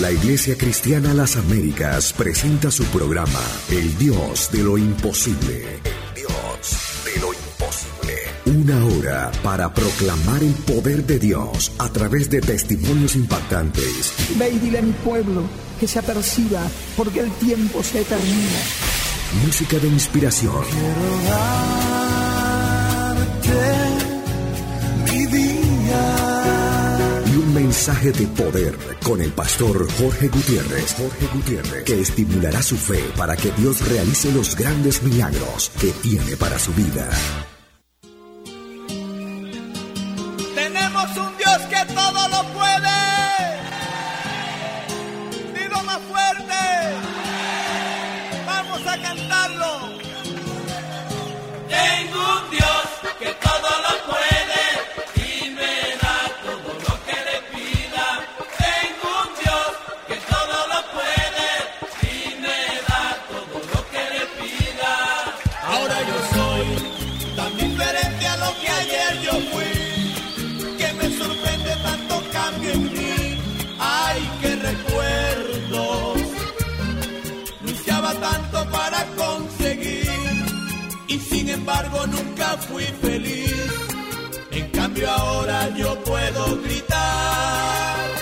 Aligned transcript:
La 0.00 0.10
Iglesia 0.10 0.56
Cristiana 0.56 1.12
Las 1.12 1.36
Américas 1.36 2.14
presenta 2.14 2.70
su 2.70 2.84
programa 2.84 3.38
El 3.68 3.98
Dios 3.98 4.48
de 4.50 4.62
lo 4.62 4.78
Imposible. 4.78 5.62
El 5.84 6.14
Dios 6.14 7.04
de 7.04 7.20
lo 7.20 7.34
Imposible. 7.34 8.16
Una 8.46 8.82
hora 8.86 9.30
para 9.42 9.74
proclamar 9.74 10.42
el 10.42 10.54
poder 10.54 11.04
de 11.04 11.18
Dios 11.18 11.72
a 11.76 11.90
través 11.92 12.30
de 12.30 12.40
testimonios 12.40 13.14
impactantes. 13.14 14.14
Ve 14.38 14.50
y 14.50 14.74
a 14.74 14.80
mi 14.80 14.92
pueblo 14.92 15.42
que 15.78 15.86
se 15.86 15.98
aperciba 15.98 16.62
porque 16.96 17.20
el 17.20 17.30
tiempo 17.32 17.82
se 17.82 18.02
termina. 18.02 18.58
Música 19.44 19.78
de 19.78 19.88
inspiración. 19.88 20.64
Quiero 20.64 21.99
mensaje 27.70 28.10
de 28.10 28.26
poder 28.26 28.76
con 29.04 29.20
el 29.20 29.32
pastor 29.32 29.88
Jorge 29.92 30.26
Gutiérrez. 30.26 30.92
Jorge 30.94 31.28
Gutiérrez, 31.32 31.84
que 31.84 32.00
estimulará 32.00 32.60
su 32.62 32.76
fe 32.76 32.98
para 33.16 33.36
que 33.36 33.52
Dios 33.52 33.88
realice 33.88 34.32
los 34.32 34.56
grandes 34.56 35.04
milagros 35.04 35.70
que 35.80 35.92
tiene 36.02 36.36
para 36.36 36.58
su 36.58 36.72
vida. 36.72 37.08
cambio 84.90 85.10
ahora 85.10 85.68
yo 85.76 85.94
puedo 86.04 86.56
gritar. 86.62 88.19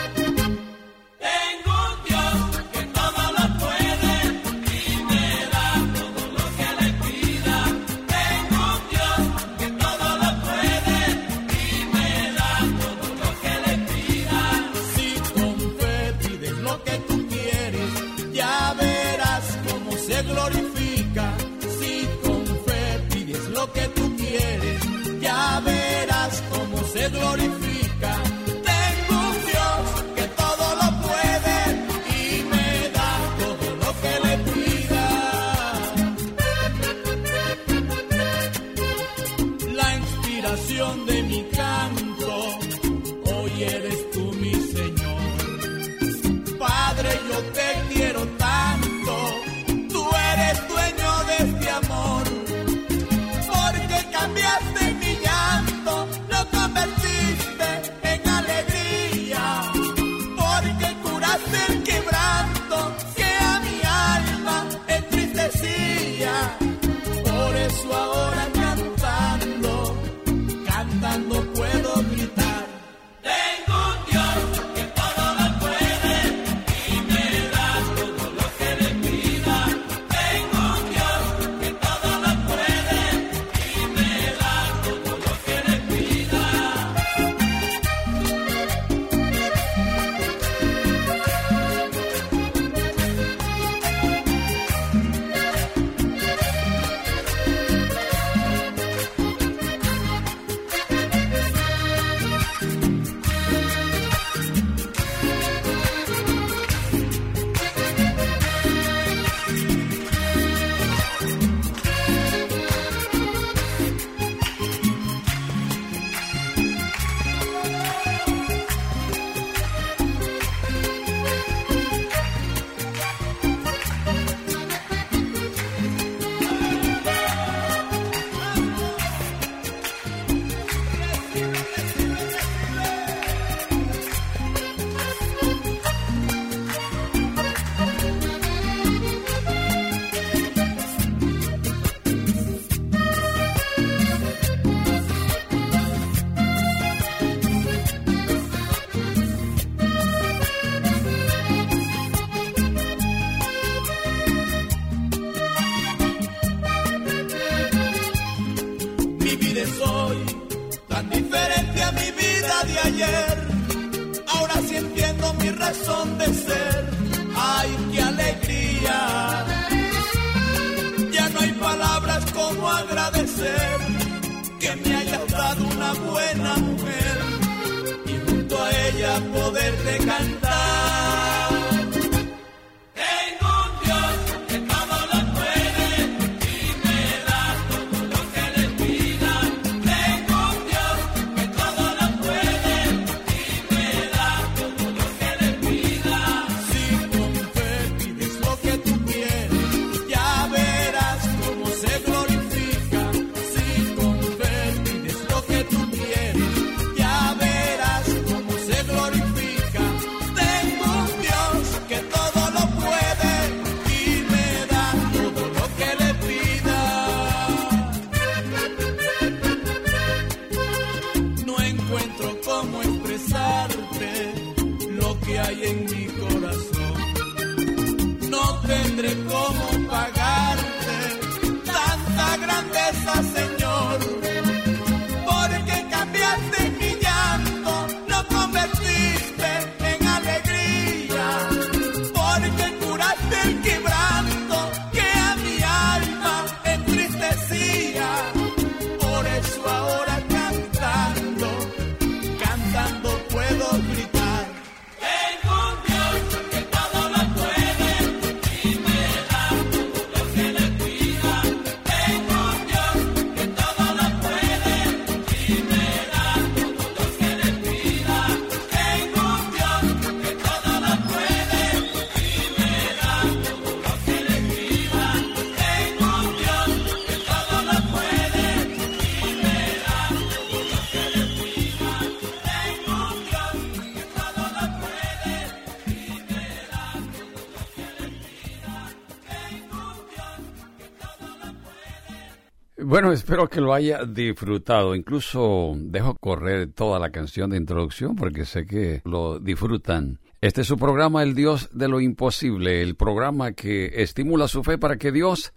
Espero 293.19 293.49
que 293.49 293.61
lo 293.61 293.75
haya 293.75 294.05
disfrutado. 294.05 294.95
Incluso 294.95 295.75
dejo 295.77 296.17
correr 296.21 296.73
toda 296.73 296.99
la 296.99 297.11
canción 297.11 297.51
de 297.51 297.57
introducción 297.57 298.17
porque 298.17 298.45
sé 298.45 298.67
que 298.67 299.03
lo 299.05 299.39
disfrutan. 299.39 300.21
Este 300.41 300.61
es 300.61 300.69
su 300.69 300.77
programa 300.77 301.23
El 301.23 301.35
Dios 301.35 301.71
de 301.73 301.89
lo 301.89 302.01
Imposible, 302.01 302.81
el 302.81 302.95
programa 302.95 303.53
que 303.53 304.03
estimula 304.03 304.47
su 304.47 304.63
fe 304.63 304.79
para 304.79 304.97
que 304.97 305.11
Dios 305.11 305.53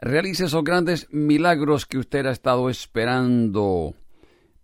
realice 0.00 0.46
esos 0.46 0.64
grandes 0.64 1.06
milagros 1.12 1.86
que 1.86 1.98
usted 1.98 2.26
ha 2.26 2.32
estado 2.32 2.68
esperando 2.68 3.94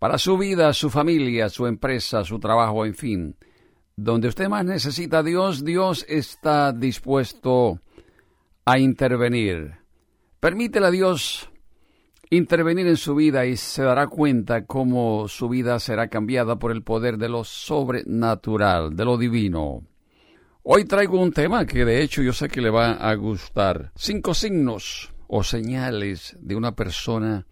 para 0.01 0.19
su 0.19 0.37
vida, 0.37 0.73
su 0.73 0.91
familia, 0.91 1.49
su 1.49 1.67
empresa, 1.67 2.25
su 2.25 2.41
trabajo, 2.41 2.85
en 2.85 2.95
fin. 2.95 3.37
Donde 3.95 4.27
usted 4.27 4.49
más 4.49 4.65
necesita 4.65 5.19
a 5.19 5.23
Dios, 5.23 5.65
Dios 5.65 6.05
está 6.09 6.73
dispuesto 6.73 7.79
a 8.65 8.79
intervenir. 8.81 9.77
Permítele 10.41 10.87
a 10.87 10.91
Dios 10.91 11.52
intervenir 12.37 12.87
en 12.87 12.97
su 12.97 13.15
vida 13.15 13.45
y 13.45 13.59
se 13.59 13.83
dará 13.83 14.07
cuenta 14.07 14.65
cómo 14.65 15.29
su 15.29 15.51
vida 15.51 15.79
será 15.79 16.09
cambiada 16.09 16.59
por 16.59 16.73
el 16.73 16.83
poder 16.83 17.19
de 17.19 17.29
lo 17.29 17.45
sobrenatural, 17.45 18.97
de 18.97 19.05
lo 19.05 19.19
divino. 19.19 19.83
Hoy 20.63 20.87
traigo 20.87 21.21
un 21.21 21.33
tema 21.33 21.67
que 21.67 21.85
de 21.85 22.03
hecho 22.03 22.23
yo 22.23 22.33
sé 22.33 22.49
que 22.49 22.63
le 22.63 22.71
va 22.71 22.93
a 22.93 23.15
gustar. 23.17 23.93
Cinco 23.97 24.33
signos 24.33 25.13
o 25.27 25.43
señales 25.43 26.35
de 26.41 26.57
una 26.57 26.75
persona 26.75 27.47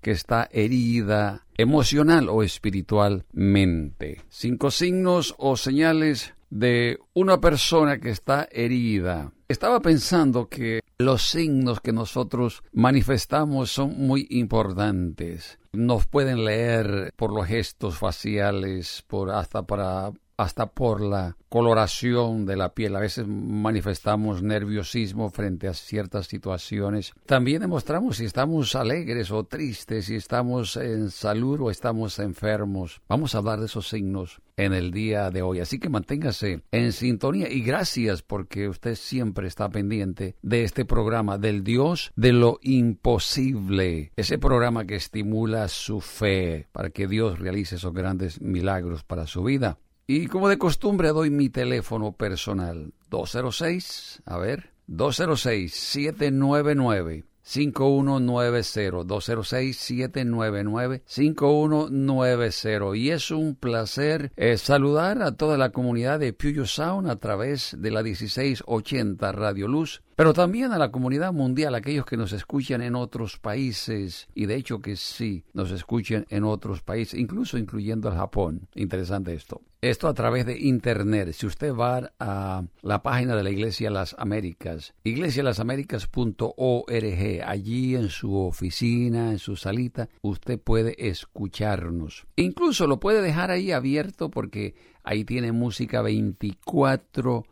que 0.00 0.12
está 0.12 0.48
herida 0.52 1.46
emocional 1.56 2.28
o 2.28 2.44
espiritualmente. 2.44 4.20
Cinco 4.28 4.70
signos 4.70 5.34
o 5.38 5.56
señales 5.56 6.34
de 6.52 6.98
una 7.14 7.40
persona 7.40 7.98
que 7.98 8.10
está 8.10 8.46
herida. 8.52 9.32
Estaba 9.48 9.80
pensando 9.80 10.50
que 10.50 10.80
los 10.98 11.22
signos 11.22 11.80
que 11.80 11.92
nosotros 11.94 12.62
manifestamos 12.72 13.70
son 13.70 13.98
muy 13.98 14.26
importantes. 14.28 15.58
Nos 15.72 16.06
pueden 16.06 16.44
leer 16.44 17.14
por 17.16 17.32
los 17.32 17.46
gestos 17.46 17.96
faciales, 17.96 19.02
por 19.06 19.30
hasta 19.30 19.62
para 19.62 20.12
hasta 20.36 20.66
por 20.66 21.00
la 21.00 21.36
coloración 21.48 22.46
de 22.46 22.56
la 22.56 22.74
piel. 22.74 22.96
A 22.96 23.00
veces 23.00 23.26
manifestamos 23.26 24.42
nerviosismo 24.42 25.30
frente 25.30 25.68
a 25.68 25.74
ciertas 25.74 26.26
situaciones. 26.26 27.12
También 27.26 27.60
demostramos 27.60 28.16
si 28.16 28.24
estamos 28.24 28.74
alegres 28.74 29.30
o 29.30 29.44
tristes, 29.44 30.06
si 30.06 30.16
estamos 30.16 30.76
en 30.76 31.10
salud 31.10 31.60
o 31.60 31.70
estamos 31.70 32.18
enfermos. 32.18 33.02
Vamos 33.08 33.34
a 33.34 33.38
hablar 33.38 33.60
de 33.60 33.66
esos 33.66 33.88
signos 33.88 34.40
en 34.56 34.72
el 34.72 34.92
día 34.92 35.30
de 35.30 35.42
hoy. 35.42 35.60
Así 35.60 35.78
que 35.78 35.88
manténgase 35.88 36.62
en 36.70 36.92
sintonía 36.92 37.50
y 37.50 37.62
gracias 37.62 38.22
porque 38.22 38.68
usted 38.68 38.94
siempre 38.94 39.48
está 39.48 39.68
pendiente 39.68 40.36
de 40.42 40.64
este 40.64 40.84
programa 40.84 41.38
del 41.38 41.64
Dios 41.64 42.12
de 42.16 42.32
lo 42.32 42.58
imposible. 42.62 44.12
Ese 44.16 44.38
programa 44.38 44.86
que 44.86 44.96
estimula 44.96 45.68
su 45.68 46.00
fe 46.00 46.68
para 46.72 46.90
que 46.90 47.06
Dios 47.06 47.38
realice 47.38 47.76
esos 47.76 47.92
grandes 47.92 48.40
milagros 48.40 49.04
para 49.04 49.26
su 49.26 49.42
vida. 49.42 49.78
Y 50.06 50.26
como 50.26 50.48
de 50.48 50.58
costumbre 50.58 51.08
doy 51.08 51.30
mi 51.30 51.48
teléfono 51.48 52.12
personal 52.12 52.92
206, 53.08 54.22
a 54.24 54.38
ver, 54.38 54.72
206 54.86 55.72
799 55.72 57.24
5190 57.42 59.04
206 59.04 59.76
799 59.76 61.02
5190 61.06 62.96
y 62.96 63.10
es 63.10 63.30
un 63.30 63.54
placer 63.56 64.32
eh, 64.36 64.56
saludar 64.56 65.22
a 65.22 65.36
toda 65.36 65.58
la 65.58 65.70
comunidad 65.70 66.20
de 66.20 66.32
Puyo 66.32 66.66
Sound 66.66 67.10
a 67.10 67.16
través 67.16 67.76
de 67.78 67.90
la 67.90 68.02
1680 68.02 69.32
Radio 69.32 69.66
Luz 69.66 70.02
pero 70.14 70.34
también 70.34 70.70
a 70.72 70.78
la 70.78 70.92
comunidad 70.92 71.32
mundial, 71.32 71.74
aquellos 71.74 72.06
que 72.06 72.16
nos 72.16 72.32
escuchan 72.32 72.80
en 72.80 72.94
otros 72.94 73.38
países, 73.38 74.28
y 74.34 74.46
de 74.46 74.54
hecho 74.54 74.80
que 74.80 74.94
sí, 74.94 75.42
nos 75.52 75.72
escuchen 75.72 76.26
en 76.28 76.44
otros 76.44 76.80
países, 76.80 77.18
incluso 77.18 77.58
incluyendo 77.58 78.08
el 78.08 78.14
Japón. 78.14 78.68
Interesante 78.76 79.34
esto. 79.34 79.62
Esto 79.82 80.06
a 80.06 80.14
través 80.14 80.46
de 80.46 80.56
Internet. 80.60 81.32
Si 81.32 81.44
usted 81.44 81.74
va 81.74 82.12
a 82.20 82.62
la 82.82 83.02
página 83.02 83.34
de 83.34 83.42
la 83.42 83.50
Iglesia 83.50 83.88
de 83.88 83.94
las 83.94 84.14
Américas, 84.16 84.94
iglesialasaméricas.org, 85.02 87.42
allí 87.44 87.96
en 87.96 88.08
su 88.08 88.36
oficina, 88.36 89.32
en 89.32 89.40
su 89.40 89.56
salita, 89.56 90.08
usted 90.20 90.60
puede 90.60 91.08
escucharnos. 91.08 92.28
Incluso 92.36 92.86
lo 92.86 93.00
puede 93.00 93.22
dejar 93.22 93.50
ahí 93.50 93.72
abierto 93.72 94.30
porque 94.30 94.76
ahí 95.02 95.24
tiene 95.24 95.50
música 95.50 96.00
24 96.00 97.44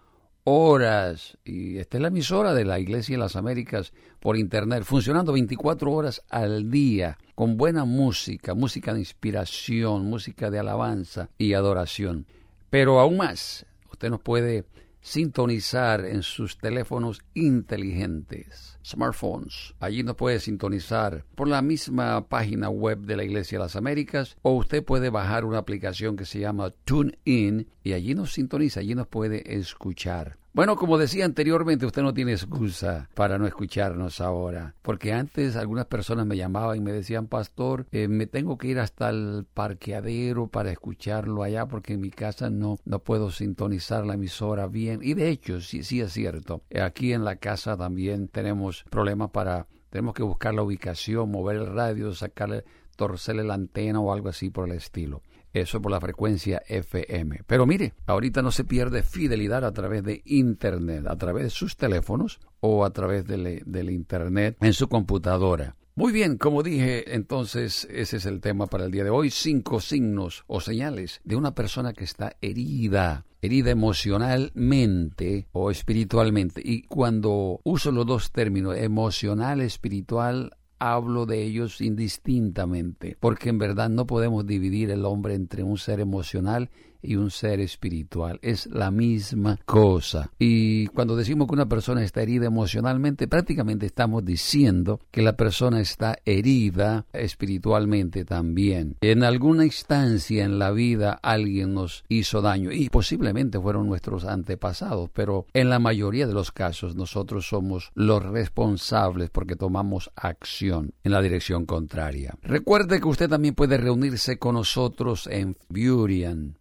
horas. 0.44 1.38
Y 1.44 1.78
esta 1.78 1.96
es 1.96 2.02
la 2.02 2.08
emisora 2.08 2.54
de 2.54 2.64
la 2.64 2.78
Iglesia 2.78 3.16
de 3.16 3.22
las 3.22 3.36
Américas 3.36 3.92
por 4.20 4.36
Internet, 4.36 4.84
funcionando 4.84 5.32
24 5.32 5.92
horas 5.92 6.22
al 6.28 6.70
día, 6.70 7.18
con 7.34 7.56
buena 7.56 7.84
música, 7.84 8.54
música 8.54 8.92
de 8.92 9.00
inspiración, 9.00 10.06
música 10.06 10.50
de 10.50 10.58
alabanza 10.58 11.30
y 11.38 11.54
adoración. 11.54 12.26
Pero 12.70 13.00
aún 13.00 13.16
más, 13.16 13.66
usted 13.90 14.10
nos 14.10 14.20
puede 14.20 14.64
sintonizar 15.00 16.04
en 16.04 16.22
sus 16.22 16.58
teléfonos 16.58 17.22
inteligentes, 17.34 18.78
smartphones. 18.84 19.74
Allí 19.80 20.02
nos 20.02 20.16
puede 20.16 20.40
sintonizar 20.40 21.24
por 21.34 21.48
la 21.48 21.62
misma 21.62 22.26
página 22.28 22.68
web 22.68 23.00
de 23.00 23.16
la 23.16 23.24
Iglesia 23.24 23.58
de 23.58 23.64
las 23.64 23.76
Américas 23.76 24.36
o 24.42 24.52
usted 24.52 24.84
puede 24.84 25.10
bajar 25.10 25.44
una 25.44 25.58
aplicación 25.58 26.16
que 26.16 26.26
se 26.26 26.40
llama 26.40 26.70
TuneIn 26.84 27.68
y 27.82 27.92
allí 27.92 28.14
nos 28.14 28.32
sintoniza, 28.32 28.80
allí 28.80 28.94
nos 28.94 29.06
puede 29.06 29.56
escuchar. 29.56 30.40
Bueno, 30.52 30.74
como 30.74 30.98
decía 30.98 31.26
anteriormente, 31.26 31.86
usted 31.86 32.02
no 32.02 32.12
tiene 32.12 32.32
excusa 32.32 33.08
para 33.14 33.38
no 33.38 33.46
escucharnos 33.46 34.20
ahora, 34.20 34.74
porque 34.82 35.12
antes 35.12 35.54
algunas 35.54 35.86
personas 35.86 36.26
me 36.26 36.36
llamaban 36.36 36.76
y 36.76 36.80
me 36.80 36.90
decían, 36.90 37.28
pastor, 37.28 37.86
eh, 37.92 38.08
me 38.08 38.26
tengo 38.26 38.58
que 38.58 38.66
ir 38.66 38.80
hasta 38.80 39.10
el 39.10 39.46
parqueadero 39.54 40.48
para 40.48 40.72
escucharlo 40.72 41.44
allá 41.44 41.66
porque 41.66 41.92
en 41.92 42.00
mi 42.00 42.10
casa 42.10 42.50
no, 42.50 42.78
no 42.84 42.98
puedo 42.98 43.30
sintonizar 43.30 44.04
la 44.04 44.14
emisora 44.14 44.66
bien. 44.66 44.98
Y 45.04 45.14
de 45.14 45.28
hecho, 45.28 45.60
sí, 45.60 45.84
sí 45.84 46.00
es 46.00 46.12
cierto, 46.12 46.62
aquí 46.82 47.12
en 47.12 47.24
la 47.24 47.36
casa 47.36 47.76
también 47.76 48.26
tenemos 48.26 48.69
problemas 48.90 49.30
para, 49.30 49.66
tenemos 49.90 50.14
que 50.14 50.22
buscar 50.22 50.54
la 50.54 50.62
ubicación, 50.62 51.30
mover 51.30 51.56
el 51.56 51.66
radio, 51.66 52.12
sacarle, 52.14 52.64
torcerle 52.96 53.44
la 53.44 53.54
antena 53.54 54.00
o 54.00 54.12
algo 54.12 54.28
así 54.28 54.50
por 54.50 54.68
el 54.68 54.76
estilo. 54.76 55.22
Eso 55.52 55.82
por 55.82 55.90
la 55.90 56.00
frecuencia 56.00 56.62
FM. 56.68 57.42
Pero 57.46 57.66
mire, 57.66 57.94
ahorita 58.06 58.40
no 58.40 58.52
se 58.52 58.64
pierde 58.64 59.02
fidelidad 59.02 59.64
a 59.64 59.72
través 59.72 60.04
de 60.04 60.22
Internet, 60.24 61.06
a 61.08 61.16
través 61.16 61.44
de 61.44 61.50
sus 61.50 61.76
teléfonos 61.76 62.38
o 62.60 62.84
a 62.84 62.90
través 62.90 63.26
del, 63.26 63.62
del 63.66 63.90
Internet 63.90 64.56
en 64.60 64.72
su 64.72 64.88
computadora. 64.88 65.74
Muy 65.96 66.12
bien, 66.12 66.38
como 66.38 66.62
dije, 66.62 67.14
entonces 67.14 67.86
ese 67.90 68.18
es 68.18 68.26
el 68.26 68.40
tema 68.40 68.66
para 68.66 68.84
el 68.84 68.90
día 68.90 69.04
de 69.04 69.10
hoy. 69.10 69.30
Cinco 69.30 69.80
signos 69.80 70.44
o 70.46 70.60
señales 70.60 71.20
de 71.24 71.36
una 71.36 71.54
persona 71.54 71.92
que 71.92 72.04
está 72.04 72.36
herida, 72.40 73.26
herida 73.42 73.70
emocionalmente 73.70 75.48
o 75.52 75.70
espiritualmente. 75.70 76.62
Y 76.64 76.82
cuando 76.82 77.60
uso 77.64 77.90
los 77.90 78.06
dos 78.06 78.30
términos, 78.30 78.76
emocional, 78.76 79.60
espiritual, 79.60 80.56
hablo 80.78 81.26
de 81.26 81.42
ellos 81.42 81.80
indistintamente, 81.80 83.16
porque 83.20 83.50
en 83.50 83.58
verdad 83.58 83.90
no 83.90 84.06
podemos 84.06 84.46
dividir 84.46 84.90
el 84.90 85.04
hombre 85.04 85.34
entre 85.34 85.62
un 85.62 85.76
ser 85.76 86.00
emocional 86.00 86.70
y 86.70 86.89
un 87.02 87.30
ser 87.30 87.60
espiritual. 87.60 88.38
Es 88.42 88.66
la 88.66 88.90
misma 88.90 89.58
cosa. 89.64 90.30
Y 90.38 90.86
cuando 90.88 91.16
decimos 91.16 91.48
que 91.48 91.54
una 91.54 91.68
persona 91.68 92.02
está 92.02 92.22
herida 92.22 92.46
emocionalmente, 92.46 93.28
prácticamente 93.28 93.86
estamos 93.86 94.24
diciendo 94.24 95.00
que 95.10 95.22
la 95.22 95.36
persona 95.36 95.80
está 95.80 96.18
herida 96.24 97.06
espiritualmente 97.12 98.24
también. 98.24 98.96
En 99.00 99.24
alguna 99.24 99.64
instancia 99.64 100.44
en 100.44 100.58
la 100.58 100.70
vida 100.70 101.18
alguien 101.22 101.74
nos 101.74 102.04
hizo 102.08 102.40
daño 102.40 102.72
y 102.72 102.88
posiblemente 102.88 103.60
fueron 103.60 103.86
nuestros 103.86 104.24
antepasados, 104.24 105.10
pero 105.12 105.46
en 105.52 105.70
la 105.70 105.78
mayoría 105.78 106.26
de 106.26 106.34
los 106.34 106.52
casos 106.52 106.96
nosotros 106.96 107.46
somos 107.46 107.90
los 107.94 108.22
responsables 108.22 109.30
porque 109.30 109.56
tomamos 109.56 110.10
acción 110.16 110.92
en 111.04 111.12
la 111.12 111.22
dirección 111.22 111.66
contraria. 111.66 112.34
Recuerde 112.42 113.00
que 113.00 113.08
usted 113.08 113.28
también 113.28 113.54
puede 113.54 113.76
reunirse 113.76 114.38
con 114.38 114.54
nosotros 114.54 115.26
en 115.26 115.56
Burien, 115.68 116.56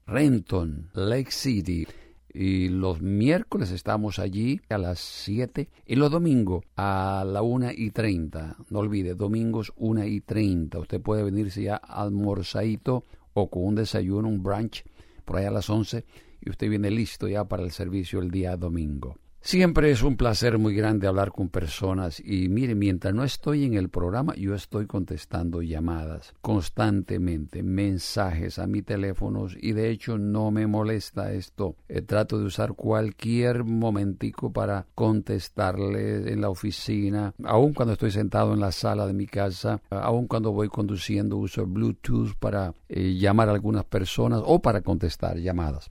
Lake 0.93 1.31
City. 1.31 1.87
Y 2.31 2.69
los 2.69 3.01
miércoles 3.01 3.71
estamos 3.71 4.19
allí 4.19 4.61
a 4.69 4.77
las 4.77 4.99
7 4.99 5.67
y 5.85 5.95
los 5.95 6.11
domingos 6.11 6.63
a 6.75 7.25
la 7.25 7.41
1 7.41 7.71
y 7.75 7.89
30. 7.89 8.57
No 8.69 8.79
olvide, 8.79 9.15
domingos 9.15 9.73
1 9.77 10.05
y 10.05 10.21
30. 10.21 10.79
Usted 10.79 11.01
puede 11.01 11.23
venirse 11.23 11.63
ya 11.63 11.75
almorzadito 11.75 13.03
o 13.33 13.49
con 13.49 13.65
un 13.65 13.75
desayuno, 13.75 14.27
un 14.27 14.43
brunch, 14.43 14.83
por 15.25 15.37
ahí 15.37 15.45
a 15.45 15.51
las 15.51 15.69
11 15.69 16.05
y 16.41 16.49
usted 16.49 16.69
viene 16.69 16.91
listo 16.91 17.27
ya 17.27 17.45
para 17.45 17.63
el 17.63 17.71
servicio 17.71 18.19
el 18.19 18.31
día 18.31 18.55
domingo. 18.55 19.17
Siempre 19.41 19.89
es 19.89 20.03
un 20.03 20.17
placer 20.17 20.57
muy 20.57 20.75
grande 20.75 21.07
hablar 21.07 21.31
con 21.31 21.47
personas 21.47 22.19
y 22.19 22.49
mire, 22.49 22.75
mientras 22.75 23.13
no 23.13 23.23
estoy 23.23 23.63
en 23.63 23.75
el 23.75 23.87
programa, 23.89 24.35
yo 24.35 24.53
estoy 24.53 24.85
contestando 24.85 25.61
llamadas 25.61 26.33
constantemente, 26.41 27.63
mensajes 27.63 28.59
a 28.59 28.67
mi 28.67 28.81
teléfono 28.81 29.47
y 29.59 29.71
de 29.71 29.89
hecho 29.89 30.17
no 30.17 30.51
me 30.51 30.67
molesta 30.67 31.31
esto. 31.31 31.75
Eh, 31.87 32.01
trato 32.01 32.37
de 32.37 32.45
usar 32.45 32.73
cualquier 32.73 33.63
momentico 33.63 34.51
para 34.51 34.85
contestarle 34.93 36.31
en 36.31 36.41
la 36.41 36.49
oficina, 36.49 37.33
aun 37.45 37.73
cuando 37.73 37.93
estoy 37.93 38.11
sentado 38.11 38.53
en 38.53 38.59
la 38.59 38.73
sala 38.73 39.07
de 39.07 39.13
mi 39.13 39.25
casa, 39.25 39.81
aun 39.89 40.27
cuando 40.27 40.51
voy 40.51 40.67
conduciendo 40.67 41.37
uso 41.37 41.65
Bluetooth 41.65 42.35
para 42.37 42.73
eh, 42.89 43.15
llamar 43.17 43.47
a 43.47 43.53
algunas 43.53 43.85
personas 43.85 44.41
o 44.45 44.61
para 44.61 44.81
contestar 44.81 45.37
llamadas. 45.37 45.89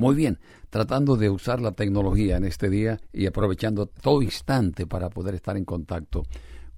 Muy 0.00 0.14
bien, 0.14 0.38
tratando 0.70 1.18
de 1.18 1.28
usar 1.28 1.60
la 1.60 1.72
tecnología 1.72 2.38
en 2.38 2.46
este 2.46 2.70
día 2.70 2.98
y 3.12 3.26
aprovechando 3.26 3.84
todo 3.84 4.22
instante 4.22 4.86
para 4.86 5.10
poder 5.10 5.34
estar 5.34 5.58
en 5.58 5.66
contacto 5.66 6.22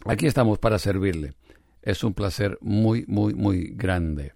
Aquí 0.04 0.26
estamos 0.26 0.58
para 0.58 0.80
servirle. 0.80 1.34
Es 1.82 2.02
un 2.02 2.14
placer 2.14 2.58
muy, 2.60 3.04
muy, 3.06 3.34
muy 3.34 3.68
grande. 3.76 4.32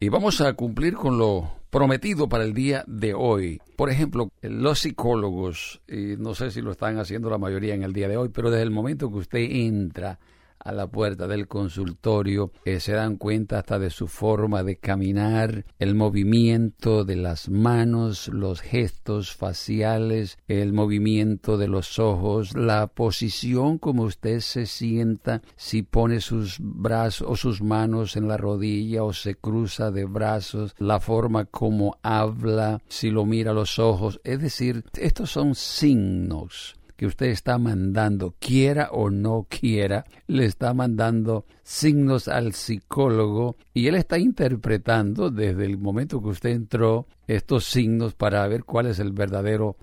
Y 0.00 0.08
vamos 0.08 0.40
a 0.40 0.54
cumplir 0.54 0.94
con 0.94 1.18
lo 1.18 1.59
prometido 1.70 2.28
para 2.28 2.44
el 2.44 2.52
día 2.52 2.84
de 2.86 3.14
hoy. 3.14 3.60
Por 3.76 3.90
ejemplo, 3.90 4.30
los 4.42 4.80
psicólogos, 4.80 5.80
y 5.88 6.16
no 6.18 6.34
sé 6.34 6.50
si 6.50 6.60
lo 6.60 6.72
están 6.72 6.98
haciendo 6.98 7.30
la 7.30 7.38
mayoría 7.38 7.74
en 7.74 7.84
el 7.84 7.92
día 7.92 8.08
de 8.08 8.16
hoy, 8.16 8.28
pero 8.28 8.50
desde 8.50 8.64
el 8.64 8.70
momento 8.70 9.10
que 9.10 9.18
usted 9.18 9.38
entra 9.38 10.18
a 10.60 10.72
la 10.72 10.86
puerta 10.86 11.26
del 11.26 11.48
consultorio, 11.48 12.52
eh, 12.64 12.80
se 12.80 12.92
dan 12.92 13.16
cuenta 13.16 13.58
hasta 13.58 13.78
de 13.78 13.90
su 13.90 14.06
forma 14.06 14.62
de 14.62 14.76
caminar, 14.76 15.64
el 15.78 15.94
movimiento 15.94 17.04
de 17.04 17.16
las 17.16 17.48
manos, 17.48 18.28
los 18.28 18.60
gestos 18.60 19.34
faciales, 19.34 20.38
el 20.48 20.72
movimiento 20.72 21.56
de 21.56 21.68
los 21.68 21.98
ojos, 21.98 22.56
la 22.56 22.86
posición 22.86 23.78
como 23.78 24.04
usted 24.04 24.40
se 24.40 24.66
sienta, 24.66 25.42
si 25.56 25.82
pone 25.82 26.20
sus 26.20 26.58
brazos 26.60 27.26
o 27.28 27.36
sus 27.36 27.62
manos 27.62 28.16
en 28.16 28.28
la 28.28 28.36
rodilla 28.36 29.02
o 29.04 29.12
se 29.12 29.34
cruza 29.34 29.90
de 29.90 30.04
brazos, 30.04 30.74
la 30.78 31.00
forma 31.00 31.46
como 31.46 31.96
habla, 32.02 32.82
si 32.88 33.10
lo 33.10 33.24
mira 33.24 33.52
a 33.52 33.54
los 33.54 33.78
ojos, 33.78 34.20
es 34.24 34.40
decir, 34.40 34.84
estos 34.94 35.30
son 35.30 35.54
signos 35.54 36.76
que 37.00 37.06
usted 37.06 37.28
está 37.28 37.56
mandando, 37.56 38.34
quiera 38.38 38.90
o 38.92 39.08
no 39.08 39.46
quiera, 39.48 40.04
le 40.26 40.44
está 40.44 40.74
mandando 40.74 41.46
signos 41.62 42.28
al 42.28 42.52
psicólogo 42.52 43.56
y 43.72 43.86
él 43.86 43.94
está 43.94 44.18
interpretando 44.18 45.30
desde 45.30 45.64
el 45.64 45.78
momento 45.78 46.20
que 46.20 46.28
usted 46.28 46.50
entró 46.50 47.06
estos 47.26 47.64
signos 47.64 48.12
para 48.12 48.46
ver 48.48 48.64
cuál 48.64 48.84
es 48.84 48.98
el 48.98 49.12
verdadero 49.12 49.78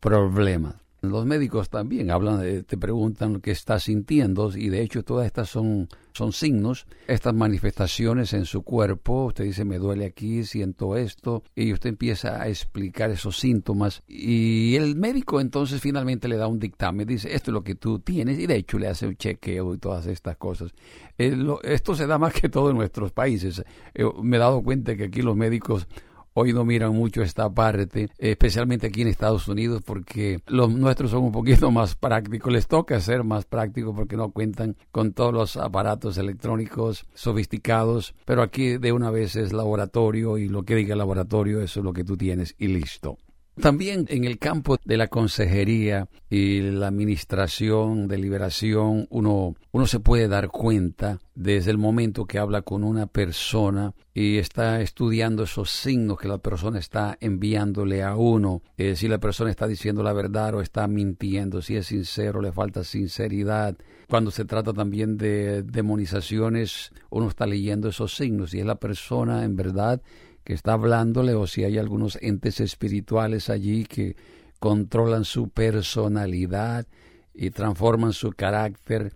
problema. 0.00 0.80
Los 1.10 1.26
médicos 1.26 1.70
también 1.70 2.10
hablan, 2.10 2.64
te 2.64 2.76
preguntan 2.76 3.34
lo 3.34 3.40
que 3.40 3.50
estás 3.50 3.84
sintiendo 3.84 4.50
y 4.56 4.68
de 4.68 4.82
hecho 4.82 5.02
todas 5.02 5.26
estas 5.26 5.48
son, 5.48 5.88
son 6.12 6.32
signos, 6.32 6.86
estas 7.06 7.34
manifestaciones 7.34 8.32
en 8.32 8.44
su 8.44 8.62
cuerpo. 8.62 9.26
Usted 9.26 9.44
dice, 9.44 9.64
me 9.64 9.78
duele 9.78 10.06
aquí, 10.06 10.44
siento 10.44 10.96
esto, 10.96 11.42
y 11.54 11.72
usted 11.72 11.90
empieza 11.90 12.40
a 12.40 12.48
explicar 12.48 13.10
esos 13.10 13.38
síntomas 13.38 14.02
y 14.06 14.76
el 14.76 14.96
médico 14.96 15.40
entonces 15.40 15.80
finalmente 15.80 16.28
le 16.28 16.36
da 16.36 16.46
un 16.46 16.58
dictamen, 16.58 17.06
dice, 17.06 17.34
esto 17.34 17.50
es 17.50 17.54
lo 17.54 17.64
que 17.64 17.74
tú 17.74 17.98
tienes 17.98 18.38
y 18.38 18.46
de 18.46 18.56
hecho 18.56 18.78
le 18.78 18.88
hace 18.88 19.06
un 19.06 19.16
chequeo 19.16 19.74
y 19.74 19.78
todas 19.78 20.06
estas 20.06 20.36
cosas. 20.36 20.72
Eh, 21.18 21.36
esto 21.62 21.94
se 21.94 22.06
da 22.06 22.18
más 22.18 22.32
que 22.32 22.48
todo 22.48 22.70
en 22.70 22.76
nuestros 22.76 23.12
países. 23.12 23.62
Eh, 23.94 24.04
me 24.22 24.36
he 24.36 24.40
dado 24.40 24.62
cuenta 24.62 24.96
que 24.96 25.04
aquí 25.04 25.22
los 25.22 25.36
médicos 25.36 25.86
hoy 26.34 26.52
no 26.52 26.64
miran 26.64 26.94
mucho 26.94 27.22
esta 27.22 27.48
parte, 27.48 28.10
especialmente 28.18 28.88
aquí 28.88 29.02
en 29.02 29.08
Estados 29.08 29.48
Unidos, 29.48 29.82
porque 29.84 30.40
los 30.46 30.70
nuestros 30.70 31.10
son 31.10 31.24
un 31.24 31.32
poquito 31.32 31.70
más 31.70 31.94
prácticos. 31.94 32.52
Les 32.52 32.66
toca 32.66 33.00
ser 33.00 33.24
más 33.24 33.44
prácticos 33.46 33.94
porque 33.94 34.16
no 34.16 34.30
cuentan 34.30 34.76
con 34.92 35.12
todos 35.12 35.32
los 35.32 35.56
aparatos 35.56 36.18
electrónicos 36.18 37.06
sofisticados, 37.14 38.14
pero 38.24 38.42
aquí 38.42 38.76
de 38.76 38.92
una 38.92 39.10
vez 39.10 39.36
es 39.36 39.52
laboratorio 39.52 40.38
y 40.38 40.48
lo 40.48 40.64
que 40.64 40.74
diga 40.74 40.96
laboratorio, 40.96 41.62
eso 41.62 41.80
es 41.80 41.84
lo 41.84 41.92
que 41.92 42.04
tú 42.04 42.16
tienes 42.16 42.54
y 42.58 42.68
listo. 42.68 43.18
También 43.60 44.06
en 44.08 44.24
el 44.24 44.38
campo 44.38 44.78
de 44.84 44.96
la 44.96 45.06
consejería 45.06 46.08
y 46.28 46.60
la 46.60 46.88
administración 46.88 48.08
de 48.08 48.18
liberación, 48.18 49.06
uno, 49.10 49.54
uno 49.70 49.86
se 49.86 50.00
puede 50.00 50.26
dar 50.26 50.48
cuenta 50.48 51.20
desde 51.36 51.70
el 51.70 51.78
momento 51.78 52.26
que 52.26 52.38
habla 52.38 52.62
con 52.62 52.82
una 52.82 53.06
persona 53.06 53.94
y 54.12 54.38
está 54.38 54.80
estudiando 54.80 55.44
esos 55.44 55.70
signos 55.70 56.18
que 56.18 56.26
la 56.26 56.38
persona 56.38 56.80
está 56.80 57.16
enviándole 57.20 58.02
a 58.02 58.16
uno, 58.16 58.62
eh, 58.76 58.96
si 58.96 59.06
la 59.06 59.18
persona 59.18 59.50
está 59.50 59.68
diciendo 59.68 60.02
la 60.02 60.12
verdad 60.12 60.54
o 60.56 60.60
está 60.60 60.88
mintiendo, 60.88 61.62
si 61.62 61.76
es 61.76 61.86
sincero, 61.86 62.40
le 62.40 62.50
falta 62.50 62.82
sinceridad. 62.82 63.76
Cuando 64.08 64.32
se 64.32 64.44
trata 64.44 64.72
también 64.72 65.16
de 65.16 65.62
demonizaciones, 65.62 66.90
uno 67.08 67.28
está 67.28 67.46
leyendo 67.46 67.88
esos 67.88 68.16
signos 68.16 68.52
y 68.52 68.60
es 68.60 68.66
la 68.66 68.76
persona 68.80 69.44
en 69.44 69.54
verdad 69.54 70.02
que 70.44 70.52
está 70.52 70.74
hablándole 70.74 71.34
o 71.34 71.46
si 71.46 71.64
hay 71.64 71.78
algunos 71.78 72.18
entes 72.20 72.60
espirituales 72.60 73.50
allí 73.50 73.84
que 73.84 74.16
controlan 74.60 75.24
su 75.24 75.48
personalidad 75.48 76.86
y 77.34 77.50
transforman 77.50 78.12
su 78.12 78.30
carácter, 78.30 79.12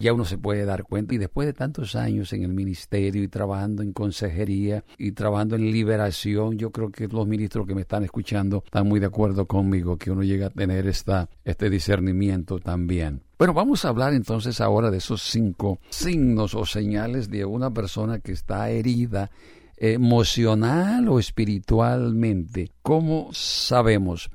ya 0.00 0.14
uno 0.14 0.24
se 0.24 0.38
puede 0.38 0.64
dar 0.64 0.84
cuenta. 0.84 1.14
Y 1.14 1.18
después 1.18 1.46
de 1.46 1.52
tantos 1.52 1.94
años 1.94 2.32
en 2.32 2.42
el 2.42 2.54
ministerio 2.54 3.22
y 3.22 3.28
trabajando 3.28 3.82
en 3.82 3.92
consejería 3.92 4.82
y 4.96 5.12
trabajando 5.12 5.56
en 5.56 5.70
liberación, 5.70 6.56
yo 6.56 6.70
creo 6.70 6.90
que 6.90 7.06
los 7.06 7.26
ministros 7.26 7.66
que 7.66 7.74
me 7.74 7.82
están 7.82 8.02
escuchando 8.02 8.62
están 8.64 8.88
muy 8.88 8.98
de 8.98 9.06
acuerdo 9.06 9.46
conmigo 9.46 9.98
que 9.98 10.10
uno 10.10 10.22
llega 10.22 10.46
a 10.46 10.50
tener 10.50 10.86
esta, 10.86 11.28
este 11.44 11.68
discernimiento 11.68 12.58
también. 12.58 13.22
Bueno, 13.38 13.52
vamos 13.54 13.84
a 13.84 13.90
hablar 13.90 14.14
entonces 14.14 14.60
ahora 14.60 14.90
de 14.90 14.98
esos 14.98 15.22
cinco 15.22 15.78
signos 15.90 16.54
o 16.54 16.64
señales 16.64 17.30
de 17.30 17.44
una 17.44 17.70
persona 17.70 18.20
que 18.20 18.32
está 18.32 18.70
herida 18.70 19.30
emocional 19.80 21.08
o 21.08 21.18
espiritualmente. 21.18 22.70
¿Cómo 22.82 23.30
sabemos? 23.32 24.30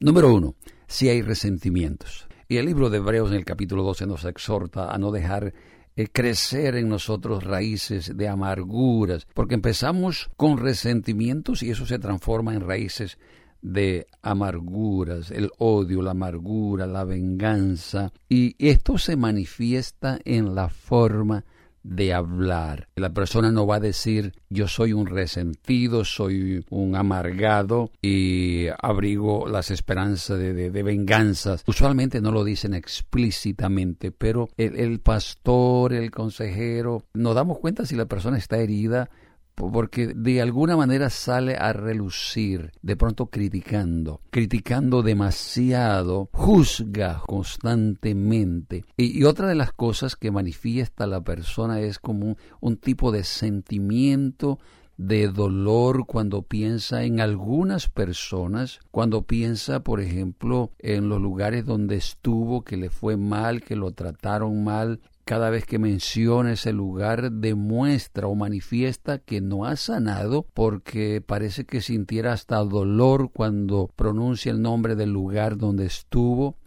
Número 0.00 0.34
uno, 0.34 0.56
si 0.86 1.08
hay 1.08 1.22
resentimientos. 1.22 2.26
Y 2.48 2.56
el 2.56 2.66
libro 2.66 2.90
de 2.90 2.98
Hebreos 2.98 3.30
en 3.30 3.36
el 3.36 3.44
capítulo 3.44 3.82
12 3.82 4.06
nos 4.06 4.24
exhorta 4.24 4.90
a 4.90 4.98
no 4.98 5.10
dejar 5.10 5.52
eh, 5.96 6.08
crecer 6.10 6.76
en 6.76 6.88
nosotros 6.88 7.44
raíces 7.44 8.16
de 8.16 8.26
amarguras, 8.26 9.26
porque 9.34 9.54
empezamos 9.54 10.30
con 10.36 10.56
resentimientos 10.56 11.62
y 11.62 11.70
eso 11.70 11.86
se 11.86 11.98
transforma 11.98 12.54
en 12.54 12.62
raíces 12.62 13.18
de 13.60 14.06
amarguras, 14.20 15.30
el 15.30 15.50
odio, 15.58 16.02
la 16.02 16.10
amargura, 16.10 16.86
la 16.86 17.04
venganza, 17.04 18.12
y 18.28 18.56
esto 18.58 18.98
se 18.98 19.16
manifiesta 19.16 20.18
en 20.24 20.54
la 20.54 20.68
forma 20.68 21.44
de 21.84 22.12
hablar. 22.12 22.88
La 22.96 23.12
persona 23.12 23.52
no 23.52 23.66
va 23.66 23.76
a 23.76 23.80
decir 23.80 24.32
yo 24.48 24.66
soy 24.66 24.92
un 24.92 25.06
resentido, 25.06 26.04
soy 26.04 26.64
un 26.70 26.96
amargado 26.96 27.90
y 28.02 28.66
abrigo 28.80 29.46
las 29.46 29.70
esperanzas 29.70 30.38
de, 30.38 30.82
venganzas. 30.82 31.62
Usualmente 31.66 32.20
no 32.20 32.32
lo 32.32 32.42
dicen 32.42 32.74
explícitamente, 32.74 34.10
pero 34.10 34.48
el, 34.56 34.76
el 34.76 35.00
pastor, 35.00 35.92
el 35.92 36.10
consejero, 36.10 37.04
nos 37.14 37.34
damos 37.34 37.58
cuenta 37.58 37.86
si 37.86 37.94
la 37.94 38.06
persona 38.06 38.38
está 38.38 38.56
herida 38.58 39.10
porque 39.54 40.08
de 40.08 40.40
alguna 40.40 40.76
manera 40.76 41.10
sale 41.10 41.56
a 41.56 41.72
relucir, 41.72 42.72
de 42.82 42.96
pronto 42.96 43.26
criticando, 43.26 44.20
criticando 44.30 45.02
demasiado, 45.02 46.28
juzga 46.32 47.22
constantemente. 47.26 48.84
Y, 48.96 49.24
otra 49.24 49.48
de 49.48 49.54
las 49.54 49.72
cosas 49.72 50.16
que 50.16 50.30
manifiesta 50.30 51.06
la 51.06 51.22
persona 51.22 51.80
es 51.80 51.98
como 51.98 52.36
un, 52.60 52.76
tipo 52.76 53.12
de 53.12 53.24
sentimiento 53.24 54.58
de 54.96 55.28
dolor 55.28 56.06
cuando 56.06 56.42
piensa 56.42 57.04
en 57.04 57.20
algunas 57.20 57.88
personas, 57.88 58.80
cuando 58.90 59.22
piensa, 59.22 59.80
por 59.80 60.00
ejemplo, 60.00 60.72
en 60.78 61.08
los 61.08 61.20
lugares 61.20 61.64
donde 61.64 61.96
estuvo, 61.96 62.62
que 62.62 62.76
le 62.76 62.90
fue 62.90 63.16
mal, 63.16 63.62
que 63.62 63.76
lo 63.76 63.92
trataron 63.92 64.62
mal, 64.62 65.00
cada 65.24 65.50
vez 65.50 65.64
que 65.64 65.78
menciona 65.78 66.52
ese 66.52 66.72
lugar 66.72 67.32
demuestra 67.32 68.26
o 68.26 68.34
manifiesta 68.34 69.18
que 69.18 69.40
no 69.40 69.64
ha 69.64 69.76
sanado 69.76 70.46
porque 70.54 71.20
parece 71.20 71.64
que 71.64 71.80
sintiera 71.80 72.32
hasta 72.32 72.56
dolor 72.58 73.30
cuando 73.32 73.90
pronuncia 73.96 74.52
el 74.52 74.62
nombre 74.62 74.96
del 74.96 75.10
lugar 75.10 75.56
donde 75.56 75.86
estuvo 75.86 76.58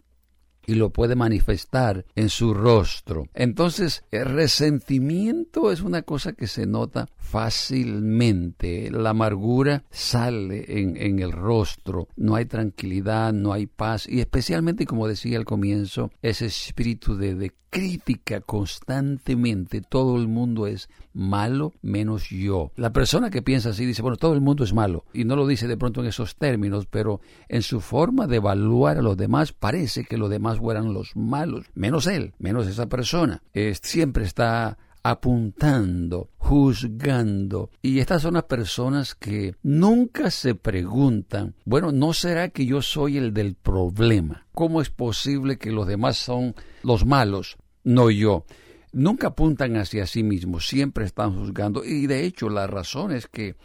y 0.68 0.74
lo 0.74 0.90
puede 0.90 1.16
manifestar 1.16 2.04
en 2.14 2.28
su 2.28 2.52
rostro. 2.52 3.26
Entonces, 3.32 4.04
el 4.10 4.26
resentimiento 4.26 5.72
es 5.72 5.80
una 5.80 6.02
cosa 6.02 6.34
que 6.34 6.46
se 6.46 6.66
nota 6.66 7.08
fácilmente. 7.16 8.90
La 8.90 9.10
amargura 9.10 9.84
sale 9.90 10.78
en, 10.78 11.20
el 11.20 11.32
rostro. 11.32 12.08
No 12.16 12.34
hay 12.34 12.44
tranquilidad, 12.44 13.32
no 13.32 13.54
hay 13.54 13.66
paz. 13.66 14.06
Y 14.06 14.20
especialmente, 14.20 14.84
como 14.84 15.08
decía 15.08 15.38
al 15.38 15.46
comienzo, 15.46 16.10
ese 16.20 16.44
espíritu 16.44 17.16
de, 17.16 17.34
de 17.34 17.54
crítica 17.70 18.40
constantemente. 18.40 19.80
Todo 19.80 20.16
el 20.16 20.28
mundo 20.28 20.66
es 20.66 20.88
malo 21.12 21.74
menos 21.82 22.28
yo. 22.28 22.72
La 22.76 22.92
persona 22.92 23.30
que 23.30 23.42
piensa 23.42 23.70
así 23.70 23.84
dice, 23.84 24.02
bueno, 24.02 24.16
todo 24.16 24.34
el 24.34 24.40
mundo 24.40 24.64
es 24.64 24.72
malo. 24.72 25.04
Y 25.12 25.24
no 25.24 25.36
lo 25.36 25.46
dice 25.46 25.66
de 25.66 25.76
pronto 25.76 26.00
en 26.00 26.06
esos 26.06 26.36
términos, 26.36 26.86
pero 26.86 27.20
en 27.48 27.62
su 27.62 27.80
forma 27.80 28.26
de 28.26 28.36
evaluar 28.36 28.98
a 28.98 29.02
los 29.02 29.16
demás 29.16 29.52
parece 29.52 30.04
que 30.04 30.18
los 30.18 30.30
demás 30.30 30.58
fueran 30.58 30.92
los 30.92 31.16
malos, 31.16 31.66
menos 31.74 32.06
él, 32.06 32.34
menos 32.38 32.66
esa 32.66 32.88
persona. 32.88 33.42
siempre 33.82 34.24
está 34.24 34.78
apuntando, 35.10 36.30
juzgando. 36.36 37.70
Y 37.82 37.98
estas 38.00 38.22
son 38.22 38.34
las 38.34 38.44
personas 38.44 39.14
que 39.14 39.54
nunca 39.62 40.30
se 40.30 40.54
preguntan, 40.54 41.54
bueno, 41.64 41.92
¿no 41.92 42.12
será 42.12 42.50
que 42.50 42.66
yo 42.66 42.82
soy 42.82 43.16
el 43.16 43.32
del 43.32 43.54
problema? 43.54 44.46
¿Cómo 44.52 44.80
es 44.80 44.90
posible 44.90 45.58
que 45.58 45.72
los 45.72 45.86
demás 45.86 46.16
son 46.16 46.54
los 46.82 47.04
malos, 47.06 47.56
no 47.84 48.10
yo? 48.10 48.44
Nunca 48.92 49.28
apuntan 49.28 49.76
hacia 49.76 50.06
sí 50.06 50.22
mismos, 50.22 50.66
siempre 50.66 51.04
están 51.04 51.38
juzgando. 51.38 51.84
Y 51.84 52.06
de 52.06 52.24
hecho 52.24 52.48
la 52.48 52.66
razón 52.66 53.12
es 53.12 53.26
que 53.26 53.56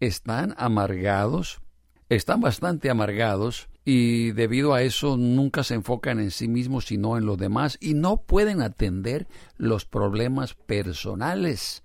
están 0.00 0.54
amargados, 0.58 1.60
están 2.08 2.40
bastante 2.40 2.90
amargados 2.90 3.68
y 3.84 4.32
debido 4.32 4.74
a 4.74 4.82
eso 4.82 5.16
nunca 5.16 5.64
se 5.64 5.74
enfocan 5.74 6.20
en 6.20 6.30
sí 6.30 6.48
mismos 6.48 6.86
sino 6.86 7.16
en 7.16 7.26
los 7.26 7.36
demás 7.38 7.78
y 7.80 7.94
no 7.94 8.18
pueden 8.18 8.62
atender 8.62 9.26
los 9.56 9.84
problemas 9.84 10.54
personales 10.54 11.82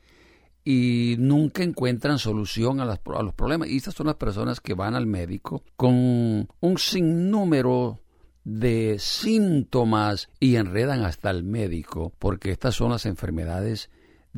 y 0.63 1.15
nunca 1.17 1.63
encuentran 1.63 2.19
solución 2.19 2.81
a, 2.81 2.83
a 2.83 3.23
los 3.23 3.33
problemas. 3.33 3.69
Y 3.69 3.77
estas 3.77 3.93
son 3.93 4.07
las 4.07 4.17
personas 4.17 4.59
que 4.59 4.73
van 4.73 4.95
al 4.95 5.07
médico 5.07 5.63
con 5.77 6.49
un 6.59 6.77
sinnúmero 6.77 8.01
de 8.43 8.97
síntomas 8.99 10.29
y 10.41 10.57
enredan 10.57 11.05
hasta 11.05 11.29
el 11.29 11.43
médico 11.43 12.11
porque 12.19 12.51
estas 12.51 12.75
son 12.75 12.91
las 12.91 13.05
enfermedades 13.05 13.89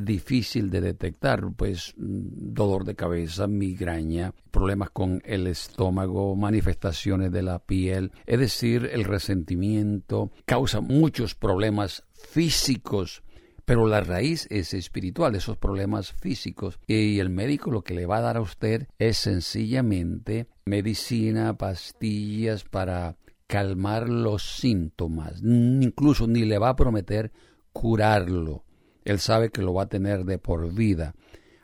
difícil 0.04 0.70
de 0.70 0.80
detectar, 0.80 1.42
pues 1.56 1.94
mm, 1.96 2.52
dolor 2.52 2.84
de 2.84 2.94
cabeza, 2.94 3.46
migraña, 3.46 4.34
problemas 4.50 4.90
con 4.90 5.22
el 5.24 5.46
estómago, 5.46 6.34
manifestaciones 6.36 7.32
de 7.32 7.42
la 7.42 7.58
piel, 7.58 8.12
es 8.26 8.38
decir, 8.38 8.88
el 8.92 9.04
resentimiento 9.04 10.30
causa 10.44 10.80
muchos 10.80 11.34
problemas 11.34 12.04
físicos 12.12 13.22
pero 13.70 13.86
la 13.86 14.00
raíz 14.00 14.48
es 14.50 14.74
espiritual, 14.74 15.36
esos 15.36 15.56
problemas 15.56 16.12
físicos. 16.12 16.80
Y 16.88 17.20
el 17.20 17.30
médico 17.30 17.70
lo 17.70 17.82
que 17.82 17.94
le 17.94 18.04
va 18.04 18.16
a 18.16 18.20
dar 18.20 18.36
a 18.36 18.40
usted 18.40 18.88
es 18.98 19.16
sencillamente 19.18 20.48
medicina, 20.64 21.56
pastillas 21.56 22.64
para 22.64 23.16
calmar 23.46 24.08
los 24.08 24.42
síntomas. 24.42 25.40
Incluso 25.44 26.26
ni 26.26 26.44
le 26.44 26.58
va 26.58 26.70
a 26.70 26.74
prometer 26.76 27.30
curarlo. 27.72 28.64
Él 29.04 29.18
sabe 29.18 29.50
que 29.50 29.62
lo 29.62 29.74
va 29.74 29.84
a 29.84 29.88
tener 29.88 30.24
de 30.24 30.38
por 30.38 30.72
vida. 30.72 31.14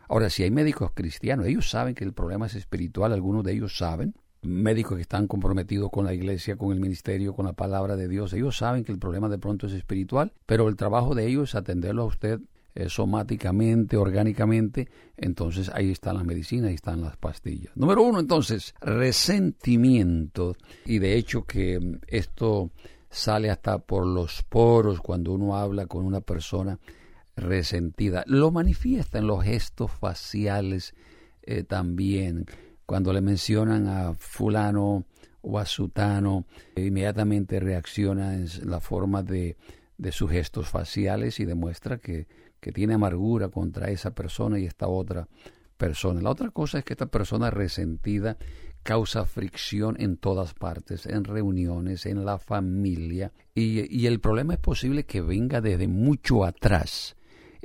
Ahora, 0.08 0.30
si 0.30 0.42
hay 0.42 0.50
médicos 0.50 0.92
cristianos, 0.94 1.46
ellos 1.46 1.68
saben 1.68 1.94
que 1.94 2.04
el 2.04 2.12
problema 2.12 2.46
es 2.46 2.54
espiritual, 2.54 3.12
algunos 3.12 3.44
de 3.44 3.52
ellos 3.52 3.76
saben, 3.76 4.14
médicos 4.42 4.96
que 4.96 5.02
están 5.02 5.26
comprometidos 5.26 5.90
con 5.90 6.04
la 6.04 6.14
iglesia, 6.14 6.56
con 6.56 6.72
el 6.72 6.80
ministerio, 6.80 7.34
con 7.34 7.46
la 7.46 7.52
palabra 7.52 7.96
de 7.96 8.08
Dios, 8.08 8.32
ellos 8.32 8.56
saben 8.56 8.84
que 8.84 8.92
el 8.92 8.98
problema 8.98 9.28
de 9.28 9.38
pronto 9.38 9.66
es 9.66 9.72
espiritual, 9.72 10.32
pero 10.46 10.68
el 10.68 10.76
trabajo 10.76 11.14
de 11.14 11.26
ellos 11.26 11.50
es 11.50 11.54
atenderlo 11.56 12.02
a 12.02 12.06
usted 12.06 12.40
eh, 12.74 12.88
somáticamente, 12.88 13.96
orgánicamente, 13.96 14.88
entonces 15.16 15.70
ahí 15.74 15.90
está 15.90 16.12
la 16.12 16.22
medicina, 16.22 16.68
ahí 16.68 16.74
están 16.74 17.00
las 17.00 17.16
pastillas. 17.16 17.74
Número 17.74 18.02
uno, 18.02 18.20
entonces, 18.20 18.74
resentimiento, 18.80 20.56
y 20.84 20.98
de 20.98 21.16
hecho 21.16 21.44
que 21.44 21.98
esto 22.06 22.70
sale 23.08 23.50
hasta 23.50 23.78
por 23.78 24.06
los 24.06 24.42
poros 24.42 25.00
cuando 25.00 25.32
uno 25.32 25.56
habla 25.56 25.86
con 25.86 26.04
una 26.04 26.20
persona 26.20 26.78
resentida. 27.36 28.24
Lo 28.26 28.50
manifiesta 28.50 29.18
en 29.18 29.26
los 29.26 29.44
gestos 29.44 29.90
faciales 29.92 30.94
eh, 31.42 31.62
también. 31.62 32.46
Cuando 32.86 33.12
le 33.12 33.20
mencionan 33.20 33.88
a 33.88 34.14
fulano 34.14 35.04
o 35.42 35.58
a 35.58 35.66
sutano, 35.66 36.46
inmediatamente 36.76 37.60
reacciona 37.60 38.34
en 38.34 38.48
la 38.64 38.80
forma 38.80 39.22
de, 39.22 39.56
de 39.98 40.12
sus 40.12 40.30
gestos 40.30 40.68
faciales 40.68 41.40
y 41.40 41.44
demuestra 41.44 41.98
que, 41.98 42.26
que 42.60 42.72
tiene 42.72 42.94
amargura 42.94 43.48
contra 43.48 43.90
esa 43.90 44.14
persona 44.14 44.58
y 44.58 44.66
esta 44.66 44.88
otra 44.88 45.28
persona. 45.76 46.20
La 46.20 46.30
otra 46.30 46.50
cosa 46.50 46.78
es 46.78 46.84
que 46.84 46.94
esta 46.94 47.06
persona 47.06 47.50
resentida 47.50 48.36
causa 48.82 49.24
fricción 49.24 49.96
en 49.98 50.16
todas 50.16 50.54
partes, 50.54 51.06
en 51.06 51.24
reuniones, 51.24 52.06
en 52.06 52.24
la 52.24 52.38
familia, 52.38 53.32
y, 53.54 53.84
y, 53.94 54.06
el 54.06 54.20
problema 54.20 54.54
es 54.54 54.60
posible 54.60 55.04
que 55.04 55.20
venga 55.20 55.60
desde 55.60 55.88
mucho 55.88 56.44
atrás. 56.44 57.15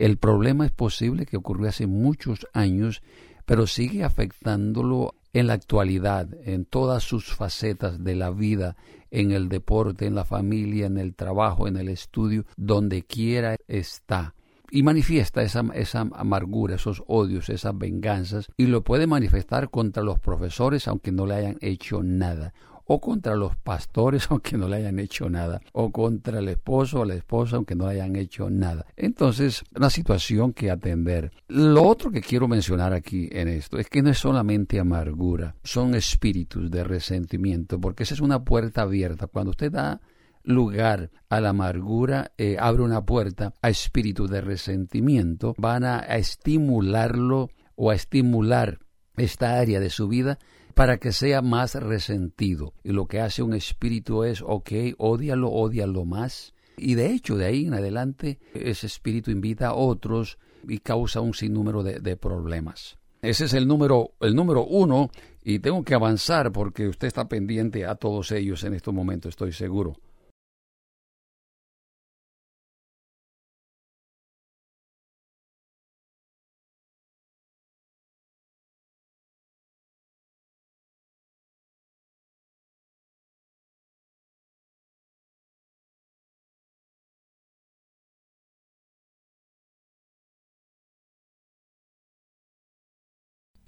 El 0.01 0.17
problema 0.17 0.65
es 0.65 0.71
posible 0.71 1.27
que 1.27 1.37
ocurrió 1.37 1.69
hace 1.69 1.85
muchos 1.85 2.47
años, 2.53 3.03
pero 3.45 3.67
sigue 3.67 4.03
afectándolo 4.03 5.13
en 5.31 5.45
la 5.45 5.53
actualidad, 5.53 6.27
en 6.43 6.65
todas 6.65 7.03
sus 7.03 7.35
facetas 7.35 8.03
de 8.03 8.15
la 8.15 8.31
vida, 8.31 8.75
en 9.11 9.29
el 9.29 9.47
deporte, 9.47 10.07
en 10.07 10.15
la 10.15 10.25
familia, 10.25 10.87
en 10.87 10.97
el 10.97 11.13
trabajo, 11.13 11.67
en 11.67 11.77
el 11.77 11.87
estudio, 11.87 12.45
donde 12.57 13.03
quiera 13.03 13.57
está. 13.67 14.33
Y 14.71 14.81
manifiesta 14.81 15.43
esa, 15.43 15.63
esa 15.75 16.09
amargura, 16.15 16.77
esos 16.77 17.03
odios, 17.05 17.49
esas 17.49 17.77
venganzas, 17.77 18.47
y 18.57 18.65
lo 18.65 18.83
puede 18.83 19.05
manifestar 19.05 19.69
contra 19.69 20.01
los 20.01 20.19
profesores 20.19 20.87
aunque 20.87 21.11
no 21.11 21.27
le 21.27 21.35
hayan 21.35 21.57
hecho 21.61 22.01
nada, 22.01 22.55
o 22.93 22.99
contra 22.99 23.35
los 23.35 23.55
pastores 23.55 24.27
aunque 24.29 24.57
no 24.57 24.67
le 24.67 24.77
hayan 24.77 24.99
hecho 24.99 25.29
nada, 25.29 25.61
o 25.71 25.91
contra 25.91 26.39
el 26.39 26.49
esposo 26.49 26.99
o 26.99 27.05
la 27.05 27.15
esposa 27.15 27.55
aunque 27.55 27.73
no 27.73 27.85
le 27.85 27.93
hayan 27.93 28.17
hecho 28.17 28.49
nada. 28.49 28.85
Entonces, 28.97 29.63
una 29.73 29.89
situación 29.89 30.51
que 30.51 30.69
atender. 30.69 31.31
Lo 31.47 31.83
otro 31.83 32.11
que 32.11 32.21
quiero 32.21 32.49
mencionar 32.49 32.93
aquí 32.93 33.29
en 33.31 33.47
esto 33.47 33.77
es 33.77 33.87
que 33.87 34.01
no 34.01 34.09
es 34.09 34.17
solamente 34.17 34.77
amargura, 34.77 35.55
son 35.63 35.95
espíritus 35.95 36.69
de 36.69 36.83
resentimiento, 36.83 37.79
porque 37.79 38.03
esa 38.03 38.13
es 38.13 38.19
una 38.19 38.43
puerta 38.43 38.81
abierta. 38.81 39.27
Cuando 39.27 39.51
usted 39.51 39.71
da 39.71 40.01
lugar 40.43 41.11
a 41.29 41.39
la 41.39 41.49
amargura, 41.49 42.33
eh, 42.37 42.57
abre 42.59 42.83
una 42.83 43.05
puerta 43.05 43.53
a 43.61 43.69
espíritus 43.69 44.29
de 44.29 44.41
resentimiento, 44.41 45.53
van 45.57 45.85
a 45.85 45.99
estimularlo 45.99 47.49
o 47.75 47.89
a 47.89 47.95
estimular 47.95 48.79
esta 49.15 49.59
área 49.59 49.79
de 49.79 49.89
su 49.89 50.07
vida 50.07 50.39
para 50.73 50.97
que 50.97 51.11
sea 51.11 51.41
más 51.41 51.75
resentido. 51.75 52.73
Y 52.83 52.91
lo 52.91 53.05
que 53.05 53.19
hace 53.19 53.43
un 53.43 53.53
espíritu 53.53 54.23
es, 54.23 54.41
ok, 54.41 54.71
odialo, 54.97 55.49
odialo 55.49 56.05
más. 56.05 56.53
Y 56.77 56.95
de 56.95 57.11
hecho, 57.11 57.37
de 57.37 57.45
ahí 57.45 57.65
en 57.67 57.73
adelante, 57.73 58.39
ese 58.53 58.87
espíritu 58.87 59.31
invita 59.31 59.67
a 59.67 59.73
otros 59.73 60.37
y 60.67 60.79
causa 60.79 61.21
un 61.21 61.33
sinnúmero 61.33 61.83
de, 61.83 61.99
de 61.99 62.17
problemas. 62.17 62.97
Ese 63.21 63.45
es 63.45 63.53
el 63.53 63.67
número, 63.67 64.13
el 64.19 64.35
número 64.35 64.65
uno 64.65 65.11
y 65.43 65.59
tengo 65.59 65.83
que 65.83 65.93
avanzar 65.93 66.51
porque 66.51 66.87
usted 66.87 67.07
está 67.07 67.27
pendiente 67.27 67.85
a 67.85 67.95
todos 67.95 68.31
ellos 68.31 68.63
en 68.63 68.73
estos 68.73 68.93
momentos, 68.93 69.29
estoy 69.29 69.53
seguro. 69.53 69.95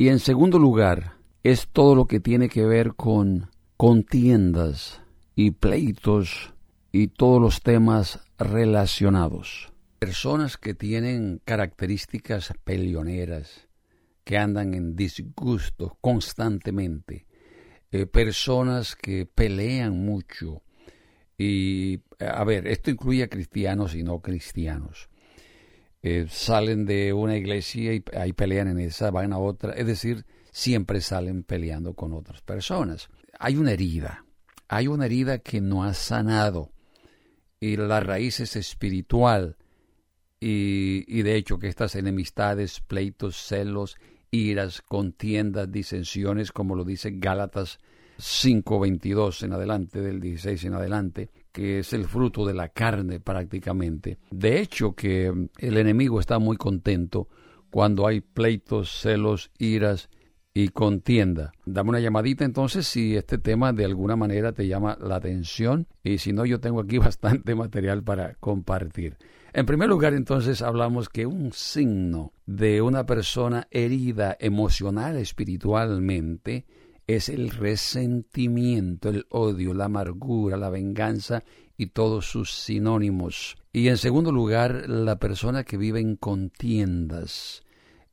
Y 0.03 0.09
en 0.09 0.19
segundo 0.19 0.59
lugar, 0.59 1.13
es 1.43 1.69
todo 1.71 1.95
lo 1.95 2.07
que 2.07 2.19
tiene 2.19 2.49
que 2.49 2.65
ver 2.65 2.93
con 2.93 3.49
contiendas 3.77 5.01
y 5.33 5.51
pleitos 5.51 6.53
y 6.91 7.07
todos 7.07 7.41
los 7.41 7.61
temas 7.61 8.19
relacionados. 8.37 9.71
Personas 9.99 10.57
que 10.57 10.73
tienen 10.73 11.39
características 11.45 12.51
peleoneras, 12.65 13.69
que 14.25 14.37
andan 14.37 14.73
en 14.73 14.97
disgusto 14.97 15.97
constantemente, 16.01 17.25
eh, 17.89 18.05
personas 18.05 18.97
que 18.97 19.25
pelean 19.25 20.03
mucho. 20.03 20.63
Y, 21.37 22.01
a 22.19 22.43
ver, 22.43 22.67
esto 22.67 22.91
incluye 22.91 23.23
a 23.23 23.29
cristianos 23.29 23.95
y 23.95 24.03
no 24.03 24.19
cristianos. 24.19 25.07
Eh, 26.05 26.27
salen 26.29 26.85
de 26.85 27.13
una 27.13 27.37
iglesia 27.37 27.93
y 27.93 28.03
ahí 28.17 28.33
pelean 28.33 28.67
en 28.67 28.79
esa, 28.79 29.09
van 29.09 29.31
a 29.31 29.37
otra, 29.37 29.71
es 29.71 29.87
decir, 29.87 30.25
siempre 30.51 30.99
salen 30.99 31.43
peleando 31.43 31.93
con 31.93 32.11
otras 32.11 32.41
personas. 32.41 33.07
Hay 33.39 33.55
una 33.55 33.71
herida, 33.71 34.25
hay 34.67 34.87
una 34.87 35.05
herida 35.05 35.39
que 35.39 35.61
no 35.61 35.85
ha 35.85 35.93
sanado. 35.93 36.71
Y 37.61 37.77
la 37.77 38.01
raíz 38.01 38.41
es 38.41 38.57
espiritual. 38.57 39.55
Y, 40.41 41.05
y 41.07 41.21
de 41.21 41.37
hecho 41.37 41.57
que 41.57 41.69
estas 41.69 41.95
enemistades, 41.95 42.81
pleitos, 42.81 43.37
celos, 43.37 43.95
iras, 44.29 44.81
contiendas, 44.81 45.71
disensiones, 45.71 46.51
como 46.51 46.75
lo 46.75 46.83
dice 46.83 47.11
Gálatas 47.15 47.79
5.22 48.17 49.43
en 49.43 49.53
adelante, 49.53 50.01
del 50.01 50.19
16 50.19 50.65
en 50.65 50.73
adelante, 50.73 51.29
que 51.53 51.79
es 51.79 51.93
el 51.93 52.05
fruto 52.05 52.45
de 52.45 52.53
la 52.53 52.69
carne 52.69 53.21
prácticamente. 53.21 54.17
De 54.31 54.59
hecho, 54.59 54.93
que 54.93 55.31
el 55.59 55.77
enemigo 55.77 56.19
está 56.19 56.39
muy 56.39 56.57
contento 56.57 57.29
cuando 57.69 58.05
hay 58.05 58.19
pleitos, 58.21 58.99
celos, 58.99 59.51
iras 59.59 60.09
y 60.53 60.69
contienda. 60.69 61.53
Dame 61.65 61.91
una 61.91 61.99
llamadita 61.99 62.43
entonces 62.43 62.87
si 62.87 63.15
este 63.15 63.37
tema 63.37 63.71
de 63.71 63.85
alguna 63.85 64.15
manera 64.15 64.51
te 64.51 64.67
llama 64.67 64.97
la 65.01 65.15
atención 65.15 65.87
y 66.03 66.17
si 66.19 66.33
no 66.33 66.45
yo 66.45 66.59
tengo 66.59 66.81
aquí 66.81 66.97
bastante 66.99 67.55
material 67.55 68.03
para 68.03 68.35
compartir. 68.35 69.17
En 69.53 69.65
primer 69.65 69.89
lugar 69.89 70.13
entonces 70.13 70.61
hablamos 70.61 71.09
que 71.09 71.25
un 71.25 71.51
signo 71.53 72.33
de 72.45 72.81
una 72.81 73.05
persona 73.05 73.67
herida 73.69 74.35
emocional, 74.39 75.17
espiritualmente, 75.17 76.65
es 77.07 77.29
el 77.29 77.49
resentimiento, 77.49 79.09
el 79.09 79.25
odio, 79.29 79.73
la 79.73 79.85
amargura, 79.85 80.57
la 80.57 80.69
venganza 80.69 81.43
y 81.77 81.87
todos 81.87 82.25
sus 82.25 82.51
sinónimos. 82.51 83.57
Y 83.71 83.87
en 83.87 83.97
segundo 83.97 84.31
lugar, 84.31 84.89
la 84.89 85.17
persona 85.17 85.63
que 85.63 85.77
vive 85.77 85.99
en 85.99 86.15
contiendas, 86.15 87.63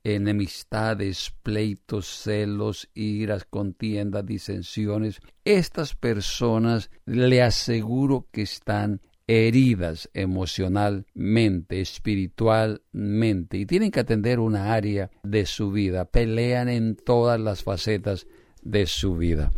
enemistades, 0.04 1.32
pleitos, 1.42 2.06
celos, 2.06 2.88
iras, 2.94 3.44
contiendas, 3.44 4.24
disensiones. 4.24 5.20
Estas 5.44 5.94
personas 5.94 6.90
le 7.04 7.42
aseguro 7.42 8.26
que 8.32 8.42
están 8.42 9.00
heridas 9.26 10.10
emocionalmente, 10.12 11.80
espiritualmente, 11.80 13.58
y 13.58 13.66
tienen 13.66 13.90
que 13.90 14.00
atender 14.00 14.40
una 14.40 14.72
área 14.72 15.10
de 15.22 15.46
su 15.46 15.70
vida. 15.70 16.06
Pelean 16.06 16.68
en 16.68 16.96
todas 16.96 17.38
las 17.38 17.62
facetas 17.62 18.26
de 18.62 18.86
su 18.86 19.16
vida. 19.16 19.50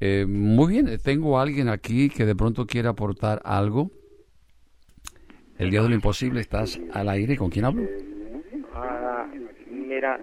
Eh, 0.00 0.24
muy 0.26 0.72
bien, 0.72 0.98
tengo 1.02 1.38
a 1.38 1.42
alguien 1.42 1.68
aquí 1.68 2.08
que 2.08 2.24
de 2.24 2.34
pronto 2.34 2.66
quiere 2.66 2.88
aportar 2.88 3.42
algo. 3.44 3.90
El 5.58 5.70
Día 5.70 5.82
de 5.82 5.90
lo 5.90 5.94
Imposible, 5.94 6.40
estás 6.40 6.80
al 6.94 7.10
aire. 7.10 7.36
¿Con 7.36 7.50
quién 7.50 7.66
hablo? 7.66 7.82
Ah, 8.72 9.26
mira, 9.70 10.18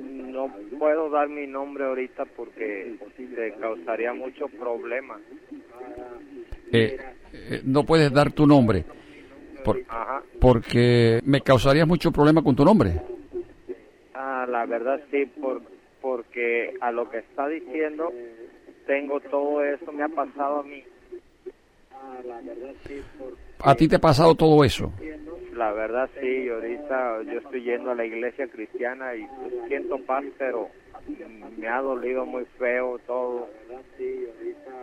no 0.00 0.50
puedo 0.78 1.10
dar 1.10 1.28
mi 1.28 1.46
nombre 1.46 1.84
ahorita 1.84 2.24
porque 2.24 2.96
te 3.16 3.54
causaría 3.60 4.14
muchos 4.14 4.50
problemas. 4.52 5.20
Eh, 6.72 6.96
eh, 7.32 7.60
no 7.64 7.84
puedes 7.84 8.10
dar 8.10 8.32
tu 8.32 8.46
nombre. 8.46 8.84
porque 10.40 11.20
me 11.24 11.42
causarías 11.42 11.86
mucho 11.86 12.10
problema 12.10 12.42
con 12.42 12.56
tu 12.56 12.64
nombre. 12.64 13.02
Ah, 14.14 14.46
la 14.48 14.64
verdad 14.64 14.98
sí, 15.10 15.26
por, 15.26 15.60
porque 16.00 16.74
a 16.80 16.92
lo 16.92 17.10
que 17.10 17.18
está 17.18 17.48
diciendo 17.48 18.12
tengo 18.86 19.20
todo 19.20 19.64
eso, 19.64 19.92
me 19.92 20.02
ha 20.02 20.08
pasado 20.08 20.60
a 20.60 20.62
mí. 20.62 20.82
¿A 23.62 23.74
ti 23.74 23.88
te 23.88 23.96
ha 23.96 24.00
pasado 24.00 24.34
todo 24.34 24.64
eso? 24.64 24.92
La 25.54 25.72
verdad 25.72 26.08
sí, 26.20 26.48
ahorita 26.48 27.22
yo 27.24 27.38
estoy 27.40 27.62
yendo 27.62 27.90
a 27.90 27.94
la 27.94 28.04
iglesia 28.04 28.48
cristiana 28.48 29.14
y 29.14 29.26
siento 29.68 29.98
paz, 29.98 30.24
pero 30.38 30.68
me 31.58 31.68
ha 31.68 31.80
dolido 31.80 32.24
muy 32.24 32.44
feo 32.58 32.98
todo, 33.06 33.48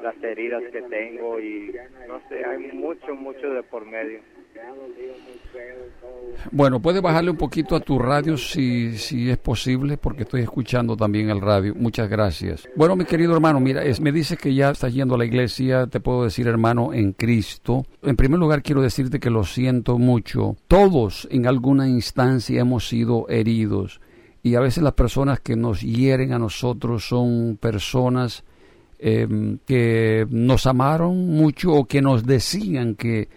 las 0.03 0.23
heridas 0.23 0.63
que 0.71 0.81
tengo 0.83 1.39
y 1.39 1.75
no 2.07 2.21
sé, 2.29 2.45
hay 2.45 2.71
mucho, 2.73 3.15
mucho 3.15 3.49
de 3.53 3.63
por 3.63 3.85
medio. 3.85 4.19
Bueno, 6.51 6.81
puedes 6.81 7.01
bajarle 7.01 7.31
un 7.31 7.37
poquito 7.37 7.75
a 7.75 7.79
tu 7.79 7.99
radio 7.99 8.37
si, 8.37 8.97
si 8.97 9.29
es 9.29 9.37
posible, 9.37 9.97
porque 9.97 10.23
estoy 10.23 10.41
escuchando 10.41 10.95
también 10.95 11.29
el 11.29 11.41
radio. 11.41 11.75
Muchas 11.75 12.09
gracias. 12.09 12.67
Bueno, 12.75 12.95
mi 12.95 13.05
querido 13.05 13.33
hermano, 13.33 13.59
mira, 13.59 13.83
es, 13.83 13.99
me 13.99 14.11
dices 14.11 14.37
que 14.37 14.53
ya 14.53 14.69
estás 14.69 14.93
yendo 14.93 15.15
a 15.15 15.17
la 15.17 15.25
iglesia, 15.25 15.87
te 15.87 15.99
puedo 15.99 16.23
decir 16.23 16.47
hermano 16.47 16.93
en 16.93 17.13
Cristo. 17.13 17.85
En 18.01 18.15
primer 18.15 18.39
lugar, 18.39 18.61
quiero 18.63 18.81
decirte 18.81 19.19
que 19.19 19.29
lo 19.29 19.43
siento 19.43 19.97
mucho. 19.97 20.55
Todos 20.67 21.27
en 21.31 21.47
alguna 21.47 21.87
instancia 21.87 22.61
hemos 22.61 22.87
sido 22.87 23.27
heridos 23.29 23.99
y 24.43 24.55
a 24.55 24.61
veces 24.61 24.83
las 24.83 24.93
personas 24.93 25.39
que 25.41 25.55
nos 25.55 25.81
hieren 25.81 26.31
a 26.31 26.39
nosotros 26.39 27.07
son 27.07 27.57
personas 27.59 28.43
em, 28.99 29.57
que 29.65 30.25
nos 30.29 30.65
amaron 30.65 31.27
mucho 31.27 31.73
o 31.73 31.85
que 31.85 32.01
nos 32.01 32.25
decían 32.25 32.95
que 32.95 33.27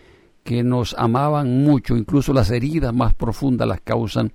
que 0.50 0.64
nos 0.64 0.96
amaban 0.98 1.62
mucho, 1.62 1.96
incluso 1.96 2.32
las 2.32 2.50
heridas 2.50 2.92
más 2.92 3.14
profundas 3.14 3.68
las 3.68 3.80
causan 3.82 4.32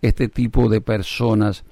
este 0.00 0.26
tipo 0.28 0.70
de 0.70 0.80
personas 0.80 1.62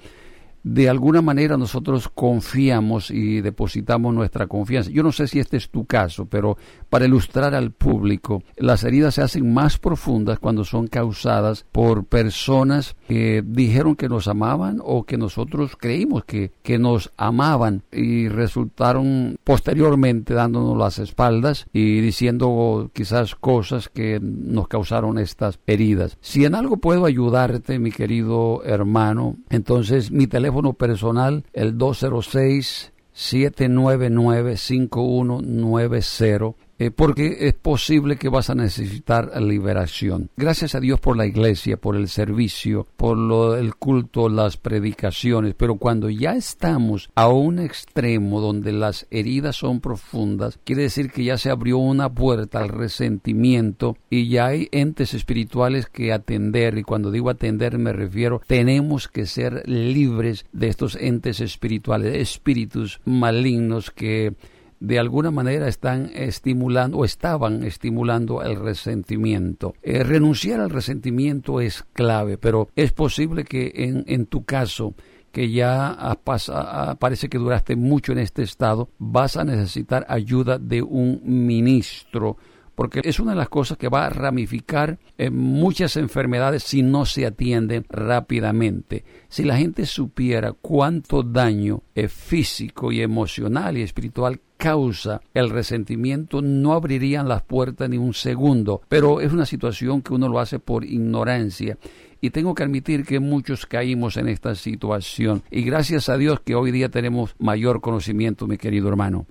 de 0.66 0.88
alguna 0.88 1.22
manera 1.22 1.57
nosotros 1.57 2.11
confiamos 2.12 3.12
y 3.12 3.40
depositamos 3.40 4.12
nuestra 4.12 4.48
confianza. 4.48 4.90
Yo 4.90 5.05
no 5.05 5.12
sé 5.12 5.29
si 5.29 5.38
este 5.38 5.57
es 5.57 5.70
tu 5.70 5.85
caso, 5.85 6.26
pero 6.26 6.59
para 6.90 7.05
ilustrar 7.05 7.55
al 7.55 7.70
público, 7.70 8.42
las 8.57 8.83
heridas 8.83 9.14
se 9.14 9.22
hacen 9.22 9.55
más 9.55 9.79
profundas 9.79 10.40
cuando 10.40 10.64
son 10.64 10.88
causadas 10.88 11.64
por 11.70 12.07
personas 12.07 12.96
que 13.07 13.44
dijeron 13.46 13.94
que 13.94 14.09
nos 14.09 14.26
amaban 14.26 14.81
o 14.83 15.05
que 15.05 15.16
nosotros 15.16 15.76
creímos 15.79 16.24
que, 16.24 16.50
que 16.64 16.81
nos 16.81 17.12
amaban 17.16 17.85
y 17.92 18.26
resultaron 18.26 19.37
posteriormente 19.44 20.35
dándonos 20.35 20.76
las 20.76 20.98
espaldas 20.98 21.68
y 21.72 22.00
diciendo 22.00 22.90
quizás 22.92 23.37
cosas 23.37 23.88
que 23.88 24.18
nos 24.20 24.66
causaron 24.66 25.18
estas 25.18 25.61
heridas. 25.68 26.18
Si 26.20 26.44
en 26.44 26.57
algo 26.57 26.79
puedo 26.79 27.05
ayudarte, 27.07 27.79
mi 27.79 27.92
querido 27.92 28.64
hermano, 28.64 29.37
entonces 29.48 30.11
mi 30.11 30.26
teléfono 30.26 30.56
personal, 30.75 31.45
el 31.53 31.79
206 31.79 32.92
799 33.12 34.57
5190 34.57 36.65
eh, 36.78 36.90
porque 36.90 37.48
es 37.48 37.54
posible 37.54 38.16
que 38.16 38.28
vas 38.28 38.50
a 38.50 38.54
necesitar 38.54 39.30
liberación. 39.40 40.30
Gracias 40.36 40.74
a 40.74 40.80
Dios 40.80 41.00
por 41.00 41.16
la 41.16 41.26
iglesia, 41.26 41.76
por 41.76 41.96
el 41.96 42.08
servicio, 42.08 42.86
por 42.96 43.16
lo, 43.16 43.56
el 43.56 43.76
culto, 43.76 44.28
las 44.28 44.56
predicaciones, 44.56 45.54
pero 45.54 45.76
cuando 45.76 46.10
ya 46.10 46.34
estamos 46.34 47.10
a 47.14 47.28
un 47.28 47.58
extremo 47.58 48.40
donde 48.40 48.72
las 48.72 49.06
heridas 49.10 49.56
son 49.56 49.80
profundas, 49.80 50.58
quiere 50.64 50.82
decir 50.82 51.10
que 51.10 51.24
ya 51.24 51.38
se 51.38 51.50
abrió 51.50 51.78
una 51.78 52.12
puerta 52.12 52.58
al 52.58 52.68
resentimiento 52.68 53.96
y 54.10 54.28
ya 54.28 54.46
hay 54.46 54.68
entes 54.72 55.14
espirituales 55.14 55.86
que 55.86 56.12
atender, 56.12 56.78
y 56.78 56.82
cuando 56.82 57.10
digo 57.10 57.30
atender 57.30 57.78
me 57.78 57.92
refiero, 57.92 58.40
tenemos 58.46 59.08
que 59.08 59.26
ser 59.26 59.68
libres 59.68 60.44
de 60.52 60.68
estos 60.68 60.96
entes 60.96 61.40
espirituales, 61.40 62.14
espíritus 62.14 63.00
malignos 63.04 63.90
que 63.90 64.34
de 64.80 64.98
alguna 64.98 65.30
manera 65.30 65.68
están 65.68 66.10
estimulando 66.14 66.98
o 66.98 67.04
estaban 67.04 67.64
estimulando 67.64 68.42
el 68.42 68.56
resentimiento. 68.56 69.74
Eh, 69.82 70.02
renunciar 70.04 70.60
al 70.60 70.70
resentimiento 70.70 71.60
es 71.60 71.84
clave, 71.92 72.38
pero 72.38 72.68
es 72.76 72.92
posible 72.92 73.44
que 73.44 73.72
en, 73.74 74.04
en 74.06 74.26
tu 74.26 74.44
caso 74.44 74.94
que 75.32 75.50
ya 75.50 76.16
pasa- 76.24 76.96
parece 76.98 77.28
que 77.28 77.36
duraste 77.38 77.76
mucho 77.76 78.12
en 78.12 78.18
este 78.18 78.42
estado, 78.42 78.88
vas 78.98 79.36
a 79.36 79.44
necesitar 79.44 80.06
ayuda 80.08 80.58
de 80.58 80.80
un 80.82 81.20
ministro 81.24 82.36
porque 82.76 83.00
es 83.02 83.18
una 83.18 83.32
de 83.32 83.38
las 83.38 83.48
cosas 83.48 83.78
que 83.78 83.88
va 83.88 84.06
a 84.06 84.10
ramificar 84.10 84.98
en 85.18 85.34
muchas 85.34 85.96
enfermedades 85.96 86.62
si 86.62 86.82
no 86.82 87.06
se 87.06 87.26
atienden 87.26 87.86
rápidamente. 87.88 89.04
Si 89.28 89.42
la 89.42 89.56
gente 89.56 89.86
supiera 89.86 90.52
cuánto 90.52 91.22
daño 91.22 91.82
eh, 91.94 92.06
físico 92.06 92.92
y 92.92 93.00
emocional 93.00 93.78
y 93.78 93.82
espiritual 93.82 94.40
causa 94.58 95.20
el 95.34 95.50
resentimiento, 95.50 96.42
no 96.42 96.74
abrirían 96.74 97.28
las 97.28 97.42
puertas 97.42 97.88
ni 97.88 97.96
un 97.96 98.14
segundo. 98.14 98.82
Pero 98.88 99.20
es 99.20 99.32
una 99.32 99.46
situación 99.46 100.02
que 100.02 100.12
uno 100.12 100.28
lo 100.28 100.38
hace 100.38 100.58
por 100.58 100.84
ignorancia. 100.84 101.78
Y 102.20 102.30
tengo 102.30 102.54
que 102.54 102.62
admitir 102.62 103.04
que 103.04 103.20
muchos 103.20 103.66
caímos 103.66 104.16
en 104.18 104.28
esta 104.28 104.54
situación. 104.54 105.42
Y 105.50 105.62
gracias 105.62 106.08
a 106.08 106.16
Dios 106.18 106.40
que 106.40 106.54
hoy 106.54 106.72
día 106.72 106.90
tenemos 106.90 107.34
mayor 107.38 107.80
conocimiento, 107.80 108.46
mi 108.46 108.58
querido 108.58 108.88
hermano. 108.88 109.26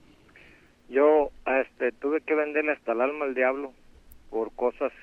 Yo 0.95 1.29
este, 1.45 1.91
tuve 1.91 2.21
que 2.21 2.34
venderle 2.36 2.71
hasta 2.71 2.93
el 2.93 3.01
alma 3.01 3.25
al 3.25 3.36
diablo 3.36 3.73
por 4.29 4.53
cosas 4.53 4.93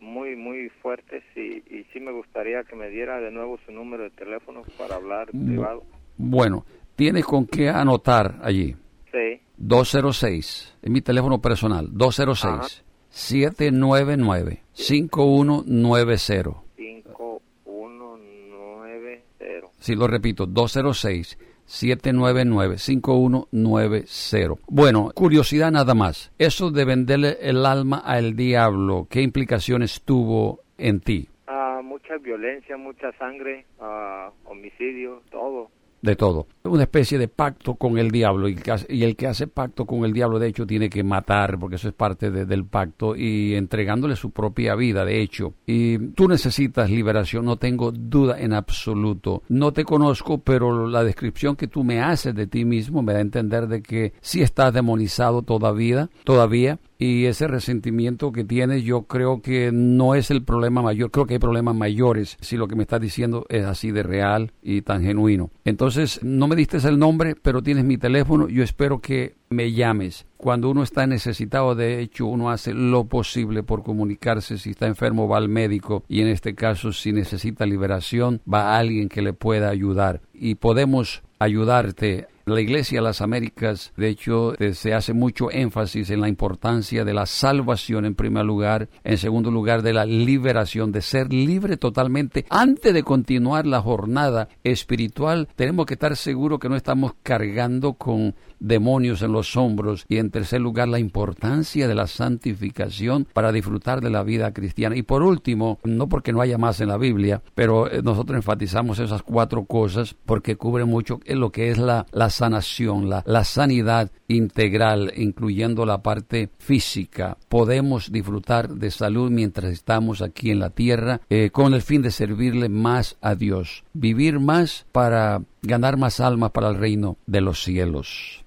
muy, 0.00 0.36
muy 0.36 0.70
fuertes 0.80 1.22
y, 1.36 1.62
y 1.68 1.84
sí 1.92 2.00
me 2.00 2.12
gustaría 2.12 2.64
que 2.64 2.74
me 2.74 2.88
diera 2.88 3.20
de 3.20 3.30
nuevo 3.30 3.58
su 3.66 3.72
número 3.72 4.04
de 4.04 4.10
teléfono 4.10 4.62
para 4.78 4.94
hablar 4.94 5.28
privado. 5.28 5.82
Bueno, 6.16 6.64
tienes 6.96 7.26
con 7.26 7.46
qué 7.46 7.68
anotar 7.68 8.36
allí. 8.40 8.74
Sí, 9.12 9.42
206, 9.58 10.78
es 10.80 10.90
mi 10.90 11.02
teléfono 11.02 11.42
personal, 11.42 11.90
206 11.92 12.82
799 13.10 14.62
5190. 14.72 16.62
5190. 16.76 19.72
Si 19.78 19.94
lo 19.94 20.06
repito, 20.06 20.46
206 20.46 21.36
799 21.68 22.78
5190. 22.78 24.62
Bueno, 24.68 25.10
curiosidad 25.14 25.70
nada 25.70 25.94
más. 25.94 26.32
Eso 26.38 26.70
de 26.70 26.84
venderle 26.84 27.36
el 27.42 27.64
alma 27.66 27.98
al 27.98 28.34
diablo, 28.34 29.06
¿qué 29.10 29.20
implicaciones 29.22 30.02
tuvo 30.02 30.60
en 30.78 31.00
ti? 31.00 31.28
Ah, 31.46 31.80
mucha 31.84 32.16
violencia, 32.16 32.76
mucha 32.76 33.12
sangre, 33.18 33.66
ah, 33.80 34.30
homicidio, 34.44 35.22
todo. 35.30 35.70
De 36.02 36.16
todo. 36.16 36.46
Una 36.64 36.82
especie 36.82 37.18
de 37.18 37.28
pacto 37.28 37.74
con 37.74 37.98
el 37.98 38.10
diablo 38.10 38.48
y, 38.48 38.56
el 39.02 39.16
que 39.16 39.26
hace 39.26 39.46
pacto 39.46 39.84
con 39.86 40.04
el 40.04 40.12
diablo 40.12 40.38
de 40.38 40.48
hecho 40.48 40.66
tiene 40.66 40.88
que 40.90 41.02
matar 41.02 41.58
porque 41.58 41.76
eso 41.76 41.88
es 41.88 41.94
parte 41.94 42.30
de- 42.30 42.46
del 42.46 42.64
pacto 42.64 43.16
y 43.16 43.54
entregándole 43.54 44.14
su 44.16 44.30
propia 44.30 44.74
vida 44.74 45.04
de 45.04 45.20
hecho. 45.20 45.54
Y 45.66 45.98
tú 46.12 46.28
necesitas 46.28 46.90
liberación, 46.90 47.44
no 47.44 47.56
tengo 47.56 47.90
duda 47.92 48.38
en 48.40 48.52
absoluto. 48.52 49.42
No 49.48 49.72
te 49.72 49.84
conozco, 49.84 50.38
pero 50.38 50.86
la 50.88 51.02
descripción 51.04 51.56
que 51.56 51.66
tú 51.68 51.84
me 51.84 52.00
haces 52.00 52.34
de 52.34 52.46
ti 52.46 52.64
mismo 52.64 53.02
me 53.02 53.12
da 53.12 53.18
a 53.18 53.22
entender 53.22 53.66
de 53.66 53.82
que 53.82 54.12
sí 54.20 54.42
estás 54.42 54.72
demonizado 54.72 55.42
todavía, 55.42 56.10
todavía 56.24 56.78
y 56.98 57.26
ese 57.26 57.46
resentimiento 57.46 58.32
que 58.32 58.44
tienes 58.44 58.82
yo 58.82 59.02
creo 59.02 59.40
que 59.40 59.70
no 59.72 60.14
es 60.14 60.30
el 60.30 60.42
problema 60.42 60.82
mayor, 60.82 61.10
creo 61.10 61.26
que 61.26 61.34
hay 61.34 61.40
problemas 61.40 61.76
mayores 61.76 62.36
si 62.40 62.56
lo 62.56 62.66
que 62.66 62.76
me 62.76 62.82
estás 62.82 63.00
diciendo 63.00 63.46
es 63.48 63.64
así 63.64 63.92
de 63.92 64.02
real 64.02 64.52
y 64.62 64.82
tan 64.82 65.02
genuino. 65.02 65.50
Entonces, 65.64 66.20
no 66.22 66.48
me 66.48 66.56
diste 66.56 66.78
el 66.88 66.98
nombre, 66.98 67.34
pero 67.34 67.62
tienes 67.62 67.84
mi 67.84 67.98
teléfono, 67.98 68.48
yo 68.48 68.62
espero 68.62 69.00
que 69.00 69.34
me 69.50 69.72
llames. 69.72 70.26
Cuando 70.36 70.70
uno 70.70 70.82
está 70.82 71.06
necesitado, 71.06 71.74
de 71.74 72.00
hecho, 72.00 72.26
uno 72.26 72.50
hace 72.50 72.72
lo 72.72 73.04
posible 73.04 73.62
por 73.62 73.82
comunicarse. 73.82 74.58
Si 74.58 74.70
está 74.70 74.86
enfermo, 74.86 75.26
va 75.26 75.38
al 75.38 75.48
médico. 75.48 76.04
Y 76.08 76.20
en 76.20 76.28
este 76.28 76.54
caso, 76.54 76.92
si 76.92 77.12
necesita 77.12 77.66
liberación, 77.66 78.40
va 78.52 78.74
a 78.74 78.78
alguien 78.78 79.08
que 79.08 79.22
le 79.22 79.32
pueda 79.32 79.68
ayudar. 79.68 80.20
Y 80.32 80.56
podemos 80.56 81.22
ayudarte. 81.38 82.28
La 82.54 82.60
Iglesia 82.60 82.98
de 82.98 83.04
las 83.04 83.20
Américas, 83.20 83.92
de 83.96 84.08
hecho, 84.08 84.58
eh, 84.60 84.74
se 84.74 84.94
hace 84.94 85.12
mucho 85.12 85.50
énfasis 85.50 86.10
en 86.10 86.20
la 86.20 86.28
importancia 86.28 87.04
de 87.04 87.14
la 87.14 87.26
salvación 87.26 88.04
en 88.04 88.14
primer 88.14 88.44
lugar, 88.44 88.88
en 89.04 89.18
segundo 89.18 89.50
lugar 89.50 89.82
de 89.82 89.92
la 89.92 90.04
liberación, 90.04 90.92
de 90.92 91.02
ser 91.02 91.32
libre 91.32 91.76
totalmente. 91.76 92.46
Antes 92.50 92.94
de 92.94 93.02
continuar 93.02 93.66
la 93.66 93.80
jornada 93.80 94.48
espiritual, 94.64 95.48
tenemos 95.56 95.86
que 95.86 95.94
estar 95.94 96.16
seguros 96.16 96.58
que 96.58 96.68
no 96.68 96.76
estamos 96.76 97.14
cargando 97.22 97.94
con 97.94 98.34
demonios 98.60 99.22
en 99.22 99.32
los 99.32 99.56
hombros 99.56 100.04
y 100.08 100.18
en 100.18 100.30
tercer 100.30 100.60
lugar 100.60 100.88
la 100.88 100.98
importancia 100.98 101.88
de 101.88 101.94
la 101.94 102.06
santificación 102.06 103.26
para 103.32 103.52
disfrutar 103.52 104.00
de 104.00 104.10
la 104.10 104.22
vida 104.22 104.52
cristiana. 104.52 104.96
Y 104.96 105.02
por 105.02 105.22
último, 105.22 105.78
no 105.84 106.08
porque 106.08 106.32
no 106.32 106.40
haya 106.40 106.58
más 106.58 106.80
en 106.80 106.88
la 106.88 106.98
Biblia, 106.98 107.42
pero 107.54 107.90
eh, 107.90 108.02
nosotros 108.02 108.36
enfatizamos 108.36 108.98
esas 108.98 109.22
cuatro 109.22 109.64
cosas 109.64 110.14
porque 110.26 110.56
cubre 110.56 110.84
mucho 110.84 111.20
lo 111.26 111.50
que 111.50 111.70
es 111.70 111.78
la, 111.78 112.06
la 112.12 112.30
sanación, 112.30 113.08
la, 113.08 113.22
la 113.26 113.44
sanidad 113.44 114.10
integral, 114.28 115.12
incluyendo 115.16 115.86
la 115.86 116.02
parte 116.02 116.50
física. 116.58 117.36
Podemos 117.48 118.12
disfrutar 118.12 118.68
de 118.68 118.90
salud 118.90 119.30
mientras 119.30 119.72
estamos 119.72 120.22
aquí 120.22 120.50
en 120.50 120.60
la 120.60 120.70
tierra 120.70 121.20
eh, 121.30 121.50
con 121.50 121.74
el 121.74 121.82
fin 121.82 122.02
de 122.02 122.10
servirle 122.10 122.68
más 122.68 123.16
a 123.20 123.34
Dios, 123.34 123.84
vivir 123.92 124.40
más 124.40 124.86
para 124.92 125.42
ganar 125.62 125.96
más 125.96 126.20
almas 126.20 126.50
para 126.50 126.68
el 126.68 126.76
reino 126.76 127.16
de 127.26 127.40
los 127.40 127.62
cielos. 127.62 128.44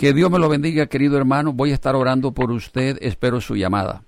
Que 0.00 0.14
Dios 0.14 0.30
me 0.30 0.38
lo 0.38 0.48
bendiga, 0.48 0.86
querido 0.86 1.18
hermano. 1.18 1.52
Voy 1.52 1.72
a 1.72 1.74
estar 1.74 1.94
orando 1.94 2.32
por 2.32 2.50
usted. 2.52 2.96
Espero 3.02 3.38
su 3.42 3.54
llamada. 3.54 4.02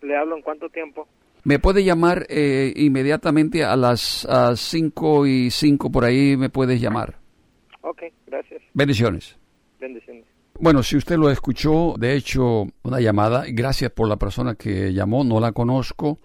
¿Le 0.00 0.16
hablo 0.16 0.36
en 0.36 0.42
cuánto 0.42 0.68
tiempo? 0.68 1.08
Me 1.42 1.58
puede 1.58 1.82
llamar 1.82 2.26
eh, 2.28 2.72
inmediatamente 2.76 3.64
a 3.64 3.74
las 3.74 4.24
5 4.54 5.26
y 5.26 5.50
5 5.50 5.90
por 5.90 6.04
ahí. 6.04 6.36
Me 6.36 6.48
puedes 6.48 6.80
llamar. 6.80 7.16
Ok, 7.80 8.02
gracias. 8.24 8.62
Bendiciones. 8.72 9.36
Bendiciones. 9.80 10.26
Bueno, 10.60 10.84
si 10.84 10.96
usted 10.96 11.16
lo 11.16 11.28
escuchó, 11.28 11.96
de 11.98 12.14
hecho, 12.14 12.68
una 12.84 13.00
llamada, 13.00 13.42
gracias 13.48 13.90
por 13.90 14.06
la 14.06 14.18
persona 14.18 14.54
que 14.54 14.92
llamó, 14.92 15.24
no 15.24 15.40
la 15.40 15.50
conozco 15.50 16.20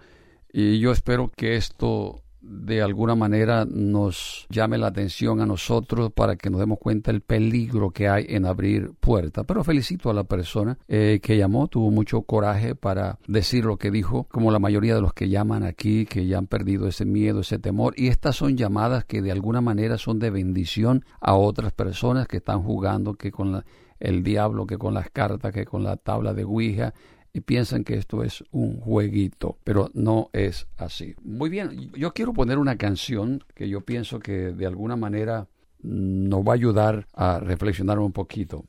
y 0.54 0.80
yo 0.80 0.92
espero 0.92 1.32
que 1.36 1.56
esto 1.56 2.22
de 2.48 2.82
alguna 2.82 3.16
manera 3.16 3.66
nos 3.66 4.48
llame 4.50 4.78
la 4.78 4.88
atención 4.88 5.42
a 5.42 5.46
nosotros 5.46 6.12
para 6.14 6.36
que 6.36 6.50
nos 6.50 6.60
demos 6.60 6.80
cuenta 6.80 7.12
el 7.12 7.22
peligro 7.22 7.92
que 7.92 8.08
hay 8.08 8.26
en 8.30 8.46
abrir 8.46 8.92
puertas. 9.00 9.46
Pero 9.46 9.64
felicito 9.64 10.10
a 10.10 10.14
la 10.14 10.24
persona 10.24 10.78
eh, 10.88 11.20
que 11.22 11.38
llamó, 11.38 11.68
tuvo 11.68 11.92
mucho 11.92 12.22
coraje 12.22 12.76
para 12.76 13.20
decir 13.28 13.66
lo 13.66 13.78
que 13.78 13.92
dijo, 13.92 14.26
como 14.32 14.52
la 14.52 14.60
mayoría 14.60 14.96
de 14.96 15.02
los 15.02 15.14
que 15.14 15.30
llaman 15.30 15.64
aquí, 15.64 16.06
que 16.06 16.26
ya 16.26 16.38
han 16.38 16.48
perdido 16.48 16.88
ese 16.88 17.06
miedo, 17.06 17.42
ese 17.42 17.60
temor. 17.60 17.94
Y 17.98 18.08
estas 18.08 18.36
son 18.38 18.56
llamadas 18.56 19.06
que 19.06 19.22
de 19.22 19.32
alguna 19.32 19.62
manera 19.62 19.98
son 19.98 20.20
de 20.20 20.30
bendición 20.30 21.04
a 21.20 21.36
otras 21.36 21.74
personas 21.74 22.28
que 22.28 22.38
están 22.38 22.64
jugando, 22.64 23.16
que 23.16 23.32
con 23.32 23.52
la 23.52 23.66
el 24.00 24.24
diablo 24.24 24.66
que 24.66 24.78
con 24.78 24.94
las 24.94 25.10
cartas, 25.10 25.52
que 25.52 25.66
con 25.66 25.84
la 25.84 25.98
tabla 25.98 26.34
de 26.34 26.44
Ouija, 26.44 26.94
y 27.38 27.42
piensan 27.42 27.84
que 27.84 27.94
esto 27.94 28.24
es 28.24 28.44
un 28.50 28.80
jueguito, 28.80 29.60
pero 29.64 29.92
no 29.94 30.32
es 30.34 30.68
así. 30.76 31.14
Muy 31.22 31.52
bien, 31.52 31.92
yo 31.94 32.12
quiero 32.12 32.34
poner 32.34 32.58
una 32.58 32.78
canción 32.78 33.44
que 33.54 33.70
yo 33.70 33.82
pienso 33.82 34.20
que 34.20 34.54
de 34.54 34.66
alguna 34.66 34.96
manera 34.96 35.48
nos 35.84 36.42
va 36.42 36.54
a 36.54 36.56
ayudar 36.56 37.08
a 37.14 37.40
reflexionar 37.40 38.00
un 38.00 38.12
poquito. 38.12 38.66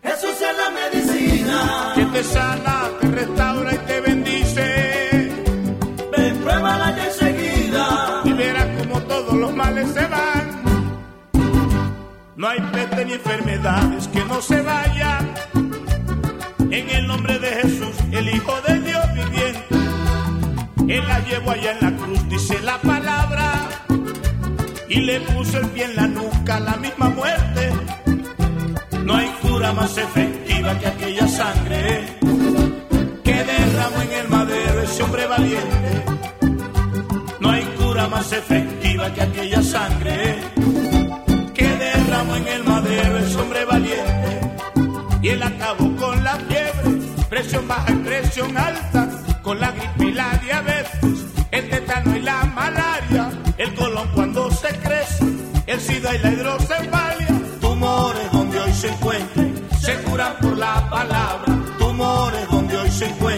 Jesús 0.00 0.30
es 0.30 0.56
la 0.56 0.70
medicina. 0.70 1.92
que 1.96 2.04
te 2.04 2.22
sana, 2.22 2.88
te 3.00 3.10
restaura 3.10 3.74
y 3.74 3.78
te 3.78 4.00
bendice. 4.00 5.30
Ven, 6.16 6.36
pruébala 6.36 6.96
ya 6.96 7.06
enseguida. 7.08 8.22
Y 8.24 8.32
verás 8.32 8.78
como 8.78 9.02
todos 9.02 9.34
los 9.34 9.52
males 9.52 9.88
se 9.88 10.06
van. 10.06 10.62
No 12.36 12.46
hay 12.46 12.60
peste 12.60 13.04
ni 13.06 13.12
enfermedades 13.14 14.06
que 14.06 14.24
no 14.24 14.40
se 14.40 14.62
vayan. 14.62 15.65
En 16.76 16.90
el 16.90 17.06
nombre 17.06 17.38
de 17.38 17.48
Jesús, 17.62 17.96
el 18.12 18.28
Hijo 18.28 18.52
del 18.68 18.84
Dios 18.84 19.02
viviente. 19.14 20.94
Él 20.94 21.08
la 21.08 21.20
llevó 21.20 21.52
allá 21.52 21.72
en 21.72 21.80
la 21.80 21.96
cruz, 21.96 22.28
dice 22.28 22.60
la 22.60 22.78
palabra. 22.82 23.70
Y 24.86 25.00
le 25.00 25.20
puso 25.22 25.56
el 25.56 25.68
pie 25.68 25.84
en 25.84 25.96
la 25.96 26.06
nuca, 26.06 26.60
la 26.60 26.76
misma 26.76 27.08
muerte. 27.08 27.72
No 29.06 29.16
hay 29.16 29.26
cura 29.40 29.72
más 29.72 29.96
efectiva 29.96 30.78
que 30.78 30.86
aquella 30.86 31.26
sangre 31.26 32.18
que 33.24 33.32
derramó 33.32 34.02
en 34.02 34.12
el 34.12 34.28
madero 34.28 34.82
ese 34.82 35.02
hombre 35.02 35.26
valiente. 35.28 36.04
No 37.40 37.50
hay 37.52 37.64
cura 37.78 38.06
más 38.08 38.30
efectiva 38.32 39.14
que 39.14 39.22
aquella 39.22 39.62
sangre 39.62 40.40
que 41.54 41.68
derramó 41.68 42.36
en 42.36 42.48
el 42.48 42.64
madero 42.64 43.16
ese 43.16 43.40
hombre 43.40 43.64
valiente. 43.64 44.40
Y 45.22 45.28
él 45.30 45.42
acabó 45.42 45.95
presión 47.28 47.66
baja 47.68 47.92
y 47.92 47.96
presión 47.96 48.56
alta, 48.56 49.08
con 49.42 49.60
la 49.60 49.70
gripe 49.72 50.04
y 50.04 50.12
la 50.12 50.30
diabetes, 50.42 51.26
el 51.50 51.68
tetano 51.68 52.16
y 52.16 52.20
la 52.20 52.44
malaria, 52.44 53.30
el 53.58 53.74
colon 53.74 54.08
cuando 54.14 54.50
se 54.50 54.68
crece, 54.68 55.24
el 55.66 55.80
sida 55.80 56.14
y 56.14 56.18
la 56.18 56.32
hidrocefalia, 56.32 57.40
tumores 57.60 58.32
donde 58.32 58.58
hoy 58.60 58.72
se 58.72 58.88
encuentren, 58.88 59.54
se 59.80 59.94
curan 60.02 60.36
por 60.40 60.56
la 60.56 60.88
palabra, 60.88 61.58
tumores 61.78 62.48
donde 62.50 62.76
hoy 62.76 62.90
se 62.90 63.06
encuentren, 63.06 63.35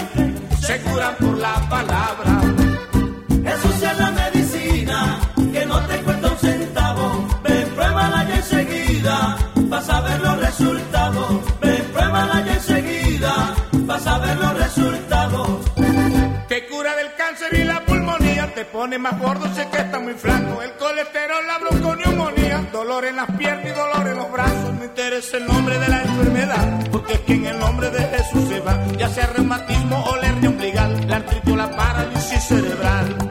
más 18.99 19.19
gordo, 19.19 19.47
sé 19.55 19.67
que 19.71 19.79
está 19.79 19.99
muy 19.99 20.15
flaco. 20.15 20.63
El 20.63 20.73
colesterol, 20.73 21.47
la 21.47 21.59
bronconeumonía, 21.59 22.69
dolor 22.73 23.05
en 23.05 23.17
las 23.17 23.31
piernas 23.33 23.67
y 23.67 23.71
dolor 23.71 24.09
en 24.09 24.17
los 24.17 24.33
brazos. 24.33 24.75
Me 24.75 24.87
interesa 24.87 25.37
el 25.37 25.47
nombre 25.47 25.79
de 25.79 25.89
la 25.89 26.03
enfermedad, 26.03 26.89
porque 26.91 27.13
es 27.15 27.21
que 27.21 27.35
en 27.35 27.47
el 27.47 27.59
nombre 27.59 27.91
de 27.91 28.01
Jesús 28.01 28.49
se 28.49 28.61
va, 28.61 28.77
ya 28.99 29.09
sea 29.09 29.27
reumatismo 29.27 29.97
o 29.99 30.17
hernia 30.17 30.51
umbilical, 30.51 31.09
la 31.09 31.17
artritis 31.17 31.53
o 31.53 31.57
la 31.57 31.71
parálisis 31.71 32.45
cerebral. 32.45 33.28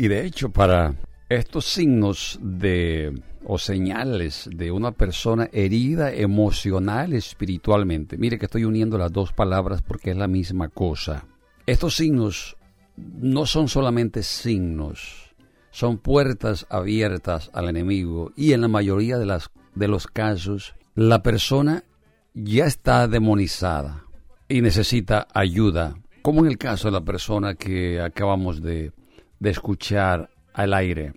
Y 0.00 0.08
de 0.08 0.24
hecho, 0.24 0.48
para 0.48 0.94
estos 1.28 1.66
signos 1.66 2.38
de 2.40 3.20
o 3.44 3.58
señales 3.58 4.48
de 4.50 4.70
una 4.70 4.92
persona 4.92 5.50
herida 5.52 6.10
emocional, 6.10 7.12
espiritualmente, 7.12 8.16
mire 8.16 8.38
que 8.38 8.46
estoy 8.46 8.64
uniendo 8.64 8.96
las 8.96 9.12
dos 9.12 9.34
palabras 9.34 9.82
porque 9.82 10.12
es 10.12 10.16
la 10.16 10.26
misma 10.26 10.70
cosa. 10.70 11.26
Estos 11.66 11.96
signos 11.96 12.56
no 12.96 13.44
son 13.44 13.68
solamente 13.68 14.22
signos, 14.22 15.34
son 15.70 15.98
puertas 15.98 16.66
abiertas 16.70 17.50
al 17.52 17.68
enemigo 17.68 18.32
y 18.36 18.54
en 18.54 18.62
la 18.62 18.68
mayoría 18.68 19.18
de, 19.18 19.26
las, 19.26 19.50
de 19.74 19.86
los 19.86 20.06
casos 20.06 20.76
la 20.94 21.22
persona 21.22 21.84
ya 22.32 22.64
está 22.64 23.06
demonizada 23.06 24.06
y 24.48 24.62
necesita 24.62 25.28
ayuda, 25.34 25.94
como 26.22 26.40
en 26.40 26.46
el 26.46 26.56
caso 26.56 26.88
de 26.88 26.92
la 26.92 27.04
persona 27.04 27.54
que 27.54 28.00
acabamos 28.00 28.62
de, 28.62 28.92
de 29.40 29.50
escuchar 29.50 30.30
al 30.52 30.74
aire. 30.74 31.14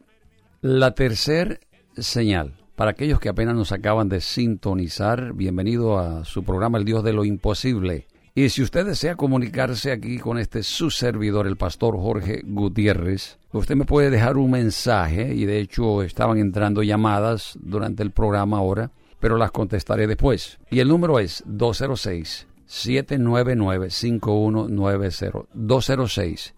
La 0.61 0.95
tercera 0.95 1.59
señal, 1.97 2.55
para 2.75 2.91
aquellos 2.91 3.19
que 3.19 3.29
apenas 3.29 3.53
nos 3.53 3.71
acaban 3.71 4.09
de 4.09 4.21
sintonizar, 4.21 5.33
bienvenido 5.33 5.99
a 5.99 6.25
su 6.25 6.43
programa 6.43 6.77
El 6.77 6.85
Dios 6.85 7.03
de 7.03 7.13
lo 7.13 7.25
Imposible. 7.25 8.07
Y 8.33 8.49
si 8.49 8.63
usted 8.63 8.85
desea 8.85 9.15
comunicarse 9.15 9.91
aquí 9.91 10.17
con 10.17 10.39
este 10.39 10.63
su 10.63 10.89
servidor, 10.89 11.45
el 11.45 11.57
pastor 11.57 11.95
Jorge 11.97 12.41
Gutiérrez, 12.43 13.37
usted 13.51 13.75
me 13.75 13.85
puede 13.85 14.09
dejar 14.09 14.37
un 14.37 14.49
mensaje 14.49 15.35
y 15.35 15.45
de 15.45 15.59
hecho 15.59 16.01
estaban 16.01 16.39
entrando 16.39 16.81
llamadas 16.81 17.59
durante 17.61 18.01
el 18.01 18.11
programa 18.11 18.57
ahora, 18.57 18.89
pero 19.19 19.37
las 19.37 19.51
contestaré 19.51 20.07
después. 20.07 20.57
Y 20.71 20.79
el 20.79 20.87
número 20.87 21.19
es 21.19 21.43
206 21.45 22.47
799 22.65 23.89
5190 23.91 25.49
206 25.53 26.53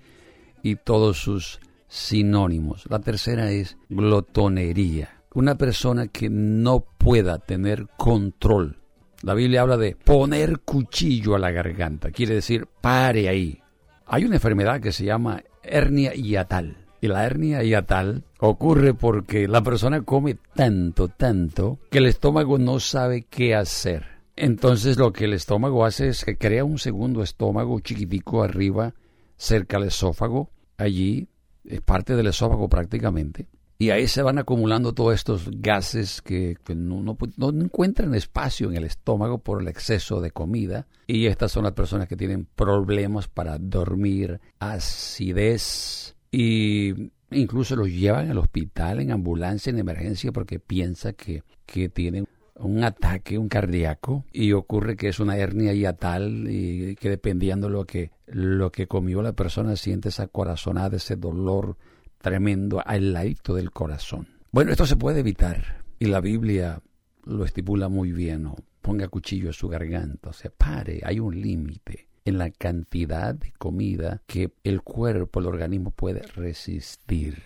y 0.62 0.76
todos 0.76 1.18
sus 1.18 1.60
sinónimos. 1.86 2.84
La 2.88 3.00
tercera 3.00 3.50
es 3.50 3.76
glotonería. 3.88 5.22
Una 5.34 5.56
persona 5.56 6.08
que 6.08 6.28
no 6.28 6.80
pueda 6.80 7.38
tener 7.38 7.86
control 7.96 8.79
la 9.22 9.34
Biblia 9.34 9.62
habla 9.62 9.76
de 9.76 9.96
poner 9.96 10.60
cuchillo 10.60 11.34
a 11.34 11.38
la 11.38 11.50
garganta, 11.50 12.10
quiere 12.10 12.34
decir 12.34 12.66
pare 12.80 13.28
ahí. 13.28 13.60
Hay 14.06 14.24
una 14.24 14.36
enfermedad 14.36 14.80
que 14.80 14.92
se 14.92 15.04
llama 15.04 15.42
hernia 15.62 16.14
hiatal. 16.14 16.76
Y 17.02 17.08
la 17.08 17.24
hernia 17.24 17.62
hiatal 17.62 18.24
ocurre 18.40 18.92
porque 18.92 19.48
la 19.48 19.62
persona 19.62 20.02
come 20.02 20.36
tanto, 20.54 21.08
tanto, 21.08 21.78
que 21.90 21.98
el 21.98 22.06
estómago 22.06 22.58
no 22.58 22.78
sabe 22.78 23.22
qué 23.22 23.54
hacer. 23.54 24.04
Entonces 24.36 24.98
lo 24.98 25.12
que 25.12 25.24
el 25.24 25.32
estómago 25.32 25.84
hace 25.84 26.08
es 26.08 26.24
que 26.24 26.36
crea 26.36 26.64
un 26.64 26.78
segundo 26.78 27.22
estómago 27.22 27.80
chiquitico 27.80 28.42
arriba, 28.42 28.94
cerca 29.36 29.76
al 29.76 29.84
esófago. 29.84 30.50
Allí 30.76 31.28
es 31.64 31.80
parte 31.80 32.16
del 32.16 32.26
esófago 32.26 32.68
prácticamente. 32.68 33.48
Y 33.80 33.88
ahí 33.88 34.08
se 34.08 34.20
van 34.20 34.36
acumulando 34.36 34.92
todos 34.92 35.14
estos 35.14 35.48
gases 35.50 36.20
que, 36.20 36.54
no, 36.76 37.02
no, 37.02 37.16
no, 37.38 37.48
encuentran 37.48 38.14
espacio 38.14 38.68
en 38.68 38.76
el 38.76 38.84
estómago 38.84 39.38
por 39.38 39.62
el 39.62 39.68
exceso 39.68 40.20
de 40.20 40.32
comida. 40.32 40.86
Y 41.06 41.24
estas 41.24 41.52
son 41.52 41.64
las 41.64 41.72
personas 41.72 42.06
que 42.06 42.14
tienen 42.14 42.46
problemas 42.54 43.28
para 43.28 43.56
dormir, 43.56 44.38
acidez 44.58 46.14
y 46.30 47.10
incluso 47.30 47.74
los 47.74 47.88
llevan 47.88 48.30
al 48.30 48.36
hospital 48.36 49.00
en 49.00 49.12
ambulancia, 49.12 49.70
en 49.70 49.78
emergencia, 49.78 50.30
porque 50.30 50.60
piensa 50.60 51.14
que, 51.14 51.42
que 51.64 51.88
tienen 51.88 52.28
un 52.56 52.84
ataque, 52.84 53.38
un 53.38 53.48
cardíaco, 53.48 54.26
y 54.30 54.52
ocurre 54.52 54.94
que 54.94 55.08
es 55.08 55.20
una 55.20 55.38
hernia 55.38 55.72
hiatal 55.72 56.50
y 56.50 56.96
que 56.96 57.08
dependiendo 57.08 57.70
lo 57.70 57.86
que, 57.86 58.10
lo 58.26 58.70
que 58.70 58.86
comió 58.86 59.22
la 59.22 59.32
persona 59.32 59.74
siente 59.76 60.10
esa 60.10 60.26
corazonada, 60.26 60.98
ese 60.98 61.16
dolor 61.16 61.78
tremendo 62.20 62.82
al 62.84 63.12
ladito 63.12 63.54
del 63.54 63.70
corazón. 63.70 64.28
Bueno, 64.52 64.72
esto 64.72 64.86
se 64.86 64.96
puede 64.96 65.20
evitar 65.20 65.84
y 65.98 66.06
la 66.06 66.20
Biblia 66.20 66.80
lo 67.24 67.44
estipula 67.44 67.88
muy 67.88 68.12
bien, 68.12 68.44
¿no? 68.44 68.56
ponga 68.80 69.08
cuchillo 69.08 69.50
a 69.50 69.52
su 69.52 69.68
garganta, 69.68 70.30
o 70.30 70.32
sea, 70.32 70.50
pare, 70.50 71.00
hay 71.04 71.20
un 71.20 71.40
límite 71.40 72.08
en 72.24 72.38
la 72.38 72.50
cantidad 72.50 73.34
de 73.34 73.52
comida 73.52 74.22
que 74.26 74.52
el 74.64 74.82
cuerpo, 74.82 75.40
el 75.40 75.46
organismo 75.46 75.90
puede 75.90 76.22
resistir. 76.22 77.42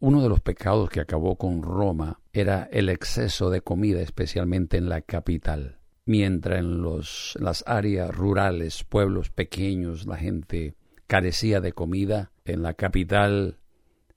Uno 0.00 0.22
de 0.22 0.28
los 0.28 0.40
pecados 0.40 0.90
que 0.90 1.00
acabó 1.00 1.36
con 1.36 1.62
Roma 1.62 2.20
era 2.32 2.68
el 2.72 2.88
exceso 2.88 3.50
de 3.50 3.62
comida, 3.62 4.00
especialmente 4.00 4.76
en 4.76 4.88
la 4.88 5.00
capital. 5.00 5.78
Mientras 6.04 6.60
en 6.60 6.82
los, 6.82 7.36
las 7.40 7.64
áreas 7.66 8.14
rurales, 8.14 8.84
pueblos 8.84 9.30
pequeños, 9.30 10.06
la 10.06 10.16
gente 10.16 10.74
carecía 11.06 11.60
de 11.60 11.72
comida, 11.72 12.30
en 12.44 12.62
la 12.62 12.74
capital 12.74 13.58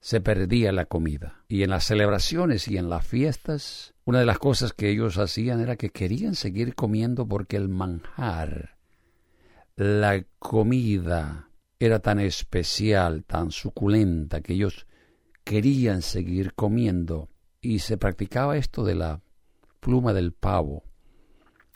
se 0.02 0.20
perdía 0.20 0.72
la 0.72 0.86
comida. 0.86 1.44
Y 1.48 1.62
en 1.62 1.70
las 1.70 1.86
celebraciones 1.86 2.68
y 2.68 2.78
en 2.78 2.90
las 2.90 3.06
fiestas, 3.06 3.94
una 4.04 4.20
de 4.20 4.26
las 4.26 4.40
cosas 4.40 4.74
que 4.74 4.90
ellos 4.90 5.18
hacían 5.20 5.62
era 5.62 5.76
que 5.76 5.92
querían 5.92 6.34
seguir 6.34 6.74
comiendo 6.74 7.28
porque 7.28 7.56
el 7.56 7.70
manjar, 7.70 8.78
la 9.76 10.26
comida, 10.40 11.50
era 11.80 12.00
tan 12.00 12.20
especial, 12.20 13.24
tan 13.24 13.52
suculenta, 13.52 14.42
que 14.42 14.54
ellos 14.54 14.88
querían 15.44 16.02
seguir 16.02 16.56
comiendo. 16.56 17.30
Y 17.62 17.80
se 17.80 17.98
practicaba 17.98 18.58
esto 18.58 18.84
de 18.84 18.96
la 18.96 19.22
pluma 19.80 20.14
del 20.14 20.34
pavo. 20.34 20.84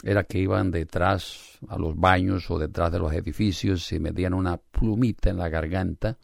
Era 0.03 0.23
que 0.23 0.39
iban 0.39 0.71
detrás 0.71 1.59
a 1.67 1.77
los 1.77 1.95
baños 1.95 2.49
o 2.49 2.57
detrás 2.57 2.91
de 2.91 2.99
los 2.99 3.13
edificios 3.13 3.91
y 3.91 3.99
metían 3.99 4.33
una 4.33 4.57
plumita 4.57 5.29
en 5.29 5.37
la 5.37 5.49
garganta 5.49 6.17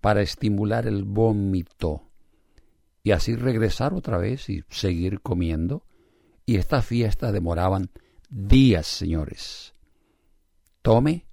para 0.00 0.22
estimular 0.22 0.86
el 0.86 1.04
vómito 1.04 2.08
y 3.02 3.12
así 3.12 3.36
regresar 3.36 3.94
otra 3.94 4.18
vez 4.18 4.48
y 4.48 4.62
seguir 4.68 5.20
comiendo. 5.20 5.84
Y 6.44 6.56
estas 6.56 6.86
fiestas 6.86 7.32
demoraban 7.32 7.90
días, 8.28 8.86
señores. 8.86 9.74
Tome 10.82 11.26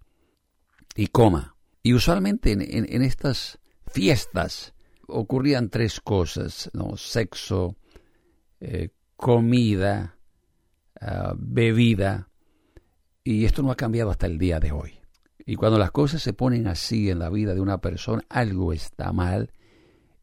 y 0.96 1.08
coma. 1.08 1.56
Y 1.84 1.94
usualmente 1.94 2.52
en, 2.54 3.02
estas 3.02 3.60
fiestas 3.88 4.74
ocurrían 5.08 5.70
tres 5.70 6.00
cosas. 6.02 6.72
Sexo, 6.96 7.76
eh, 8.60 8.90
comida, 9.16 10.18
uh, 11.02 11.36
bebida. 11.38 12.30
Y 13.24 13.46
esto 13.46 13.64
no 13.64 13.72
ha 13.72 13.76
cambiado 13.76 14.12
hasta 14.12 14.26
el 14.28 14.38
día 14.38 14.60
de 14.60 14.72
hoy. 14.72 15.00
Y 15.46 15.56
cuando 15.56 15.78
las 15.78 15.92
cosas 15.92 16.24
se 16.24 16.34
ponen 16.34 16.68
así 16.68 17.10
en 17.10 17.20
la 17.20 17.30
vida 17.30 17.54
de 17.54 17.62
una 17.62 17.80
persona, 17.80 18.24
algo 18.30 18.74
está 18.74 19.12
mal 19.14 19.52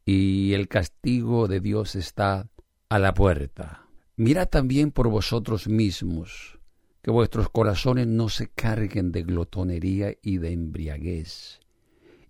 y 0.04 0.52
el 0.54 0.66
castigo 0.68 1.46
de 1.46 1.60
Dios 1.60 1.94
está 1.94 2.48
a 2.88 2.98
la 2.98 3.14
puerta. 3.14 3.86
Mirad 4.16 4.48
también 4.48 4.90
por 4.90 5.08
vosotros 5.08 5.68
mismos, 5.68 6.58
que 7.02 7.10
vuestros 7.10 7.48
corazones 7.50 8.06
no 8.08 8.28
se 8.28 8.48
carguen 8.48 9.12
de 9.12 9.22
glotonería 9.22 10.14
y 10.22 10.38
de 10.38 10.52
embriaguez, 10.52 11.60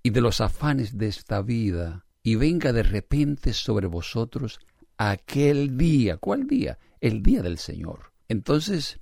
y 0.02 0.10
de 0.10 0.20
los 0.20 0.40
afanes 0.40 0.98
de 0.98 1.08
esta 1.08 1.40
vida, 1.40 2.04
y 2.22 2.36
venga 2.36 2.72
de 2.72 2.82
repente 2.82 3.54
sobre 3.54 3.86
vosotros 3.86 4.60
aquel 4.98 5.76
día. 5.76 6.18
¿Cuál 6.18 6.46
día? 6.46 6.78
El 7.00 7.22
día 7.22 7.42
del 7.42 7.58
Señor. 7.58 8.12
Entonces, 8.28 9.00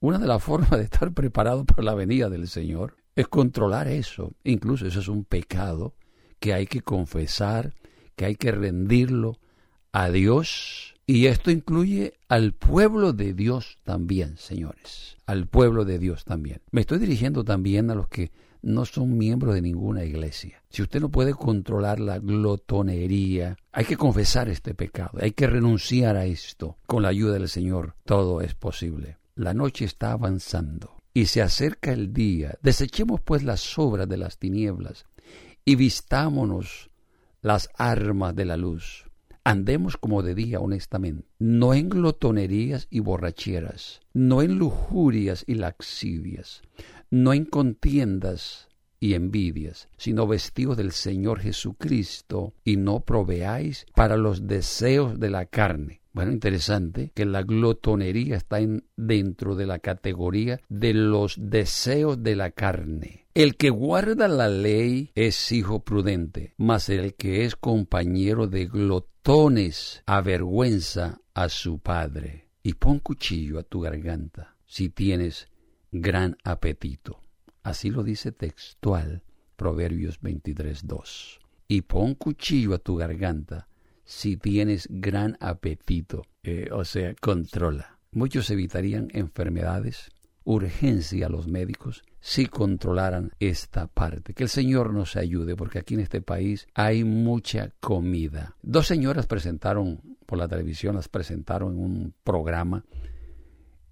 una 0.00 0.18
de 0.18 0.26
las 0.26 0.42
formas 0.42 0.70
de 0.70 0.82
estar 0.82 1.12
preparado 1.12 1.64
para 1.64 1.82
la 1.82 1.94
venida 1.94 2.28
del 2.28 2.48
Señor 2.48 2.96
es 3.16 3.26
controlar 3.28 3.88
eso. 3.88 4.34
Incluso 4.44 4.86
eso 4.86 5.00
es 5.00 5.08
un 5.08 5.24
pecado 5.24 5.94
que 6.38 6.52
hay 6.52 6.66
que 6.66 6.82
confesar, 6.82 7.74
que 8.14 8.26
hay 8.26 8.36
que 8.36 8.52
rendirlo 8.52 9.38
a 9.90 10.10
Dios. 10.10 10.94
Y 11.06 11.26
esto 11.26 11.50
incluye 11.50 12.14
al 12.28 12.52
pueblo 12.52 13.12
de 13.12 13.32
Dios 13.32 13.78
también, 13.82 14.36
señores. 14.36 15.16
Al 15.24 15.46
pueblo 15.46 15.84
de 15.84 15.98
Dios 15.98 16.24
también. 16.24 16.60
Me 16.70 16.82
estoy 16.82 16.98
dirigiendo 16.98 17.42
también 17.42 17.90
a 17.90 17.94
los 17.94 18.08
que 18.08 18.30
no 18.62 18.84
son 18.84 19.16
miembros 19.16 19.54
de 19.54 19.62
ninguna 19.62 20.04
iglesia. 20.04 20.62
Si 20.68 20.82
usted 20.82 21.00
no 21.00 21.08
puede 21.08 21.32
controlar 21.32 22.00
la 22.00 22.18
glotonería, 22.18 23.56
hay 23.72 23.84
que 23.84 23.96
confesar 23.96 24.48
este 24.48 24.74
pecado, 24.74 25.18
hay 25.20 25.32
que 25.32 25.46
renunciar 25.46 26.16
a 26.16 26.26
esto. 26.26 26.76
Con 26.86 27.02
la 27.02 27.08
ayuda 27.08 27.34
del 27.34 27.48
Señor 27.48 27.94
todo 28.04 28.40
es 28.40 28.54
posible. 28.54 29.18
La 29.36 29.54
noche 29.54 29.84
está 29.84 30.12
avanzando 30.12 30.96
y 31.16 31.24
se 31.24 31.40
acerca 31.40 31.94
el 31.94 32.12
día. 32.12 32.58
Desechemos 32.62 33.22
pues 33.22 33.42
las 33.42 33.78
obras 33.78 34.06
de 34.06 34.18
las 34.18 34.36
tinieblas 34.36 35.06
y 35.64 35.74
vistámonos 35.74 36.90
las 37.40 37.70
armas 37.78 38.36
de 38.36 38.44
la 38.44 38.58
luz. 38.58 39.06
Andemos 39.42 39.96
como 39.96 40.22
de 40.22 40.34
día 40.34 40.60
honestamente, 40.60 41.26
no 41.38 41.72
en 41.72 41.88
glotonerías 41.88 42.86
y 42.90 43.00
borracheras, 43.00 44.02
no 44.12 44.42
en 44.42 44.58
lujurias 44.58 45.42
y 45.46 45.54
laxivias, 45.54 46.60
no 47.10 47.32
en 47.32 47.46
contiendas 47.46 48.68
y 49.00 49.14
envidias, 49.14 49.88
sino 49.96 50.26
vestidos 50.26 50.76
del 50.76 50.92
Señor 50.92 51.40
Jesucristo 51.40 52.52
y 52.62 52.76
no 52.76 53.00
proveáis 53.00 53.86
para 53.94 54.18
los 54.18 54.46
deseos 54.46 55.18
de 55.18 55.30
la 55.30 55.46
carne. 55.46 56.02
Bueno, 56.16 56.32
interesante 56.32 57.12
que 57.14 57.26
la 57.26 57.42
glotonería 57.42 58.36
está 58.36 58.60
en, 58.60 58.86
dentro 58.96 59.54
de 59.54 59.66
la 59.66 59.80
categoría 59.80 60.58
de 60.70 60.94
los 60.94 61.36
deseos 61.38 62.22
de 62.22 62.34
la 62.34 62.52
carne. 62.52 63.26
El 63.34 63.58
que 63.58 63.68
guarda 63.68 64.26
la 64.26 64.48
ley 64.48 65.10
es 65.14 65.52
hijo 65.52 65.84
prudente, 65.84 66.54
mas 66.56 66.88
el 66.88 67.16
que 67.16 67.44
es 67.44 67.54
compañero 67.54 68.46
de 68.46 68.64
glotones 68.64 70.02
avergüenza 70.06 71.20
a 71.34 71.50
su 71.50 71.80
padre. 71.80 72.48
Y 72.62 72.72
pon 72.72 72.98
cuchillo 73.00 73.58
a 73.58 73.62
tu 73.62 73.82
garganta 73.82 74.56
si 74.64 74.88
tienes 74.88 75.48
gran 75.92 76.38
apetito. 76.44 77.20
Así 77.62 77.90
lo 77.90 78.02
dice 78.02 78.32
textual 78.32 79.22
Proverbios 79.54 80.18
23.2. 80.22 81.40
Y 81.68 81.82
pon 81.82 82.14
cuchillo 82.14 82.72
a 82.72 82.78
tu 82.78 82.96
garganta 82.96 83.68
si 84.06 84.38
tienes 84.38 84.88
gran 84.90 85.36
apetito. 85.40 86.22
Eh, 86.42 86.70
o 86.72 86.84
sea, 86.84 87.14
controla. 87.20 87.98
Muchos 88.12 88.48
evitarían 88.50 89.08
enfermedades, 89.12 90.10
urgencia 90.44 91.26
a 91.26 91.28
los 91.28 91.48
médicos 91.48 92.02
si 92.20 92.46
controlaran 92.46 93.32
esta 93.40 93.88
parte. 93.88 94.32
Que 94.32 94.44
el 94.44 94.48
Señor 94.48 94.94
nos 94.94 95.16
ayude, 95.16 95.54
porque 95.54 95.80
aquí 95.80 95.94
en 95.94 96.00
este 96.00 96.22
país 96.22 96.66
hay 96.74 97.04
mucha 97.04 97.72
comida. 97.80 98.56
Dos 98.62 98.86
señoras 98.86 99.26
presentaron 99.26 100.00
por 100.24 100.38
la 100.38 100.48
televisión, 100.48 100.96
las 100.96 101.08
presentaron 101.08 101.74
en 101.74 101.78
un 101.78 102.14
programa 102.24 102.84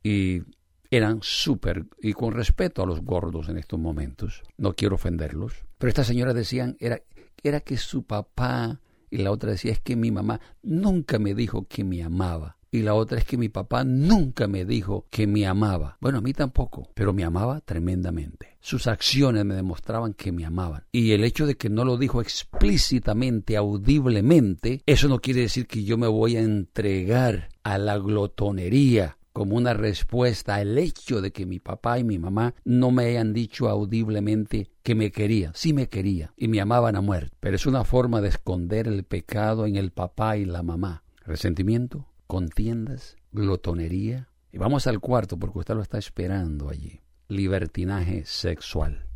y 0.03 0.43
eran 0.91 1.21
súper, 1.23 1.87
y 2.01 2.13
con 2.13 2.33
respeto 2.33 2.83
a 2.83 2.87
los 2.87 3.03
gordos 3.03 3.49
en 3.49 3.59
estos 3.59 3.79
momentos, 3.81 4.43
no 4.57 4.75
quiero 4.75 4.95
ofenderlos, 4.95 5.65
pero 5.79 5.89
estas 5.89 6.07
señoras 6.07 6.35
decían, 6.35 6.77
era, 6.79 7.01
era 7.43 7.61
que 7.61 7.77
su 7.77 8.05
papá, 8.05 8.81
y 9.15 9.19
la 9.19 9.31
otra 9.31 9.53
decía, 9.53 9.71
es 9.71 9.79
que 9.79 9.95
mi 9.95 10.11
mamá 10.11 10.41
nunca 10.65 11.21
me 11.21 11.35
dijo 11.35 11.69
que 11.69 11.85
me 11.85 12.03
amaba. 12.03 12.57
Y 12.73 12.83
la 12.83 12.95
otra 12.95 13.17
es 13.17 13.25
que 13.25 13.37
mi 13.37 13.49
papá 13.49 13.85
nunca 13.85 14.49
me 14.49 14.65
dijo 14.65 15.07
que 15.09 15.29
me 15.29 15.47
amaba. 15.47 15.97
Bueno, 16.01 16.19
a 16.19 16.21
mí 16.21 16.33
tampoco, 16.33 16.89
pero 16.95 17.13
me 17.13 17.23
amaba 17.23 17.61
tremendamente. 17.61 18.57
Sus 18.61 18.89
acciones 18.89 19.45
me 19.45 19.55
demostraban 19.55 20.15
que 20.15 20.33
me 20.33 20.45
amaban. 20.45 20.83
Y 20.91 21.13
el 21.13 21.23
hecho 21.23 21.47
de 21.47 21.57
que 21.57 21.71
no 21.71 21.85
lo 21.85 21.97
dijo 21.97 22.21
explícitamente, 22.21 23.57
audiblemente, 23.57 24.83
eso 24.85 25.07
no 25.07 25.21
quiere 25.21 25.43
decir 25.43 25.69
que 25.69 25.85
yo 25.85 25.97
me 25.97 26.09
voy 26.09 26.35
a 26.35 26.43
entregar 26.43 27.51
a 27.63 27.79
la 27.79 27.97
glotonería 27.99 29.17
como 29.35 29.57
una 29.57 29.75
respuesta 29.75 30.55
al 30.55 30.79
hecho 30.79 31.21
de 31.21 31.33
que 31.33 31.45
mi 31.45 31.59
papá 31.59 31.99
y 31.99 32.05
mi 32.05 32.21
mamá 32.21 32.55
no 32.65 32.93
me 32.93 33.07
hayan 33.07 33.33
dicho 33.33 33.69
audiblemente 33.69 34.71
que 34.85 34.95
me 34.95 35.11
quería. 35.11 35.51
Sí 35.55 35.73
me 35.73 35.89
quería 35.89 36.33
y 36.37 36.47
me 36.47 36.61
amaban 36.61 36.95
a 36.95 37.01
muerte, 37.01 37.37
pero 37.41 37.57
es 37.57 37.67
una 37.67 37.83
forma 37.83 38.21
de 38.21 38.29
esconder 38.29 38.87
el 38.87 39.03
pecado 39.03 39.67
en 39.67 39.75
el 39.75 39.91
papá 39.91 40.37
y 40.37 40.45
la 40.45 40.63
mamá. 40.63 41.03
Resentimiento, 41.27 42.07
contiendas, 42.29 43.17
glotonería. 43.33 44.29
Y 44.53 44.59
vamos 44.59 44.87
al 44.87 45.01
cuarto 45.01 45.37
porque 45.37 45.59
usted 45.59 45.75
lo 45.75 45.83
está 45.83 45.99
esperando 45.99 46.71
allí. 46.71 47.01
Libertinaje 47.27 48.25
sexual. 48.27 49.09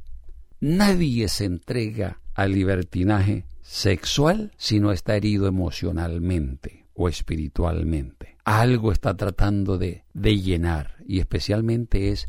Nadie 0.58 1.28
se 1.28 1.44
entrega 1.44 2.20
al 2.34 2.54
libertinaje 2.54 3.46
sexual 3.62 4.50
si 4.56 4.80
no 4.80 4.90
está 4.90 5.14
herido 5.14 5.46
emocionalmente 5.46 6.87
o 6.98 7.08
espiritualmente. 7.08 8.36
Algo 8.44 8.90
está 8.90 9.16
tratando 9.16 9.78
de, 9.78 10.04
de 10.12 10.40
llenar 10.40 10.96
y 11.06 11.20
especialmente 11.20 12.10
es 12.10 12.28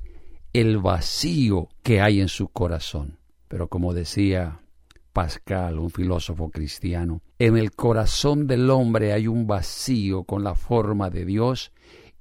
el 0.53 0.77
vacío 0.77 1.69
que 1.81 2.01
hay 2.01 2.21
en 2.21 2.27
su 2.27 2.49
corazón. 2.49 3.17
Pero 3.47 3.67
como 3.67 3.95
decía 3.95 4.61
Pascal, 5.11 5.79
un 5.79 5.89
filósofo 5.89 6.51
cristiano, 6.51 7.21
en 7.39 7.57
el 7.57 7.71
corazón 7.71 8.45
del 8.45 8.69
hombre 8.69 9.11
hay 9.11 9.27
un 9.27 9.47
vacío 9.47 10.23
con 10.23 10.43
la 10.43 10.53
forma 10.53 11.09
de 11.09 11.25
Dios 11.25 11.71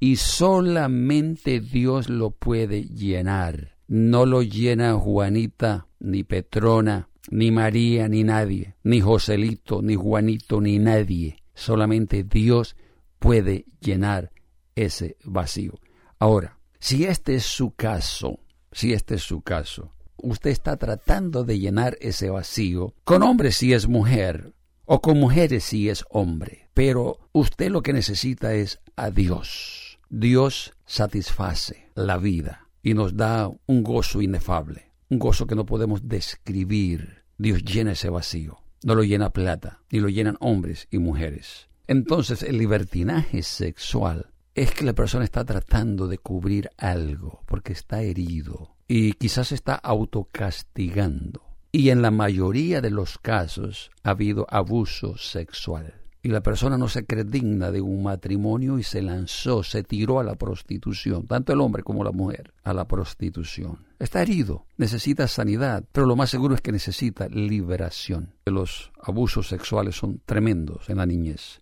y 0.01 0.17
solamente 0.17 1.61
Dios 1.61 2.09
lo 2.09 2.31
puede 2.31 2.85
llenar. 2.85 3.77
No 3.89 4.25
lo 4.25 4.43
llena 4.43 4.95
Juanita, 4.95 5.87
ni 6.01 6.25
Petrona, 6.25 7.11
ni 7.31 7.51
María, 7.51 8.09
ni 8.09 8.25
nadie, 8.25 8.75
ni 8.85 9.01
Joselito, 9.01 9.83
ni 9.83 9.97
Juanito, 9.97 10.63
ni 10.63 10.79
nadie. 10.79 11.37
Solamente 11.59 12.23
Dios 12.23 12.77
puede 13.19 13.65
llenar 13.81 14.31
ese 14.77 15.17
vacío. 15.25 15.75
Ahora, 16.21 16.61
si 16.79 17.05
este 17.05 17.35
es 17.35 17.47
su 17.47 17.73
caso, 17.73 18.39
si 18.71 18.93
este 18.93 19.17
es 19.17 19.23
su 19.23 19.43
caso, 19.43 19.93
usted 20.19 20.51
está 20.51 20.77
tratando 20.77 21.43
de 21.43 21.59
llenar 21.59 21.99
ese 22.01 22.31
vacío 22.31 22.95
con 23.03 23.25
hombres 23.25 23.57
si 23.57 23.73
es 23.73 23.89
mujer 23.89 24.55
o 24.85 25.01
con 25.01 25.19
mujeres 25.19 25.65
si 25.65 25.89
es 25.89 26.05
hombre, 26.11 26.69
pero 26.75 27.19
usted 27.33 27.73
lo 27.73 27.83
que 27.83 27.93
necesita 27.93 28.55
es 28.55 28.79
a 28.95 29.11
Dios. 29.11 29.99
Dios 30.11 30.75
satisface 30.87 31.91
la 31.97 32.19
vida 32.19 32.69
y 32.85 32.95
nos 32.95 33.17
da 33.17 33.51
un 33.67 33.83
gozo 33.83 34.23
inefable, 34.23 34.93
un 35.11 35.19
gozo 35.19 35.49
que 35.49 35.57
no 35.57 35.67
podemos 35.67 36.07
describir. 36.07 37.25
Dios 37.37 37.65
llena 37.65 37.93
ese 37.93 38.11
vacío. 38.11 38.59
No 38.85 38.95
lo 38.95 39.03
llena 39.03 39.31
plata, 39.31 39.81
ni 39.91 40.01
lo 40.01 40.09
llenan 40.09 40.37
hombres 40.41 40.87
y 40.91 40.99
mujeres. 40.99 41.69
Entonces 41.87 42.43
el 42.43 42.59
libertinaje 42.59 43.43
sexual 43.43 44.31
es 44.55 44.73
que 44.73 44.85
la 44.85 44.93
persona 44.93 45.25
está 45.25 45.45
tratando 45.45 46.07
de 46.07 46.19
cubrir 46.19 46.71
algo 46.77 47.43
porque 47.47 47.73
está 47.73 48.03
herido 48.03 48.77
y 48.87 49.13
quizás 49.13 49.53
está 49.53 49.75
autocastigando. 49.75 51.43
Y 51.71 51.91
en 51.91 52.03
la 52.03 52.11
mayoría 52.11 52.81
de 52.81 52.91
los 52.91 53.19
casos 53.19 53.91
ha 54.03 54.11
habido 54.11 54.47
abuso 54.49 55.17
sexual. 55.17 55.98
Y 56.23 56.29
la 56.29 56.43
persona 56.43 56.77
no 56.77 56.89
se 56.89 57.07
cree 57.07 57.25
digna 57.25 57.71
de 57.71 57.81
un 57.81 58.03
matrimonio 58.03 58.79
y 58.79 58.83
se 58.83 59.03
lanzó, 59.03 59.63
se 59.63 59.85
tiró 59.85 60.19
a 60.19 60.25
la 60.25 60.35
prostitución, 60.35 61.27
tanto 61.27 61.53
el 61.53 61.61
hombre 61.61 61.83
como 61.83 62.03
la 62.03 62.11
mujer, 62.11 62.53
a 62.65 62.75
la 62.75 62.89
prostitución. 62.89 63.87
Está 63.99 64.23
herido, 64.23 64.67
necesita 64.77 65.29
sanidad, 65.29 65.85
pero 65.93 66.07
lo 66.07 66.17
más 66.17 66.31
seguro 66.31 66.55
es 66.55 66.61
que 66.61 66.73
necesita 66.73 67.29
liberación. 67.29 68.33
Los 68.47 68.91
abusos 69.01 69.49
sexuales 69.49 69.97
son 69.97 70.21
tremendos 70.25 70.89
en 70.91 70.97
la 70.97 71.07
niñez. 71.07 71.61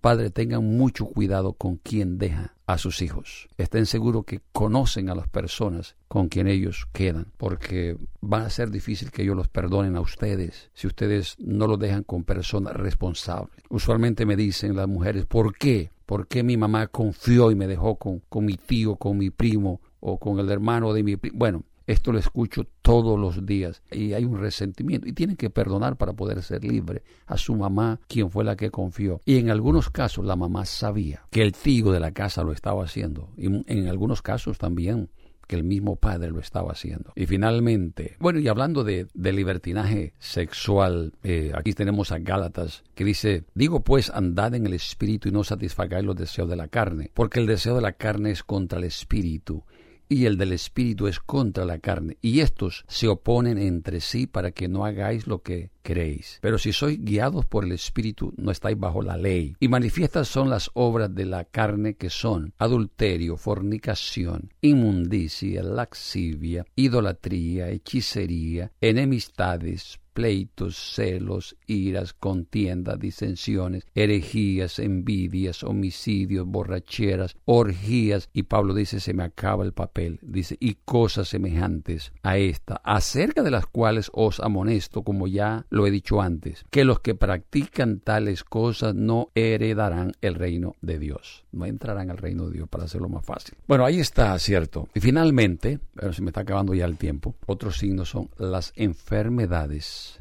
Padre, 0.00 0.30
tengan 0.30 0.64
mucho 0.64 1.04
cuidado 1.04 1.52
con 1.52 1.76
quien 1.76 2.16
deja 2.16 2.54
a 2.66 2.78
sus 2.78 3.02
hijos. 3.02 3.48
Estén 3.58 3.84
seguros 3.84 4.24
que 4.24 4.40
conocen 4.52 5.10
a 5.10 5.14
las 5.14 5.28
personas 5.28 5.94
con 6.08 6.28
quien 6.28 6.48
ellos 6.48 6.86
quedan, 6.92 7.26
porque 7.36 7.98
va 8.22 8.46
a 8.46 8.50
ser 8.50 8.70
difícil 8.70 9.10
que 9.10 9.22
ellos 9.22 9.36
los 9.36 9.48
perdonen 9.48 9.96
a 9.96 10.00
ustedes 10.00 10.70
si 10.72 10.86
ustedes 10.86 11.36
no 11.38 11.66
los 11.66 11.78
dejan 11.78 12.04
con 12.04 12.24
personas 12.24 12.74
responsables. 12.74 13.62
Usualmente 13.68 14.24
me 14.24 14.36
dicen 14.36 14.74
las 14.74 14.88
mujeres, 14.88 15.26
¿por 15.26 15.54
qué? 15.54 15.90
¿Por 16.06 16.26
qué 16.28 16.42
mi 16.42 16.56
mamá 16.56 16.86
confió 16.86 17.50
y 17.50 17.54
me 17.54 17.66
dejó 17.66 17.96
con, 17.96 18.20
con 18.28 18.46
mi 18.46 18.54
tío, 18.54 18.96
con 18.96 19.18
mi 19.18 19.28
primo 19.28 19.82
o 20.00 20.18
con 20.18 20.38
el 20.38 20.50
hermano 20.50 20.94
de 20.94 21.02
mi 21.02 21.16
primo? 21.16 21.38
Bueno, 21.38 21.64
esto 21.90 22.12
lo 22.12 22.18
escucho 22.18 22.66
todos 22.82 23.18
los 23.18 23.44
días 23.44 23.82
y 23.90 24.12
hay 24.12 24.24
un 24.24 24.38
resentimiento 24.38 25.08
y 25.08 25.12
tienen 25.12 25.36
que 25.36 25.50
perdonar 25.50 25.96
para 25.96 26.12
poder 26.12 26.42
ser 26.42 26.64
libre 26.64 27.02
a 27.26 27.36
su 27.36 27.54
mamá, 27.54 28.00
quien 28.06 28.30
fue 28.30 28.44
la 28.44 28.56
que 28.56 28.70
confió. 28.70 29.20
Y 29.24 29.38
en 29.38 29.50
algunos 29.50 29.90
casos 29.90 30.24
la 30.24 30.36
mamá 30.36 30.64
sabía 30.64 31.24
que 31.30 31.42
el 31.42 31.52
tío 31.52 31.90
de 31.92 32.00
la 32.00 32.12
casa 32.12 32.42
lo 32.42 32.52
estaba 32.52 32.84
haciendo 32.84 33.30
y 33.36 33.46
en 33.46 33.88
algunos 33.88 34.22
casos 34.22 34.58
también 34.58 35.10
que 35.50 35.56
el 35.56 35.64
mismo 35.64 35.96
Padre 35.96 36.30
lo 36.30 36.38
estaba 36.38 36.70
haciendo. 36.70 37.12
Y 37.16 37.26
finalmente, 37.26 38.14
bueno, 38.20 38.38
y 38.38 38.46
hablando 38.46 38.84
de, 38.84 39.08
libertinaje 39.14 40.14
sexual, 40.20 41.12
eh, 41.24 41.50
aquí 41.56 41.72
tenemos 41.72 42.12
a 42.12 42.20
Gálatas 42.20 42.84
que 42.94 43.02
dice, 43.02 43.46
digo 43.52 43.80
pues, 43.80 44.10
andad 44.10 44.54
en 44.54 44.66
el 44.66 44.74
espíritu 44.74 45.28
y 45.28 45.32
no 45.32 45.42
satisfagáis 45.42 46.04
los 46.04 46.14
deseos 46.14 46.48
de 46.48 46.54
la 46.54 46.68
carne, 46.68 47.10
porque 47.14 47.40
el 47.40 47.48
deseo 47.48 47.74
de 47.74 47.82
la 47.82 47.94
carne 47.94 48.30
es 48.30 48.44
contra 48.44 48.78
el 48.78 48.84
espíritu 48.84 49.64
y 50.10 50.26
el 50.26 50.36
del 50.36 50.52
espíritu 50.52 51.06
es 51.06 51.20
contra 51.20 51.64
la 51.64 51.78
carne, 51.78 52.18
y 52.20 52.40
estos 52.40 52.84
se 52.88 53.06
oponen 53.06 53.58
entre 53.58 54.00
sí 54.00 54.26
para 54.26 54.50
que 54.50 54.66
no 54.66 54.84
hagáis 54.84 55.28
lo 55.28 55.40
que 55.40 55.70
queréis. 55.82 56.40
Pero 56.42 56.58
si 56.58 56.72
sois 56.72 57.02
guiados 57.02 57.46
por 57.46 57.64
el 57.64 57.70
espíritu, 57.72 58.34
no 58.36 58.50
estáis 58.50 58.76
bajo 58.76 59.02
la 59.02 59.16
ley. 59.16 59.54
Y 59.60 59.68
manifiestas 59.68 60.26
son 60.26 60.50
las 60.50 60.68
obras 60.74 61.14
de 61.14 61.26
la 61.26 61.44
carne 61.44 61.94
que 61.94 62.10
son 62.10 62.52
adulterio, 62.58 63.36
fornicación, 63.36 64.52
inmundicia, 64.60 65.62
laxivia, 65.62 66.66
idolatría, 66.74 67.70
hechicería, 67.70 68.72
enemistades, 68.80 70.00
pleitos, 70.20 70.76
celos, 70.76 71.56
iras, 71.66 72.12
contiendas, 72.12 73.00
disensiones, 73.00 73.86
herejías, 73.94 74.78
envidias, 74.78 75.64
homicidios, 75.64 76.46
borracheras, 76.46 77.38
orgías. 77.46 78.28
Y 78.34 78.42
Pablo 78.42 78.74
dice, 78.74 79.00
se 79.00 79.14
me 79.14 79.22
acaba 79.22 79.64
el 79.64 79.72
papel, 79.72 80.18
dice, 80.20 80.58
y 80.60 80.74
cosas 80.84 81.28
semejantes 81.28 82.12
a 82.22 82.36
esta, 82.36 82.82
acerca 82.84 83.42
de 83.42 83.50
las 83.50 83.64
cuales 83.64 84.10
os 84.12 84.40
amonesto, 84.40 85.04
como 85.04 85.26
ya 85.26 85.64
lo 85.70 85.86
he 85.86 85.90
dicho 85.90 86.20
antes, 86.20 86.66
que 86.68 86.84
los 86.84 87.00
que 87.00 87.14
practican 87.14 88.00
tales 88.00 88.44
cosas 88.44 88.94
no 88.94 89.30
heredarán 89.34 90.12
el 90.20 90.34
reino 90.34 90.76
de 90.82 90.98
Dios. 90.98 91.46
No 91.52 91.66
entrarán 91.66 92.10
al 92.10 92.18
reino 92.18 92.46
de 92.46 92.54
Dios 92.54 92.68
para 92.68 92.84
hacerlo 92.84 93.08
más 93.08 93.24
fácil. 93.24 93.56
Bueno, 93.66 93.84
ahí 93.84 94.00
está, 94.00 94.38
cierto. 94.38 94.88
Y 94.94 95.00
finalmente, 95.00 95.80
pero 95.94 96.12
se 96.12 96.22
me 96.22 96.30
está 96.30 96.42
acabando 96.42 96.74
ya 96.74 96.84
el 96.84 96.96
tiempo, 96.96 97.34
otros 97.46 97.78
signos 97.78 98.08
son 98.10 98.30
las 98.38 98.72
enfermedades 98.76 100.20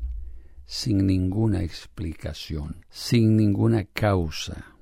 sin 0.65 1.07
ninguna 1.07 1.63
explicación, 1.63 2.85
sin 2.89 3.35
ninguna 3.35 3.85
causa, 3.85 4.75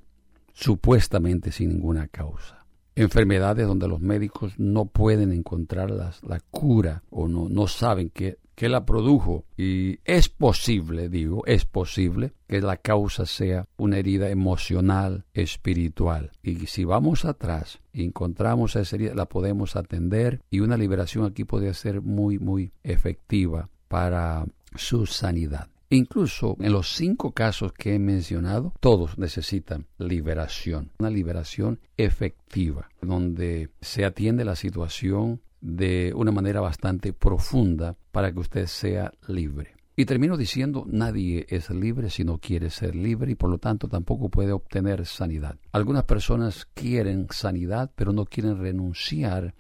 supuestamente 0.54 1.52
sin 1.52 1.70
ninguna 1.70 2.08
causa. 2.08 2.66
Enfermedades 2.96 3.68
donde 3.68 3.88
los 3.88 4.02
médicos 4.02 4.54
no 4.58 4.86
pueden 4.86 5.32
encontrar 5.32 5.92
la 5.92 6.40
cura 6.52 7.04
o 7.10 7.28
no, 7.28 7.48
no 7.48 7.68
saben 7.68 8.10
qué, 8.10 8.38
qué 8.58 8.68
la 8.68 8.86
produjo. 8.86 9.46
Y 9.56 10.00
es 10.04 10.28
posible, 10.28 11.08
digo, 11.10 11.46
es 11.46 11.64
posible 11.64 12.34
que 12.48 12.60
la 12.60 12.78
causa 12.78 13.26
sea 13.26 13.68
una 13.78 14.00
herida 14.00 14.30
emocional, 14.30 15.26
espiritual. 15.34 16.32
Y 16.42 16.66
si 16.66 16.84
vamos 16.84 17.24
atrás 17.24 17.80
y 17.94 18.04
encontramos 18.04 18.76
esa 18.76 18.96
herida, 18.96 19.14
la 19.14 19.30
podemos 19.30 19.76
atender 19.76 20.42
y 20.50 20.62
una 20.62 20.76
liberación 20.76 21.24
aquí 21.26 21.44
puede 21.44 21.74
ser 21.76 22.02
muy, 22.02 22.40
muy 22.40 22.74
efectiva 22.84 23.70
para 23.88 24.46
su 24.76 25.06
sanidad. 25.06 25.70
Incluso 25.90 26.58
en 26.60 26.74
los 26.74 26.96
cinco 26.96 27.32
casos 27.32 27.72
que 27.72 27.96
he 27.96 28.00
mencionado, 28.00 28.74
todos 28.82 29.18
necesitan 29.18 29.86
liberación, 29.98 30.92
una 31.00 31.10
liberación 31.10 31.80
efectiva, 31.96 32.90
donde 33.02 33.70
se 33.80 34.04
atiende 34.04 34.44
la 34.44 34.58
situación 34.58 35.42
de 35.68 36.14
una 36.16 36.32
manera 36.32 36.62
bastante 36.62 37.12
profunda 37.12 37.98
para 38.12 38.32
que 38.32 38.40
usted 38.40 38.66
sea 38.68 39.12
libre. 39.28 39.76
Y 39.98 40.06
termino 40.06 40.38
diciendo, 40.38 40.86
nadie 40.88 41.46
es 41.50 41.70
libre 41.72 42.10
si 42.10 42.24
no 42.24 42.38
quiere 42.38 42.70
ser 42.70 42.96
libre 42.96 43.32
y 43.32 43.36
por 43.36 43.50
lo 43.50 43.58
tanto 43.58 43.90
tampoco 43.90 44.30
puede 44.30 44.54
obtener 44.54 45.06
sanidad. 45.06 45.58
Algunas 45.72 46.04
personas 46.04 46.68
quieren 46.74 47.28
sanidad, 47.32 47.92
pero 47.96 48.14
no 48.14 48.26
quieren 48.26 48.60
renunciar 48.60 49.56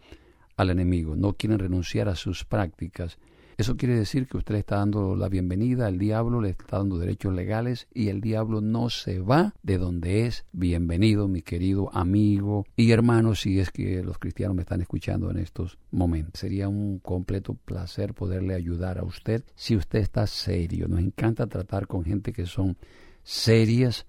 al 0.56 0.70
enemigo, 0.70 1.16
no 1.16 1.34
quieren 1.34 1.60
renunciar 1.60 2.08
a 2.08 2.16
sus 2.16 2.46
prácticas 2.46 3.18
eso 3.58 3.76
quiere 3.76 3.96
decir 3.96 4.28
que 4.28 4.38
usted 4.38 4.54
le 4.54 4.60
está 4.60 4.76
dando 4.76 5.16
la 5.16 5.30
bienvenida 5.30 5.88
al 5.88 5.98
diablo, 5.98 6.42
le 6.42 6.52
está 6.52 6.78
dando 6.78 7.00
derechos 7.00 7.34
legales 7.34 7.88
y 7.92 8.10
el 8.10 8.22
diablo 8.22 8.62
no 8.62 8.92
se 8.92 9.20
va 9.20 9.56
de 9.64 9.80
donde 9.80 10.28
es. 10.28 10.46
Bienvenido, 10.52 11.28
mi 11.28 11.42
querido 11.42 11.90
amigo 11.92 12.68
y 12.76 12.92
hermano, 12.92 13.34
si 13.34 13.60
es 13.60 13.72
que 13.72 14.04
los 14.04 14.20
cristianos 14.20 14.56
me 14.56 14.62
están 14.62 14.82
escuchando 14.82 15.32
en 15.32 15.40
estos 15.40 15.80
momentos. 15.90 16.40
Sería 16.40 16.70
un 16.70 17.00
completo 17.00 17.56
placer 17.56 18.14
poderle 18.14 18.54
ayudar 18.54 19.00
a 19.00 19.04
usted 19.04 19.44
si 19.56 19.76
usted 19.76 20.00
está 20.00 20.28
serio. 20.28 20.88
Nos 20.88 21.00
encanta 21.00 21.48
tratar 21.48 21.88
con 21.88 22.04
gente 22.04 22.34
que 22.34 22.46
son 22.46 22.78
serias 23.24 24.06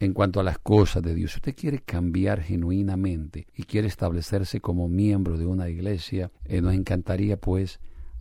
en 0.00 0.14
cuanto 0.14 0.40
a 0.40 0.42
las 0.42 0.58
cosas 0.58 1.02
de 1.02 1.14
Dios. 1.14 1.32
Si 1.32 1.36
usted 1.36 1.54
quiere 1.54 1.80
cambiar 1.80 2.40
genuinamente 2.40 3.46
y 3.54 3.64
quiere 3.64 3.88
establecerse 3.88 4.62
como 4.62 4.88
miembro 4.88 5.36
de 5.36 5.44
una 5.44 5.68
iglesia, 5.68 6.30
eh, 6.46 6.62
nos 6.62 6.72
encantaría 6.72 7.36
pues 7.36 7.78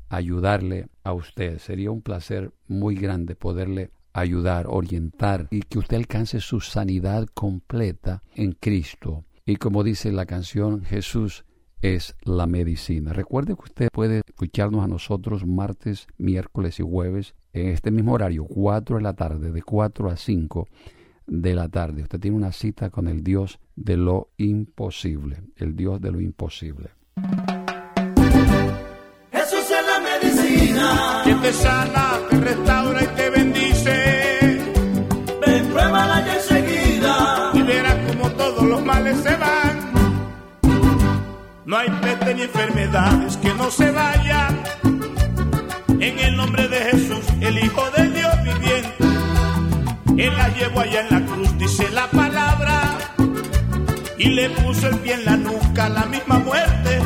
ayudarle 0.10 0.88
a 1.04 1.14
usted. 1.14 1.60
Sería 1.60 1.92
un 1.92 2.02
placer 2.02 2.52
muy 2.68 2.96
grande 2.96 3.36
poderle 3.36 3.92
ayudar, 4.14 4.68
orientar 4.68 5.48
y 5.52 5.62
que 5.62 5.80
usted 5.80 5.98
alcance 5.98 6.40
su 6.40 6.62
sanidad 6.62 7.28
completa 7.34 8.24
en 8.34 8.54
Cristo. 8.54 9.26
Y 9.46 9.58
como 9.58 9.84
dice 9.84 10.12
la 10.12 10.26
canción, 10.26 10.84
Jesús 10.84 11.46
es 11.82 12.16
la 12.24 12.48
medicina. 12.48 13.14
Recuerde 13.14 13.56
que 13.56 13.64
usted 13.64 13.88
puede 13.92 14.22
escucharnos 14.26 14.84
a 14.84 14.88
nosotros 14.88 15.46
martes, 15.46 16.08
miércoles 16.18 16.80
y 16.80 16.84
jueves 16.84 17.36
en 17.54 17.68
este 17.70 17.92
mismo 17.92 18.14
horario, 18.14 18.46
4 18.46 18.98
de 18.98 19.04
la 19.04 19.14
tarde, 19.14 19.52
de 19.52 19.62
4 19.62 20.10
a 20.10 20.16
5 20.16 20.68
de 21.28 21.56
la 21.56 21.70
tarde. 21.70 22.04
Usted 22.04 22.20
tiene 22.20 22.38
una 22.38 22.52
cita 22.52 22.90
con 22.90 23.08
el 23.08 23.24
Dios 23.24 23.60
de 23.76 23.98
lo 23.98 24.30
imposible, 24.38 25.44
el 25.58 25.76
Dios 25.76 26.02
de 26.02 26.12
lo 26.12 26.22
imposible. 26.22 26.90
Que 31.24 31.36
te 31.36 31.54
sana, 31.54 32.20
te 32.30 32.38
restaura 32.38 33.04
y 33.04 33.08
te 33.08 33.30
bendice. 33.30 34.64
Ven, 35.46 35.66
pruébala 35.68 36.26
ya 36.26 36.36
enseguida 36.36 37.52
y 37.54 37.62
verás 37.62 37.96
como 38.08 38.30
todos 38.32 38.64
los 38.64 38.84
males 38.84 39.18
se 39.22 39.36
van. 39.36 39.76
No 41.66 41.78
hay 41.78 41.90
peste 42.02 42.36
ni 42.36 42.42
enfermedades 42.44 43.38
que 43.38 43.54
no 43.54 43.72
se 43.72 43.92
vayan. 43.92 44.64
En 46.00 46.20
el 46.20 46.36
nombre 46.36 46.68
de 46.68 46.78
Jesús, 46.92 47.26
el 47.42 47.58
Hijo 47.58 47.84
del 47.98 48.14
Dios 48.14 48.34
viviente. 48.44 49.06
Él 50.18 50.38
la 50.38 50.50
llevó 50.50 50.82
allá 50.82 51.02
en 51.02 51.10
la 51.10 51.26
cruz, 51.26 51.58
dice 51.58 51.90
la 51.92 52.08
palabra. 52.10 52.98
Y 54.18 54.30
le 54.30 54.50
puso 54.50 54.88
el 54.88 54.98
pie 55.00 55.14
en 55.14 55.26
la 55.26 55.38
nuca, 55.38 55.90
la 55.90 56.06
misma 56.06 56.40
muerte. 56.40 57.02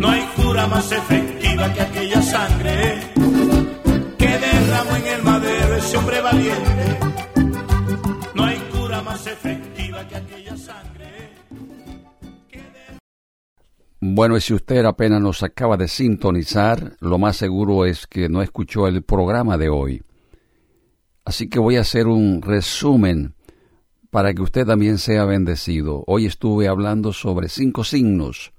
No 0.00 0.08
hay 0.08 0.22
cura 0.34 0.66
más 0.66 0.90
efectiva 0.92 1.70
que 1.74 1.80
aquella 1.82 2.22
sangre 2.22 3.00
que 4.16 4.28
derramó 4.28 4.96
en 4.96 5.06
el 5.06 5.22
madero 5.22 5.74
ese 5.76 5.96
hombre 5.98 6.22
valiente. 6.22 6.98
No 8.34 8.44
hay 8.44 8.58
cura 8.72 9.02
más 9.02 9.26
efectiva 9.26 10.08
que 10.08 10.16
aquella 10.16 10.56
sangre. 10.56 11.30
Bueno, 14.00 14.38
y 14.38 14.40
si 14.40 14.54
usted 14.54 14.86
apenas 14.86 15.20
nos 15.20 15.42
acaba 15.42 15.76
de 15.76 15.86
sintonizar, 15.86 16.96
lo 17.00 17.18
más 17.18 17.36
seguro 17.36 17.84
es 17.84 18.06
que 18.06 18.30
no 18.30 18.40
escuchó 18.40 18.86
el 18.86 19.02
programa 19.02 19.58
de 19.58 19.68
hoy. 19.68 20.02
Así 21.26 21.50
que 21.50 21.58
voy 21.58 21.76
a 21.76 21.82
hacer 21.82 22.06
un 22.06 22.40
resumen 22.40 23.34
para 24.08 24.32
que 24.32 24.40
usted 24.40 24.66
también 24.66 24.96
sea 24.96 25.26
bendecido. 25.26 26.04
Hoy 26.06 26.24
estuve 26.24 26.68
hablando 26.68 27.12
sobre 27.12 27.50
cinco 27.50 27.84
signos 27.84 28.54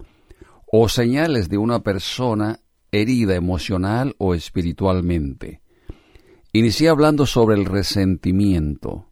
o 0.71 0.87
señales 0.87 1.49
de 1.49 1.57
una 1.57 1.83
persona 1.83 2.59
herida 2.91 3.35
emocional 3.35 4.15
o 4.17 4.33
espiritualmente. 4.33 5.61
Inicié 6.53 6.89
hablando 6.89 7.25
sobre 7.25 7.55
el 7.55 7.65
resentimiento, 7.65 9.09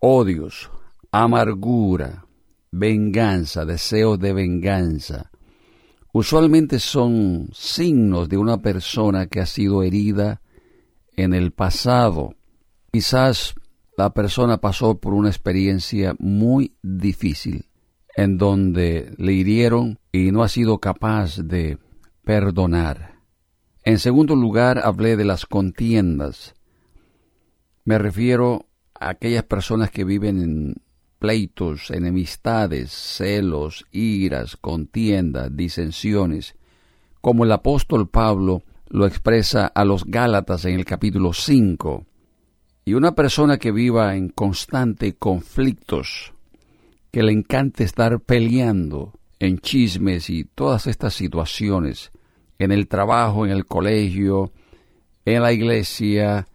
odios, 0.00 0.70
amargura, 1.10 2.26
venganza, 2.70 3.64
deseos 3.64 4.20
de 4.20 4.32
venganza. 4.32 5.30
Usualmente 6.12 6.78
son 6.78 7.48
signos 7.52 8.28
de 8.28 8.36
una 8.36 8.58
persona 8.58 9.26
que 9.26 9.40
ha 9.40 9.46
sido 9.46 9.82
herida 9.82 10.42
en 11.16 11.34
el 11.34 11.50
pasado. 11.52 12.34
Quizás 12.92 13.54
la 13.96 14.14
persona 14.14 14.58
pasó 14.58 14.98
por 14.98 15.12
una 15.12 15.28
experiencia 15.28 16.14
muy 16.20 16.76
difícil 16.82 17.66
en 18.16 18.38
donde 18.38 19.14
le 19.18 19.32
hirieron 19.32 19.98
y 20.12 20.30
no 20.30 20.42
ha 20.42 20.48
sido 20.48 20.78
capaz 20.78 21.38
de 21.38 21.78
perdonar. 22.24 23.14
En 23.84 23.98
segundo 23.98 24.34
lugar, 24.34 24.80
hablé 24.82 25.16
de 25.16 25.24
las 25.24 25.46
contiendas. 25.46 26.54
Me 27.84 27.98
refiero 27.98 28.66
a 28.98 29.10
aquellas 29.10 29.44
personas 29.44 29.90
que 29.90 30.04
viven 30.04 30.40
en 30.40 30.74
pleitos, 31.18 31.90
enemistades, 31.90 32.92
celos, 32.92 33.86
iras, 33.90 34.56
contiendas, 34.56 35.54
disensiones, 35.56 36.54
como 37.20 37.44
el 37.44 37.52
apóstol 37.52 38.08
Pablo 38.08 38.62
lo 38.88 39.06
expresa 39.06 39.66
a 39.66 39.84
los 39.84 40.04
Gálatas 40.04 40.66
en 40.66 40.74
el 40.74 40.84
capítulo 40.84 41.32
5. 41.32 42.04
Y 42.84 42.92
una 42.92 43.14
persona 43.14 43.56
que 43.56 43.72
viva 43.72 44.14
en 44.14 44.28
constante 44.28 45.14
conflictos, 45.14 46.33
que 47.14 47.22
le 47.22 47.30
encante 47.30 47.84
estar 47.84 48.18
peleando, 48.18 49.12
en 49.38 49.60
chismes 49.60 50.28
y 50.30 50.42
todas 50.42 50.88
estas 50.88 51.14
situaciones, 51.14 52.10
en 52.58 52.72
el 52.72 52.88
trabajo, 52.88 53.46
en 53.46 53.52
el 53.52 53.66
colegio, 53.66 54.52
en 55.24 55.42
la 55.42 55.52
iglesia, 55.52 56.48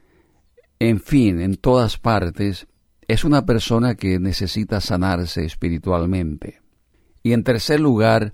en 0.77 0.99
fin, 0.99 1.39
en 1.39 1.55
todas 1.55 1.97
partes, 1.97 2.67
es 3.07 3.23
una 3.23 3.45
persona 3.45 3.95
que 3.95 4.19
necesita 4.19 4.81
sanarse 4.81 5.45
espiritualmente. 5.45 6.59
Y 7.23 7.31
en 7.31 7.45
tercer 7.45 7.79
lugar, 7.79 8.33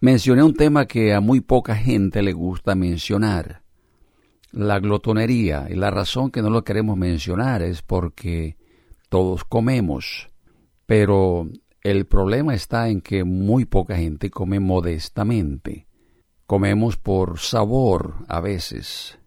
mencioné 0.00 0.42
un 0.42 0.54
tema 0.54 0.86
que 0.86 1.12
a 1.12 1.20
muy 1.20 1.42
poca 1.42 1.76
gente 1.76 2.22
le 2.22 2.32
gusta 2.32 2.74
mencionar, 2.74 3.60
la 4.50 4.78
glotonería. 4.78 5.66
Y 5.68 5.74
la 5.74 5.90
razón 5.90 6.30
que 6.30 6.40
no 6.40 6.48
lo 6.48 6.64
queremos 6.64 6.96
mencionar 6.96 7.60
es 7.60 7.82
porque 7.82 8.56
todos 9.10 9.44
comemos, 9.44 10.30
pero 10.88 11.46
el 11.82 12.06
problema 12.06 12.54
está 12.54 12.88
en 12.88 13.02
que 13.02 13.22
muy 13.22 13.66
poca 13.66 13.98
gente 13.98 14.30
come 14.30 14.58
modestamente. 14.58 15.86
Comemos 16.46 16.96
por 16.96 17.40
sabor 17.40 18.14
a 18.26 18.40
veces, 18.40 19.18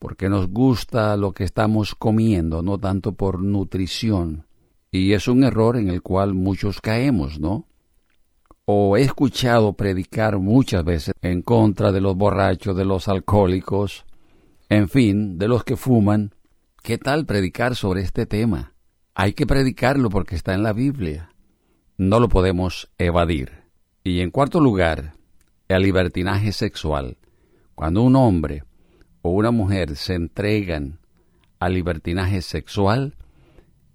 porque 0.00 0.28
nos 0.28 0.48
gusta 0.48 1.16
lo 1.16 1.30
que 1.30 1.44
estamos 1.44 1.94
comiendo, 1.94 2.62
no 2.62 2.78
tanto 2.78 3.12
por 3.12 3.44
nutrición. 3.44 4.44
Y 4.90 5.12
es 5.12 5.28
un 5.28 5.44
error 5.44 5.76
en 5.76 5.88
el 5.88 6.02
cual 6.02 6.34
muchos 6.34 6.80
caemos, 6.80 7.38
¿no? 7.38 7.68
O 8.64 8.96
he 8.96 9.02
escuchado 9.02 9.74
predicar 9.74 10.40
muchas 10.40 10.84
veces 10.84 11.14
en 11.22 11.42
contra 11.42 11.92
de 11.92 12.00
los 12.00 12.16
borrachos, 12.16 12.76
de 12.76 12.84
los 12.84 13.06
alcohólicos, 13.06 14.04
en 14.68 14.88
fin, 14.88 15.38
de 15.38 15.46
los 15.46 15.62
que 15.62 15.76
fuman. 15.76 16.34
¿Qué 16.82 16.98
tal 16.98 17.24
predicar 17.24 17.76
sobre 17.76 18.00
este 18.00 18.26
tema? 18.26 18.73
Hay 19.16 19.34
que 19.34 19.46
predicarlo 19.46 20.10
porque 20.10 20.34
está 20.34 20.54
en 20.54 20.64
la 20.64 20.72
Biblia. 20.72 21.30
No 21.96 22.18
lo 22.18 22.28
podemos 22.28 22.90
evadir. 22.98 23.52
Y 24.02 24.20
en 24.20 24.32
cuarto 24.32 24.58
lugar, 24.58 25.12
el 25.68 25.82
libertinaje 25.82 26.50
sexual. 26.50 27.16
Cuando 27.76 28.02
un 28.02 28.16
hombre 28.16 28.64
o 29.22 29.30
una 29.30 29.52
mujer 29.52 29.94
se 29.94 30.14
entregan 30.14 30.98
al 31.60 31.74
libertinaje 31.74 32.42
sexual, 32.42 33.14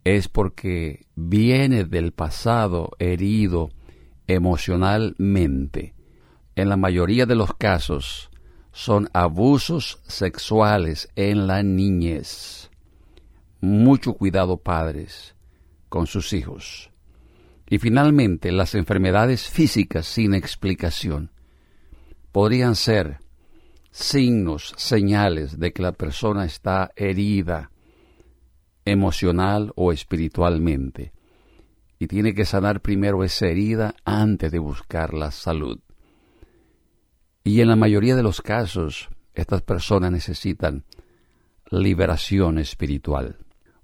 es 0.06 0.30
porque 0.30 1.06
viene 1.16 1.84
del 1.84 2.14
pasado 2.14 2.92
herido 2.98 3.72
emocionalmente. 4.26 5.96
En 6.56 6.70
la 6.70 6.78
mayoría 6.78 7.26
de 7.26 7.36
los 7.36 7.54
casos 7.56 8.30
son 8.72 9.10
abusos 9.12 10.00
sexuales 10.08 11.10
en 11.18 11.46
la 11.46 11.62
niñez. 11.62 12.69
Mucho 13.62 14.14
cuidado 14.14 14.58
padres 14.58 15.36
con 15.90 16.08
sus 16.08 16.34
hijos. 16.34 16.92
Y 17.68 17.78
finalmente 17.78 18.52
las 18.52 18.74
enfermedades 18.76 19.50
físicas 19.50 20.08
sin 20.08 20.34
explicación 20.34 21.32
podrían 22.32 22.76
ser 22.76 23.20
signos, 23.92 24.74
señales 24.78 25.60
de 25.60 25.74
que 25.74 25.82
la 25.82 25.92
persona 25.92 26.46
está 26.46 26.92
herida 26.96 27.72
emocional 28.86 29.72
o 29.76 29.92
espiritualmente. 29.92 31.12
Y 32.00 32.08
tiene 32.08 32.34
que 32.34 32.46
sanar 32.46 32.82
primero 32.82 33.24
esa 33.24 33.48
herida 33.48 33.94
antes 34.06 34.52
de 34.52 34.60
buscar 34.60 35.14
la 35.14 35.32
salud. 35.32 35.80
Y 37.44 37.62
en 37.62 37.68
la 37.68 37.76
mayoría 37.76 38.16
de 38.16 38.24
los 38.24 38.42
casos, 38.42 39.10
estas 39.34 39.62
personas 39.62 40.12
necesitan 40.12 40.86
liberación 41.72 42.58
espiritual. 42.58 43.38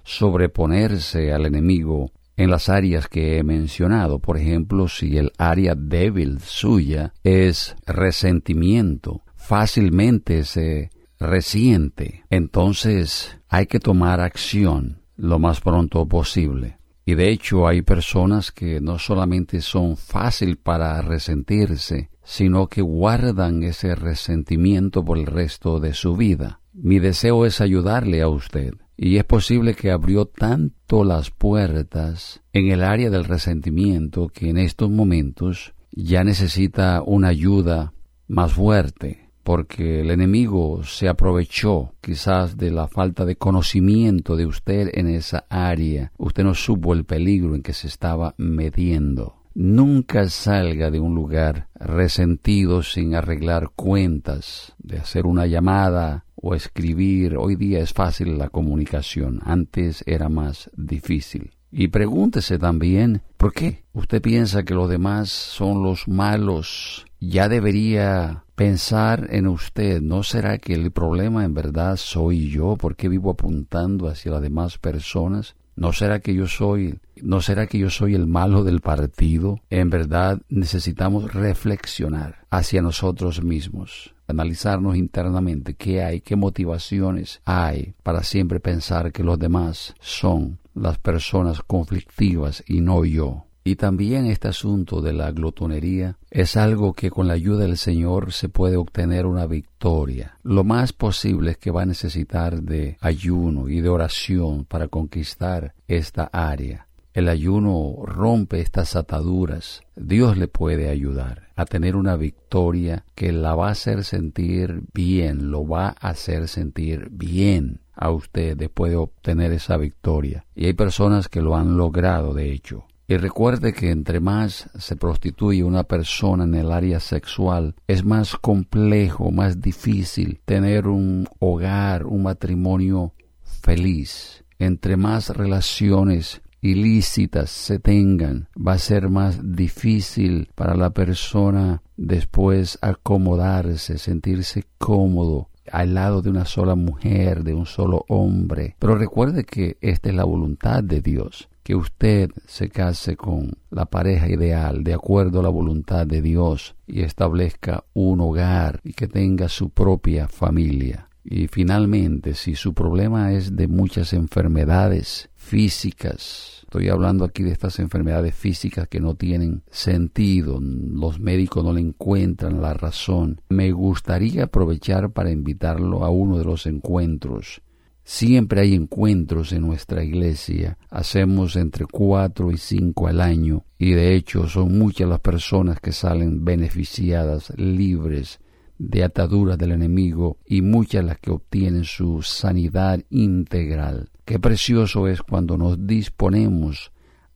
sobreponerse 0.04 1.32
al 1.32 1.46
enemigo 1.46 2.12
en 2.36 2.50
las 2.50 2.70
áreas 2.70 3.08
que 3.08 3.38
he 3.38 3.44
mencionado. 3.44 4.20
Por 4.20 4.38
ejemplo, 4.38 4.88
si 4.88 5.18
el 5.18 5.32
área 5.38 5.76
débil 5.76 6.40
suya 6.42 7.14
es 7.24 7.76
resentimiento, 7.86 9.22
fácilmente 9.36 10.44
se 10.44 10.90
resiente, 11.20 12.24
entonces 12.30 13.40
hay 13.48 13.68
que 13.68 13.80
tomar 13.80 14.20
acción 14.20 15.02
lo 15.16 15.40
más 15.40 15.62
pronto 15.62 16.06
posible. 16.08 16.78
Y 17.06 17.16
de 17.16 17.30
hecho 17.30 17.68
hay 17.68 17.82
personas 17.82 18.52
que 18.52 18.80
no 18.80 18.98
solamente 18.98 19.62
son 19.62 19.98
fácil 19.98 20.58
para 20.58 21.02
resentirse, 21.02 22.10
sino 22.24 22.68
que 22.68 22.82
guardan 22.82 23.64
ese 23.64 23.96
resentimiento 23.96 25.04
por 25.04 25.18
el 25.18 25.26
resto 25.26 25.80
de 25.80 25.94
su 25.94 26.16
vida. 26.16 26.62
Mi 26.74 27.00
deseo 27.00 27.46
es 27.46 27.60
ayudarle 27.60 28.22
a 28.22 28.30
usted. 28.30 28.74
Y 28.96 29.18
es 29.18 29.26
posible 29.26 29.74
que 29.74 29.92
abrió 29.92 30.26
tanto 30.26 31.04
las 31.04 31.32
puertas 31.32 32.42
en 32.54 32.72
el 32.72 32.84
área 32.84 33.10
del 33.10 33.26
resentimiento 33.26 34.30
que 34.30 34.50
en 34.50 34.58
estos 34.58 34.90
momentos 34.90 35.74
ya 35.92 36.24
necesita 36.24 37.02
una 37.06 37.30
ayuda 37.30 37.94
más 38.28 38.54
fuerte 38.54 39.23
porque 39.44 40.02
el 40.02 40.12
enemigo 40.12 40.84
se 40.84 41.10
aprovechó 41.10 41.94
quizás 42.02 42.58
de 42.58 42.72
la 42.72 42.88
falta 42.88 43.26
de 43.26 43.36
conocimiento 43.36 44.36
de 44.36 44.46
usted 44.46 44.90
en 44.94 45.08
esa 45.08 45.46
área. 45.50 46.12
Usted 46.18 46.44
no 46.44 46.56
supo 46.56 46.94
el 46.94 47.04
peligro 47.04 47.56
en 47.56 47.62
que 47.62 47.74
se 47.74 47.88
estaba 47.88 48.34
metiendo. 48.38 49.36
Nunca 49.56 50.30
salga 50.30 50.90
de 50.90 51.00
un 51.00 51.14
lugar 51.14 51.68
resentido 51.76 52.82
sin 52.82 53.14
arreglar 53.14 53.70
cuentas, 53.76 54.74
de 54.80 54.98
hacer 54.98 55.28
una 55.28 55.46
llamada 55.46 56.26
o 56.36 56.56
escribir. 56.56 57.38
Hoy 57.38 57.56
día 57.56 57.80
es 57.80 57.94
fácil 57.94 58.38
la 58.38 58.50
comunicación, 58.50 59.42
antes 59.44 60.04
era 60.08 60.28
más 60.28 60.72
difícil. 60.76 61.52
Y 61.76 61.88
pregúntese 61.88 62.60
también, 62.60 63.22
¿por 63.38 63.52
qué 63.52 63.84
usted 63.94 64.22
piensa 64.22 64.64
que 64.64 64.76
los 64.76 64.90
demás 64.90 65.30
son 65.30 65.82
los 65.82 66.08
malos? 66.08 67.06
Ya 67.26 67.48
debería 67.48 68.44
pensar 68.56 69.30
en 69.32 69.48
usted, 69.48 70.02
¿no 70.02 70.24
será 70.24 70.58
que 70.58 70.74
el 70.74 70.92
problema 70.92 71.46
en 71.46 71.54
verdad 71.54 71.96
soy 71.96 72.50
yo? 72.50 72.76
porque 72.76 73.08
vivo 73.08 73.32
apuntando 73.32 74.10
hacia 74.10 74.34
las 74.34 74.42
demás 74.42 74.78
personas? 74.78 75.56
¿No 75.78 75.94
será 75.94 76.20
que 76.20 76.36
yo 76.36 76.48
soy, 76.48 77.00
no 77.22 77.40
será 77.40 77.66
que 77.68 77.80
yo 77.80 77.90
soy 77.90 78.14
el 78.14 78.28
malo 78.28 78.66
del 78.66 78.82
partido? 78.82 79.62
En 79.70 79.90
verdad 79.90 80.42
necesitamos 80.50 81.34
reflexionar 81.34 82.46
hacia 82.50 82.82
nosotros 82.82 83.42
mismos, 83.42 84.14
analizarnos 84.28 84.98
internamente 84.98 85.76
qué 85.76 86.04
hay, 86.04 86.20
qué 86.20 86.36
motivaciones 86.36 87.42
hay 87.46 87.94
para 88.04 88.24
siempre 88.24 88.60
pensar 88.60 89.14
que 89.14 89.24
los 89.24 89.40
demás 89.40 89.96
son 90.02 90.60
las 90.76 90.98
personas 90.98 91.62
conflictivas 91.62 92.66
y 92.68 92.82
no 92.82 93.06
yo. 93.06 93.46
Y 93.66 93.78
también 93.78 94.26
este 94.26 94.50
asunto 94.50 95.02
de 95.02 95.14
la 95.14 95.32
glotonería 95.32 96.18
es 96.30 96.58
algo 96.58 96.94
que 96.94 97.10
con 97.10 97.28
la 97.28 97.34
ayuda 97.34 97.64
del 97.64 97.78
Señor 97.78 98.34
se 98.34 98.50
puede 98.50 98.76
obtener 98.76 99.26
una 99.26 99.46
victoria. 99.46 100.38
Lo 100.44 100.66
más 100.66 100.92
posible 100.92 101.52
es 101.52 101.58
que 101.58 101.72
va 101.72 101.84
a 101.84 101.86
necesitar 101.86 102.62
de 102.62 102.98
ayuno 103.00 103.70
y 103.70 103.80
de 103.80 103.88
oración 103.88 104.66
para 104.66 104.90
conquistar 104.90 105.76
esta 105.88 106.26
área. 106.26 106.88
El 107.14 107.30
ayuno 107.30 107.98
rompe 108.06 108.60
estas 108.60 108.96
ataduras. 108.96 109.82
Dios 109.96 110.36
le 110.36 110.48
puede 110.48 110.90
ayudar 110.90 111.50
a 111.56 111.66
tener 111.66 111.96
una 111.96 112.16
victoria 112.16 113.06
que 113.14 113.32
la 113.32 113.54
va 113.54 113.68
a 113.68 113.74
hacer 113.74 114.04
sentir 114.04 114.82
bien, 114.94 115.52
lo 115.52 115.66
va 115.66 115.90
a 115.90 116.10
hacer 116.10 116.48
sentir 116.48 117.10
bien 117.12 117.82
a 117.94 118.10
usted 118.10 118.58
después 118.58 118.92
de 118.92 118.98
obtener 118.98 119.52
esa 119.52 119.78
victoria. 119.78 120.46
Y 120.56 120.66
hay 120.66 120.74
personas 120.74 121.30
que 121.30 121.42
lo 121.42 121.56
han 121.56 121.78
logrado, 121.78 122.34
de 122.34 122.52
hecho. 122.52 122.86
Y 123.14 123.18
recuerde 123.18 123.74
que 123.74 123.92
entre 123.92 124.20
más 124.20 124.72
se 124.76 124.96
prostituye 124.96 125.64
una 125.64 125.84
persona 125.84 126.46
en 126.46 126.56
el 126.56 126.72
área 126.72 127.00
sexual, 127.00 127.76
es 127.86 128.04
más 128.04 128.36
complejo, 128.36 129.30
más 129.30 129.62
difícil 129.62 130.42
tener 130.46 130.88
un 130.88 131.28
hogar, 131.38 132.08
un 132.08 132.24
matrimonio 132.24 133.14
feliz. 133.44 134.44
Entre 134.58 134.98
más 134.98 135.30
relaciones 135.30 136.42
ilícitas 136.60 137.52
se 137.52 137.78
tengan, 137.78 138.48
va 138.58 138.74
a 138.74 138.80
ser 138.80 139.10
más 139.10 139.40
difícil 139.44 140.50
para 140.56 140.76
la 140.76 140.90
persona 140.90 141.84
después 141.96 142.80
acomodarse, 142.82 144.00
sentirse 144.00 144.64
cómodo 144.80 145.50
al 145.72 145.94
lado 145.94 146.24
de 146.24 146.32
una 146.32 146.46
sola 146.46 146.74
mujer, 146.74 147.44
de 147.44 147.54
un 147.54 147.68
solo 147.68 148.06
hombre. 148.08 148.76
Pero 148.80 148.96
recuerde 148.96 149.44
que 149.44 149.78
esta 149.82 150.10
es 150.10 150.16
la 150.16 150.24
voluntad 150.24 150.84
de 150.84 151.02
Dios, 151.02 151.48
que 151.64 151.76
usted 151.76 152.30
se 152.46 152.70
case 152.70 153.16
con 153.16 153.54
la 153.72 153.86
pareja 153.86 154.30
ideal 154.30 154.84
de 154.84 154.94
acuerdo 154.94 155.40
a 155.40 155.44
la 155.44 155.50
voluntad 155.50 156.06
de 156.06 156.22
Dios 156.22 156.76
y 156.86 157.02
establezca 157.02 157.86
un 157.94 158.22
hogar 158.22 158.82
y 158.84 158.94
que 158.94 159.08
tenga 159.08 159.50
su 159.50 159.70
propia 159.70 160.28
familia. 160.28 161.10
Y 161.24 161.48
finalmente, 161.48 162.34
si 162.34 162.56
su 162.56 162.74
problema 162.74 163.32
es 163.32 163.56
de 163.56 163.68
muchas 163.70 164.12
enfermedades 164.12 165.30
físicas, 165.36 166.60
estoy 166.64 166.90
hablando 166.90 167.24
aquí 167.24 167.44
de 167.44 167.52
estas 167.52 167.80
enfermedades 167.80 168.36
físicas 168.36 168.90
que 168.90 169.00
no 169.00 169.16
tienen 169.16 169.64
sentido, 169.72 170.60
los 170.60 171.22
médicos 171.22 171.64
no 171.64 171.72
le 171.72 171.80
encuentran 171.80 172.62
la 172.62 172.74
razón, 172.74 173.40
me 173.48 173.72
gustaría 173.72 174.46
aprovechar 174.46 175.12
para 175.12 175.32
invitarlo 175.32 176.04
a 176.04 176.10
uno 176.10 176.38
de 176.38 176.46
los 176.46 176.66
encuentros. 176.66 177.62
Siempre 178.06 178.62
hay 178.62 178.74
encuentros 178.74 179.54
en 179.54 179.62
nuestra 179.62 180.04
iglesia, 180.04 180.78
hacemos 180.90 181.56
entre 181.56 181.86
cuatro 181.86 182.52
y 182.52 182.58
cinco 182.58 183.08
al 183.08 183.22
año. 183.22 183.66
Y 183.78 183.92
de 183.92 184.16
hecho 184.16 184.48
son 184.48 184.78
muchas 184.78 185.08
las 185.08 185.22
personas 185.22 185.80
que 185.80 185.94
salen 185.94 186.44
beneficiadas, 186.44 187.54
libres 187.56 188.40
de 188.78 189.06
ataduras 189.06 189.58
del 189.58 189.72
enemigo 189.72 190.38
y 190.46 190.62
muchas 190.62 191.06
las 191.06 191.18
que 191.20 191.32
obtienen 191.32 191.86
su 191.86 192.22
sanidad 192.22 193.00
integral. 193.10 194.10
Qué 194.26 194.40
precioso 194.40 195.08
es 195.08 195.22
cuando 195.22 195.58
nos 195.58 195.88
disponemos 195.88 196.92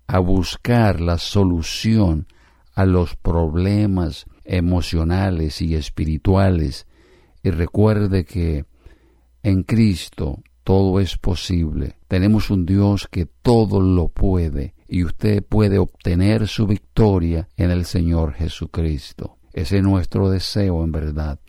a 0.07 0.20
buscar 0.20 0.99
la 0.99 1.18
solución 1.18 2.28
a 2.74 2.86
los 2.86 3.15
problemas 3.15 4.26
emocionales 4.43 5.61
y 5.61 5.76
espirituales. 5.76 6.88
Y 7.41 7.51
recuerde 7.51 8.26
que 8.26 8.65
en 9.43 9.63
Cristo 9.63 10.43
todo 10.68 10.99
es 10.99 11.18
posible. 11.18 11.95
Tenemos 12.09 12.49
un 12.49 12.65
Dios 12.65 13.07
que 13.09 13.26
todo 13.26 13.80
lo 13.80 14.09
puede 14.09 14.74
y 14.89 15.05
usted 15.05 15.41
puede 15.41 15.78
obtener 15.78 16.49
su 16.49 16.68
victoria 16.68 17.47
en 17.55 17.72
el 17.72 17.86
Señor 17.86 18.34
Jesucristo. 18.34 19.38
Ese 19.53 19.78
es 19.78 19.84
nuestro 19.84 20.30
deseo 20.30 20.84
en 20.84 20.91
verdad. 20.91 21.39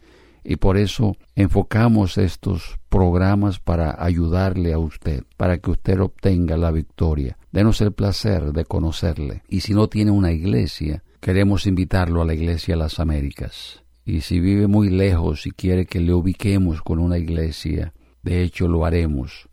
Y 0.45 0.55
por 0.55 0.77
eso 0.77 1.16
enfocamos 1.35 2.16
estos 2.16 2.79
programas 2.89 3.59
para 3.59 4.01
ayudarle 4.01 4.73
a 4.73 4.79
usted, 4.79 5.25
para 5.37 5.59
que 5.59 5.73
usted 5.73 5.99
obtenga 5.99 6.57
la 6.57 6.71
victoria. 6.71 7.37
Denos 7.51 7.81
el 7.81 7.91
placer 7.91 8.53
de 8.53 8.66
conocerle. 8.66 9.43
Y 9.49 9.62
si 9.62 9.75
no 9.75 9.89
tiene 9.89 10.12
una 10.12 10.31
iglesia, 10.31 11.03
queremos 11.19 11.66
invitarlo 11.66 12.23
a 12.23 12.25
la 12.25 12.35
Iglesia 12.35 12.77
de 12.77 12.83
las 12.83 13.01
Américas. 13.01 13.83
Y 14.05 14.21
si 14.21 14.39
vive 14.39 14.69
muy 14.69 14.91
lejos 14.91 15.45
y 15.45 15.51
quiere 15.51 15.87
que 15.87 15.99
le 15.99 16.14
ubiquemos 16.14 16.83
con 16.83 17.01
una 17.01 17.19
iglesia, 17.19 17.93
de 18.23 18.43
hecho 18.43 18.69
lo 18.69 18.85
haremos, 18.85 19.49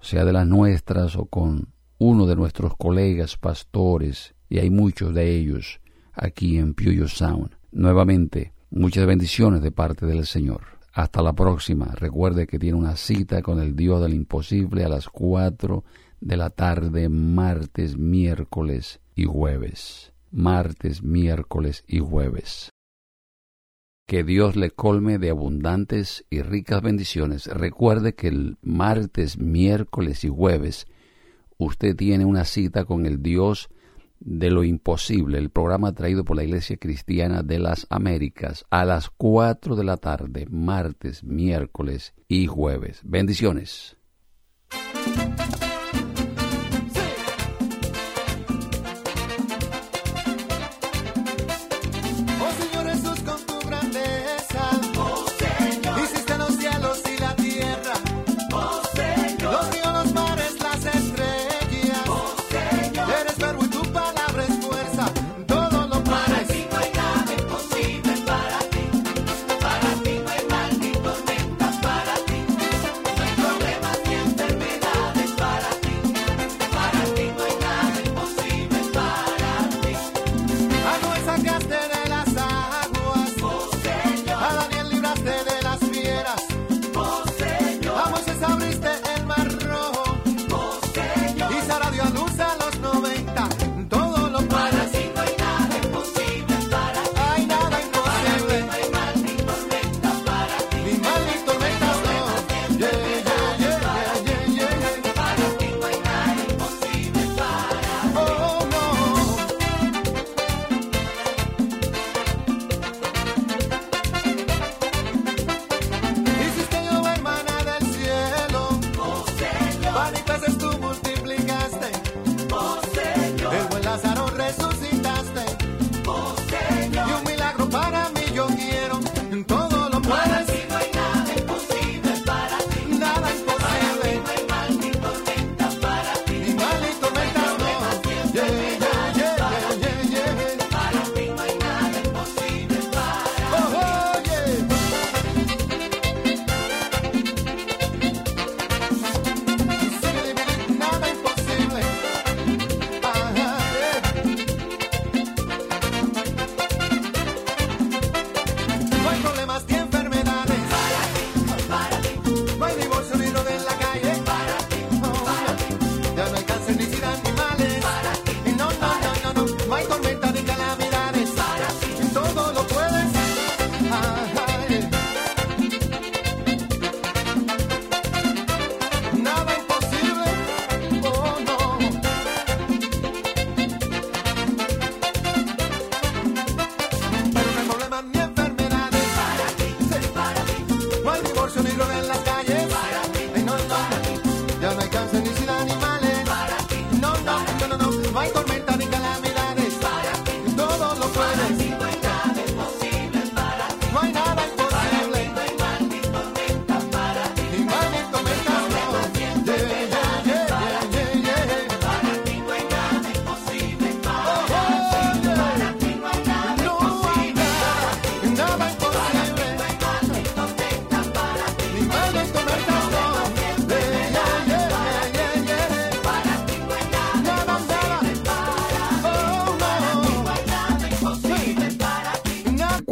sea 0.00 0.24
de 0.24 0.32
las 0.32 0.46
nuestras 0.46 1.16
o 1.16 1.26
con 1.26 1.68
uno 1.98 2.26
de 2.26 2.36
nuestros 2.36 2.76
colegas 2.76 3.36
pastores, 3.36 4.34
y 4.48 4.58
hay 4.58 4.70
muchos 4.70 5.14
de 5.14 5.36
ellos 5.36 5.80
aquí 6.12 6.58
en 6.58 6.74
Puyo 6.74 7.08
Sound. 7.08 7.50
Nuevamente, 7.72 8.52
muchas 8.70 9.06
bendiciones 9.06 9.62
de 9.62 9.72
parte 9.72 10.06
del 10.06 10.26
Señor. 10.26 10.62
Hasta 10.92 11.22
la 11.22 11.32
próxima. 11.32 11.86
Recuerde 11.94 12.46
que 12.46 12.58
tiene 12.58 12.76
una 12.76 12.96
cita 12.96 13.42
con 13.42 13.60
el 13.60 13.76
Dios 13.76 14.00
del 14.00 14.14
imposible 14.14 14.84
a 14.84 14.88
las 14.88 15.08
cuatro 15.08 15.84
de 16.20 16.36
la 16.36 16.50
tarde, 16.50 17.08
martes, 17.08 17.96
miércoles 17.96 19.00
y 19.14 19.24
jueves. 19.24 20.12
Martes, 20.30 21.02
miércoles 21.02 21.84
y 21.86 22.00
jueves. 22.00 22.70
Que 24.08 24.24
Dios 24.24 24.56
le 24.56 24.70
colme 24.70 25.18
de 25.18 25.28
abundantes 25.28 26.24
y 26.30 26.40
ricas 26.40 26.80
bendiciones. 26.80 27.46
Recuerde 27.46 28.14
que 28.14 28.28
el 28.28 28.56
martes, 28.62 29.36
miércoles 29.36 30.24
y 30.24 30.30
jueves 30.30 30.86
usted 31.58 31.94
tiene 31.94 32.24
una 32.24 32.46
cita 32.46 32.86
con 32.86 33.04
el 33.04 33.22
Dios 33.22 33.68
de 34.18 34.50
lo 34.50 34.64
imposible, 34.64 35.36
el 35.36 35.50
programa 35.50 35.92
traído 35.92 36.24
por 36.24 36.36
la 36.36 36.44
Iglesia 36.44 36.78
Cristiana 36.78 37.42
de 37.42 37.58
las 37.58 37.86
Américas 37.90 38.64
a 38.70 38.86
las 38.86 39.10
4 39.10 39.76
de 39.76 39.84
la 39.84 39.98
tarde, 39.98 40.46
martes, 40.50 41.22
miércoles 41.22 42.14
y 42.28 42.46
jueves. 42.46 43.02
Bendiciones. 43.04 43.98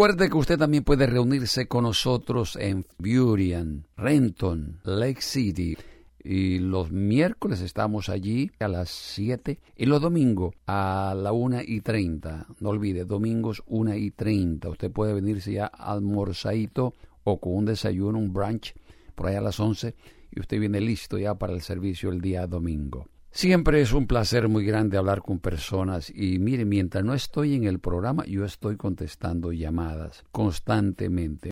Recuerde 0.07 0.31
que 0.31 0.37
usted 0.37 0.57
también 0.57 0.85
puede 0.85 1.09
reunirse 1.09 1.67
con 1.67 1.83
nosotros 1.83 2.55
en 2.61 2.87
Burien, 2.97 3.89
Renton, 3.97 4.79
Lake 4.85 5.21
City. 5.21 5.77
Y 6.23 6.61
los 6.61 6.93
miércoles 6.93 7.61
estamos 7.61 8.09
allí 8.09 8.53
a 8.61 8.69
las 8.69 8.89
7 8.89 9.59
y 9.75 9.87
los 9.87 10.01
domingos 10.01 10.55
a 10.65 11.13
la 11.21 11.33
1 11.33 11.63
y 11.67 11.81
30. 11.81 12.47
No 12.61 12.69
olvide, 12.69 13.05
domingos 13.05 13.65
1 13.67 13.97
y 13.97 14.13
30. 14.13 14.69
Usted 14.69 14.93
puede 14.93 15.13
venirse 15.13 15.55
ya 15.55 15.67
almorzadito 15.67 16.95
o 17.25 17.41
con 17.41 17.57
un 17.57 17.65
desayuno, 17.65 18.17
un 18.17 18.33
brunch, 18.33 18.77
por 19.17 19.27
ahí 19.27 19.35
a 19.35 19.41
las 19.41 19.59
11 19.59 19.97
y 20.31 20.39
usted 20.39 20.61
viene 20.61 20.81
listo 20.81 21.19
ya 21.19 21.35
para 21.35 21.53
el 21.53 21.63
servicio 21.63 22.11
el 22.11 22.21
día 22.21 22.47
domingo. 22.47 23.09
Siempre 23.37 23.82
es 23.82 23.93
un 23.93 24.07
placer 24.07 24.49
muy 24.49 24.64
grande 24.64 24.97
hablar 24.97 25.20
con 25.20 25.41
personas 25.41 26.09
y 26.09 26.39
mire, 26.39 26.64
mientras 26.64 27.05
no 27.05 27.12
estoy 27.12 27.55
en 27.55 27.64
el 27.64 27.80
programa, 27.80 28.24
yo 28.24 28.47
estoy 28.47 28.78
contestando 28.78 29.53
llamadas 29.53 30.24
constantemente. 30.32 31.45